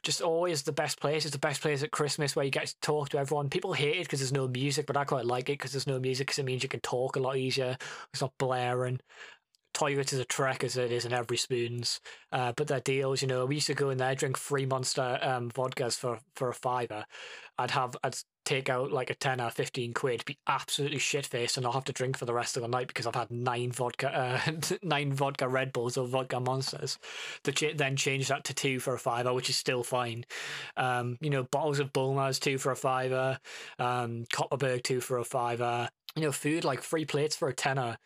Just 0.04 0.22
always 0.22 0.64
the 0.64 0.72
best 0.72 1.00
place. 1.00 1.26
It's 1.26 1.34
the 1.34 1.40
best 1.40 1.62
place 1.62 1.84
at 1.84 1.92
Christmas 1.92 2.36
where 2.36 2.46
you 2.46 2.52
get 2.52 2.68
to 2.68 2.80
talk 2.82 3.10
to 3.10 3.20
everyone. 3.20 3.50
People 3.50 3.74
hate 3.74 3.98
it 3.98 4.04
because 4.04 4.20
there's 4.20 4.34
no 4.34 4.48
music, 4.48 4.88
but 4.88 4.98
I 4.98 5.04
quite 5.04 5.26
like 5.26 5.50
it 5.50 5.60
because 5.60 5.74
there's 5.74 5.86
no 5.86 6.00
music 6.00 6.28
because 6.28 6.40
it 6.40 6.46
means 6.46 6.64
you 6.64 6.70
can 6.70 6.80
talk 6.80 7.16
a 7.16 7.20
lot 7.20 7.38
easier. 7.38 7.78
It's 8.12 8.22
not 8.22 8.34
blaring 8.40 9.00
toilet 9.74 10.14
is 10.14 10.20
a 10.20 10.26
trek 10.26 10.64
as 10.64 10.78
it 10.78 10.92
is 10.92 11.06
in 11.06 11.14
every 11.14 11.38
spoons. 11.38 12.00
Uh, 12.32 12.54
but 12.56 12.68
their 12.68 12.80
deals, 12.80 13.22
you 13.22 13.28
know, 13.28 13.46
we 13.46 13.56
used 13.56 13.68
to 13.68 13.74
go 13.74 13.90
in 13.90 13.98
there, 13.98 14.16
drink 14.16 14.38
free 14.38 14.66
monster 14.66 15.20
um, 15.22 15.50
vodkas 15.52 15.98
for, 15.98 16.20
for 16.36 16.50
a 16.50 16.54
fiver. 16.54 17.06
I'd 17.58 17.72
have, 17.72 17.96
I'd 18.04 18.18
take 18.52 18.70
out 18.70 18.92
like 18.92 19.10
a 19.10 19.16
10 19.16 19.40
or 19.40 19.50
15 19.50 19.94
quid, 19.94 20.26
be 20.26 20.38
absolutely 20.46 20.98
shit 20.98 21.26
faced, 21.26 21.56
and 21.56 21.66
I'll 21.66 21.72
have 21.72 21.86
to 21.86 21.94
drink 21.94 22.18
for 22.18 22.26
the 22.26 22.34
rest 22.34 22.58
of 22.58 22.64
the 22.64 22.68
night 22.68 22.88
because 22.88 23.08
I've 23.08 23.16
had 23.16 23.32
nine 23.32 23.72
vodka, 23.72 24.10
uh, 24.14 24.76
nine 24.84 25.14
vodka 25.14 25.48
Red 25.48 25.72
Bulls 25.72 25.98
or 25.98 26.06
vodka 26.06 26.40
monsters. 26.40 27.00
The 27.44 27.54
ch- 27.54 27.78
then 27.78 27.96
change 27.96 28.28
that 28.28 28.44
to 28.46 28.54
two 28.54 28.80
for 28.80 28.94
a 28.94 29.00
fiver, 29.00 29.34
which 29.34 29.50
is 29.50 29.56
still 29.56 29.84
fine. 29.84 30.26
Um, 30.76 31.18
you 31.22 31.30
know, 31.30 31.44
bottles 31.44 31.80
of 31.80 31.94
Bulmers, 31.94 32.40
two 32.40 32.58
for 32.58 32.74
a 32.74 32.76
fiver. 32.76 33.40
Um, 33.80 34.26
Kopparberg, 34.34 34.84
two 34.84 35.00
for 35.00 35.18
a 35.18 35.24
fiver. 35.24 35.88
You 36.18 36.24
know, 36.24 36.32
food 36.34 36.66
like 36.66 36.82
free 36.82 37.06
plates 37.06 37.38
for 37.38 37.48
a 37.48 37.54
tenner 37.54 37.98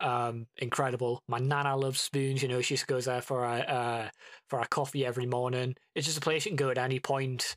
um, 0.00 0.46
incredible. 0.58 1.24
My 1.26 1.38
nana 1.38 1.76
loves 1.76 2.00
spoons. 2.00 2.40
You 2.40 2.48
know, 2.48 2.60
she 2.60 2.74
just 2.74 2.86
goes 2.86 3.06
there 3.06 3.20
for 3.20 3.44
a 3.44 3.58
uh, 3.58 4.08
for 4.48 4.60
a 4.60 4.66
coffee 4.66 5.04
every 5.04 5.26
morning. 5.26 5.74
It's 5.96 6.06
just 6.06 6.18
a 6.18 6.20
place 6.20 6.44
you 6.44 6.50
can 6.50 6.56
go 6.56 6.70
at 6.70 6.78
any 6.78 7.00
point 7.00 7.56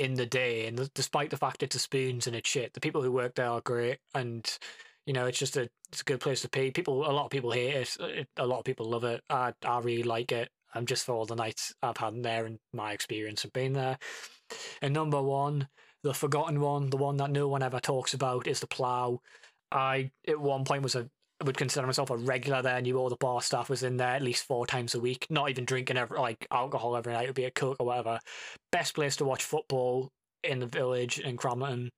in 0.00 0.14
the 0.14 0.24
day, 0.24 0.66
and 0.66 0.90
despite 0.94 1.28
the 1.28 1.36
fact 1.36 1.62
it's 1.62 1.76
a 1.76 1.78
spoons 1.78 2.26
and 2.26 2.34
it's 2.34 2.48
shit, 2.48 2.72
the 2.72 2.80
people 2.80 3.02
who 3.02 3.12
work 3.12 3.34
there 3.34 3.50
are 3.50 3.60
great, 3.60 3.98
and 4.14 4.58
you 5.04 5.12
know, 5.12 5.26
it's 5.26 5.38
just 5.38 5.56
a 5.58 5.68
it's 5.90 6.00
a 6.00 6.04
good 6.04 6.20
place 6.20 6.40
to 6.40 6.48
be. 6.48 6.70
People, 6.70 7.08
a 7.08 7.12
lot 7.12 7.26
of 7.26 7.30
people 7.30 7.50
hate 7.50 7.74
it. 7.74 7.96
it 8.00 8.28
a 8.38 8.46
lot 8.46 8.58
of 8.58 8.64
people 8.64 8.88
love 8.88 9.04
it. 9.04 9.22
I 9.28 9.52
I 9.62 9.78
really 9.80 10.02
like 10.02 10.32
it. 10.32 10.48
I'm 10.74 10.86
just 10.86 11.04
for 11.04 11.14
all 11.14 11.26
the 11.26 11.34
nights 11.34 11.74
I've 11.82 11.98
had 11.98 12.22
there 12.22 12.46
and 12.46 12.58
my 12.72 12.92
experience 12.92 13.44
of 13.44 13.52
being 13.52 13.74
there. 13.74 13.98
And 14.80 14.94
number 14.94 15.22
one, 15.22 15.68
the 16.02 16.14
forgotten 16.14 16.60
one, 16.60 16.90
the 16.90 16.96
one 16.96 17.18
that 17.18 17.30
no 17.30 17.46
one 17.48 17.62
ever 17.62 17.80
talks 17.80 18.14
about, 18.14 18.46
is 18.46 18.60
the 18.60 18.66
plough. 18.66 19.20
I 19.70 20.12
at 20.26 20.40
one 20.40 20.64
point 20.64 20.82
was 20.82 20.94
a 20.94 21.10
would 21.44 21.56
consider 21.56 21.86
myself 21.86 22.10
a 22.10 22.16
regular 22.16 22.62
there. 22.62 22.80
Knew 22.80 22.98
all 22.98 23.08
the 23.08 23.16
bar 23.16 23.40
staff 23.40 23.70
was 23.70 23.82
in 23.82 23.96
there 23.96 24.08
at 24.08 24.22
least 24.22 24.44
four 24.44 24.66
times 24.66 24.94
a 24.94 25.00
week. 25.00 25.26
Not 25.30 25.50
even 25.50 25.64
drinking 25.64 25.96
every, 25.96 26.18
like 26.18 26.46
alcohol 26.50 26.96
every 26.96 27.12
night. 27.12 27.24
It 27.24 27.28
would 27.28 27.34
be 27.34 27.44
a 27.44 27.50
coke 27.50 27.78
or 27.80 27.86
whatever. 27.86 28.18
Best 28.72 28.94
place 28.94 29.16
to 29.16 29.24
watch 29.24 29.44
football 29.44 30.10
in 30.44 30.60
the 30.60 30.66
village 30.66 31.18
in 31.18 31.36
Cramerton. 31.36 31.88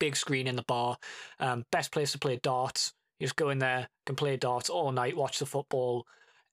Big 0.00 0.16
screen 0.16 0.46
in 0.46 0.56
the 0.56 0.64
bar. 0.66 0.96
Um, 1.38 1.64
best 1.70 1.92
place 1.92 2.12
to 2.12 2.18
play 2.18 2.38
darts. 2.42 2.92
You 3.20 3.26
just 3.26 3.36
go 3.36 3.50
in 3.50 3.58
there, 3.58 3.88
can 4.06 4.16
play 4.16 4.36
darts 4.36 4.68
all 4.68 4.90
night, 4.92 5.16
watch 5.16 5.38
the 5.38 5.46
football. 5.46 6.06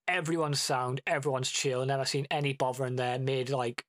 Everyone's 0.08 0.62
sound, 0.62 1.02
everyone's 1.08 1.50
chill. 1.50 1.86
Never 1.86 2.06
seen 2.06 2.28
any 2.30 2.54
bother 2.54 2.86
in 2.86 2.98
there. 2.98 3.18
Made 3.18 3.50
like 3.50 3.86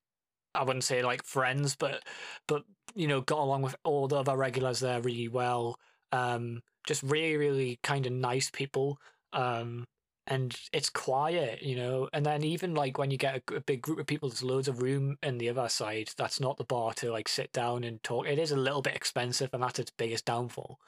I 0.55 0.65
wouldn't 0.65 0.85
say 0.85 1.03
like 1.03 1.25
friends, 1.25 1.77
but 1.77 2.03
but 2.47 2.63
you 2.95 3.09
know 3.09 3.21
got 3.21 3.41
along 3.41 3.63
with 3.63 3.77
all 3.85 4.09
the 4.09 4.17
other 4.17 4.37
regulars 4.37 4.81
there 4.81 5.01
really 5.01 5.29
well. 5.29 5.79
Um, 6.13 6.63
just 6.87 7.03
really, 7.03 7.37
really 7.37 7.79
kind 7.83 8.07
of 8.07 8.13
nice 8.13 8.51
people. 8.51 8.99
Um, 9.33 9.85
and 10.27 10.57
it's 10.73 10.89
quiet, 10.89 11.63
you 11.63 11.77
know. 11.77 12.09
And 12.13 12.25
then 12.25 12.45
even 12.45 12.75
like 12.75 12.99
when 12.99 13.11
you 13.11 13.19
get 13.19 13.43
a, 13.51 13.57
a, 13.57 13.61
big 13.61 13.83
group 13.83 13.99
of 13.99 14.07
people, 14.07 14.29
there's 14.29 14.43
loads 14.43 14.69
of 14.69 14.83
room 14.83 15.17
in 15.23 15.39
the 15.39 15.49
other 15.49 15.69
side. 15.69 16.11
That's 16.17 16.41
not 16.41 16.59
the 16.59 16.65
bar 16.65 16.95
to 16.95 17.11
like 17.11 17.29
sit 17.29 17.53
down 17.53 17.83
and 17.85 18.03
talk. 18.03 18.27
It 18.27 18.39
is 18.39 18.53
a 18.53 18.57
little 18.57 18.83
bit 18.83 18.95
expensive, 18.95 19.51
and 19.53 19.63
that's 19.63 19.79
its 19.79 19.91
biggest 19.91 20.25
downfall. 20.25 20.79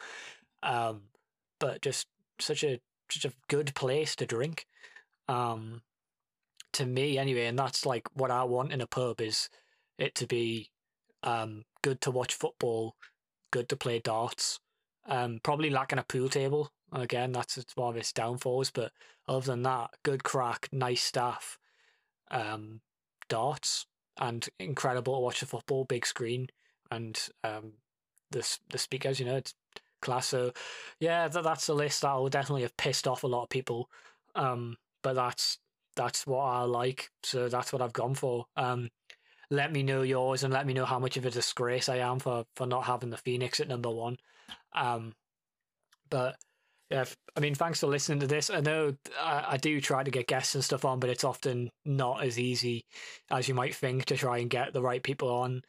Um, 0.62 1.02
but 1.58 1.82
just 1.82 2.06
such 2.38 2.62
a 2.62 2.80
such 3.10 3.24
a 3.24 3.34
good 3.48 3.74
place 3.74 4.14
to 4.16 4.26
drink. 4.26 4.66
Um, 5.28 5.82
to 6.74 6.86
me 6.86 7.18
anyway, 7.18 7.46
and 7.46 7.58
that's 7.58 7.84
like 7.86 8.08
what 8.14 8.30
I 8.30 8.44
want 8.44 8.72
in 8.72 8.80
a 8.80 8.86
pub 8.86 9.20
is 9.20 9.48
it 9.98 10.14
to 10.16 10.26
be 10.26 10.70
um 11.22 11.64
good 11.82 12.00
to 12.02 12.10
watch 12.10 12.34
football, 12.34 12.94
good 13.50 13.68
to 13.68 13.76
play 13.76 13.98
darts, 13.98 14.60
um, 15.06 15.40
probably 15.42 15.70
lacking 15.70 15.98
a 15.98 16.02
pool 16.02 16.28
table. 16.28 16.72
Again, 16.92 17.32
that's 17.32 17.58
one 17.74 17.90
of 17.90 17.96
its 17.96 18.12
downfalls. 18.12 18.70
But 18.70 18.92
other 19.26 19.46
than 19.46 19.62
that, 19.62 19.90
good 20.02 20.24
crack, 20.24 20.68
nice 20.72 21.02
staff, 21.02 21.58
um, 22.30 22.80
darts, 23.28 23.86
and 24.18 24.48
incredible 24.58 25.14
to 25.14 25.20
watch 25.20 25.40
the 25.40 25.46
football, 25.46 25.84
big 25.84 26.06
screen, 26.06 26.48
and 26.90 27.18
um, 27.42 27.72
the 28.30 28.58
the 28.70 28.78
speakers. 28.78 29.18
You 29.18 29.26
know, 29.26 29.36
it's 29.36 29.54
class. 30.00 30.26
So, 30.26 30.52
yeah, 31.00 31.26
that, 31.26 31.42
that's 31.42 31.68
a 31.68 31.74
list 31.74 32.02
that 32.02 32.14
will 32.14 32.28
definitely 32.28 32.62
have 32.62 32.76
pissed 32.76 33.08
off 33.08 33.24
a 33.24 33.28
lot 33.28 33.44
of 33.44 33.48
people. 33.48 33.90
Um, 34.36 34.76
but 35.02 35.14
that's 35.14 35.58
that's 35.96 36.26
what 36.26 36.44
I 36.44 36.62
like. 36.62 37.10
So 37.22 37.48
that's 37.48 37.72
what 37.72 37.82
I've 37.82 37.92
gone 37.92 38.14
for. 38.14 38.46
Um, 38.56 38.90
let 39.50 39.72
me 39.72 39.82
know 39.82 40.02
yours 40.02 40.42
and 40.42 40.52
let 40.52 40.66
me 40.66 40.74
know 40.74 40.84
how 40.84 40.98
much 40.98 41.16
of 41.16 41.26
a 41.26 41.30
disgrace 41.30 41.88
I 41.88 41.98
am 41.98 42.18
for 42.18 42.44
for 42.54 42.66
not 42.66 42.84
having 42.84 43.10
the 43.10 43.16
Phoenix 43.16 43.60
at 43.60 43.68
number 43.68 43.90
one. 43.90 44.18
Um, 44.74 45.12
but 46.10 46.36
yeah, 46.90 47.04
I 47.36 47.40
mean, 47.40 47.54
thanks 47.54 47.80
for 47.80 47.86
listening 47.86 48.20
to 48.20 48.26
this. 48.26 48.50
I 48.50 48.60
know 48.60 48.94
I, 49.20 49.44
I, 49.50 49.56
do 49.56 49.80
try 49.80 50.04
to 50.04 50.10
get 50.10 50.26
guests 50.26 50.54
and 50.54 50.62
stuff 50.62 50.84
on, 50.84 51.00
but 51.00 51.10
it's 51.10 51.24
often 51.24 51.70
not 51.84 52.22
as 52.22 52.38
easy 52.38 52.84
as 53.30 53.48
you 53.48 53.54
might 53.54 53.74
think 53.74 54.04
to 54.06 54.16
try 54.16 54.38
and 54.38 54.50
get 54.50 54.72
the 54.72 54.82
right 54.82 55.02
people 55.02 55.30
on 55.30 55.62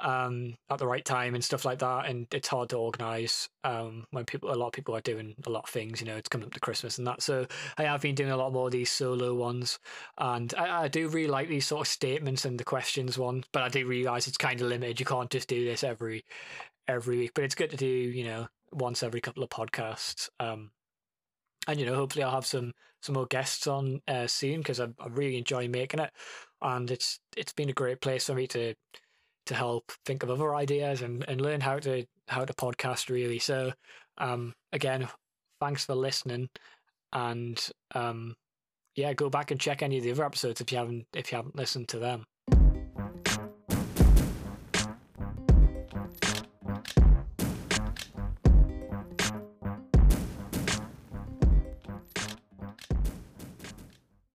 um, 0.00 0.54
at 0.68 0.78
the 0.78 0.86
right 0.86 1.04
time 1.04 1.34
and 1.34 1.42
stuff 1.42 1.64
like 1.64 1.78
that. 1.78 2.06
And 2.06 2.26
it's 2.32 2.48
hard 2.48 2.68
to 2.70 2.76
organize 2.76 3.48
um, 3.64 4.06
when 4.10 4.24
people, 4.24 4.52
a 4.52 4.54
lot 4.54 4.66
of 4.66 4.72
people 4.72 4.94
are 4.94 5.00
doing 5.00 5.34
a 5.46 5.50
lot 5.50 5.64
of 5.64 5.70
things. 5.70 6.00
You 6.00 6.06
know, 6.08 6.16
it's 6.16 6.28
coming 6.28 6.46
up 6.46 6.54
to 6.54 6.60
Christmas 6.60 6.98
and 6.98 7.06
that. 7.06 7.22
So 7.22 7.46
I 7.78 7.84
have 7.84 8.02
been 8.02 8.14
doing 8.14 8.30
a 8.30 8.36
lot 8.36 8.52
more 8.52 8.66
of 8.66 8.72
these 8.72 8.90
solo 8.90 9.34
ones, 9.34 9.78
and 10.18 10.52
I, 10.58 10.82
I 10.82 10.88
do 10.88 11.08
really 11.08 11.28
like 11.28 11.48
these 11.48 11.66
sort 11.66 11.86
of 11.86 11.88
statements 11.88 12.44
and 12.44 12.58
the 12.58 12.64
questions 12.64 13.16
one. 13.16 13.44
But 13.52 13.62
I 13.62 13.68
do 13.68 13.86
realize 13.86 14.26
it's 14.26 14.36
kind 14.36 14.60
of 14.60 14.68
limited. 14.68 15.00
You 15.00 15.06
can't 15.06 15.30
just 15.30 15.48
do 15.48 15.64
this 15.64 15.84
every 15.84 16.24
every 16.88 17.18
week, 17.18 17.32
but 17.34 17.44
it's 17.44 17.54
good 17.54 17.70
to 17.70 17.76
do, 17.76 17.86
you 17.86 18.24
know, 18.24 18.46
once 18.72 19.02
every 19.02 19.20
couple 19.20 19.42
of 19.42 19.50
podcasts. 19.50 20.28
Um, 20.40 20.70
and 21.68 21.80
you 21.80 21.86
know, 21.86 21.94
hopefully, 21.94 22.22
I'll 22.22 22.30
have 22.32 22.46
some 22.46 22.72
some 23.02 23.14
more 23.14 23.26
guests 23.26 23.66
on 23.66 24.00
uh, 24.08 24.26
soon 24.26 24.58
because 24.58 24.80
I, 24.80 24.86
I 25.00 25.08
really 25.10 25.36
enjoy 25.38 25.68
making 25.68 26.00
it, 26.00 26.10
and 26.62 26.90
it's 26.90 27.18
it's 27.36 27.52
been 27.52 27.70
a 27.70 27.74
great 27.74 28.00
place 28.00 28.26
for 28.26 28.34
me 28.34 28.46
to 28.48 28.74
to 29.46 29.54
help 29.54 29.92
think 30.04 30.22
of 30.22 30.30
other 30.30 30.54
ideas 30.54 31.02
and, 31.02 31.24
and 31.28 31.40
learn 31.40 31.60
how 31.60 31.78
to 31.78 32.04
how 32.28 32.44
to 32.44 32.52
podcast 32.52 33.08
really. 33.08 33.38
So, 33.38 33.72
um, 34.18 34.54
again, 34.72 35.08
thanks 35.60 35.84
for 35.84 35.94
listening, 35.94 36.48
and 37.12 37.68
um, 37.94 38.34
yeah, 38.94 39.12
go 39.12 39.28
back 39.28 39.50
and 39.50 39.60
check 39.60 39.82
any 39.82 39.98
of 39.98 40.04
the 40.04 40.12
other 40.12 40.24
episodes 40.24 40.60
if 40.60 40.70
you 40.72 40.78
haven't 40.78 41.06
if 41.14 41.32
you 41.32 41.36
haven't 41.36 41.56
listened 41.56 41.88
to 41.88 41.98
them. 41.98 42.26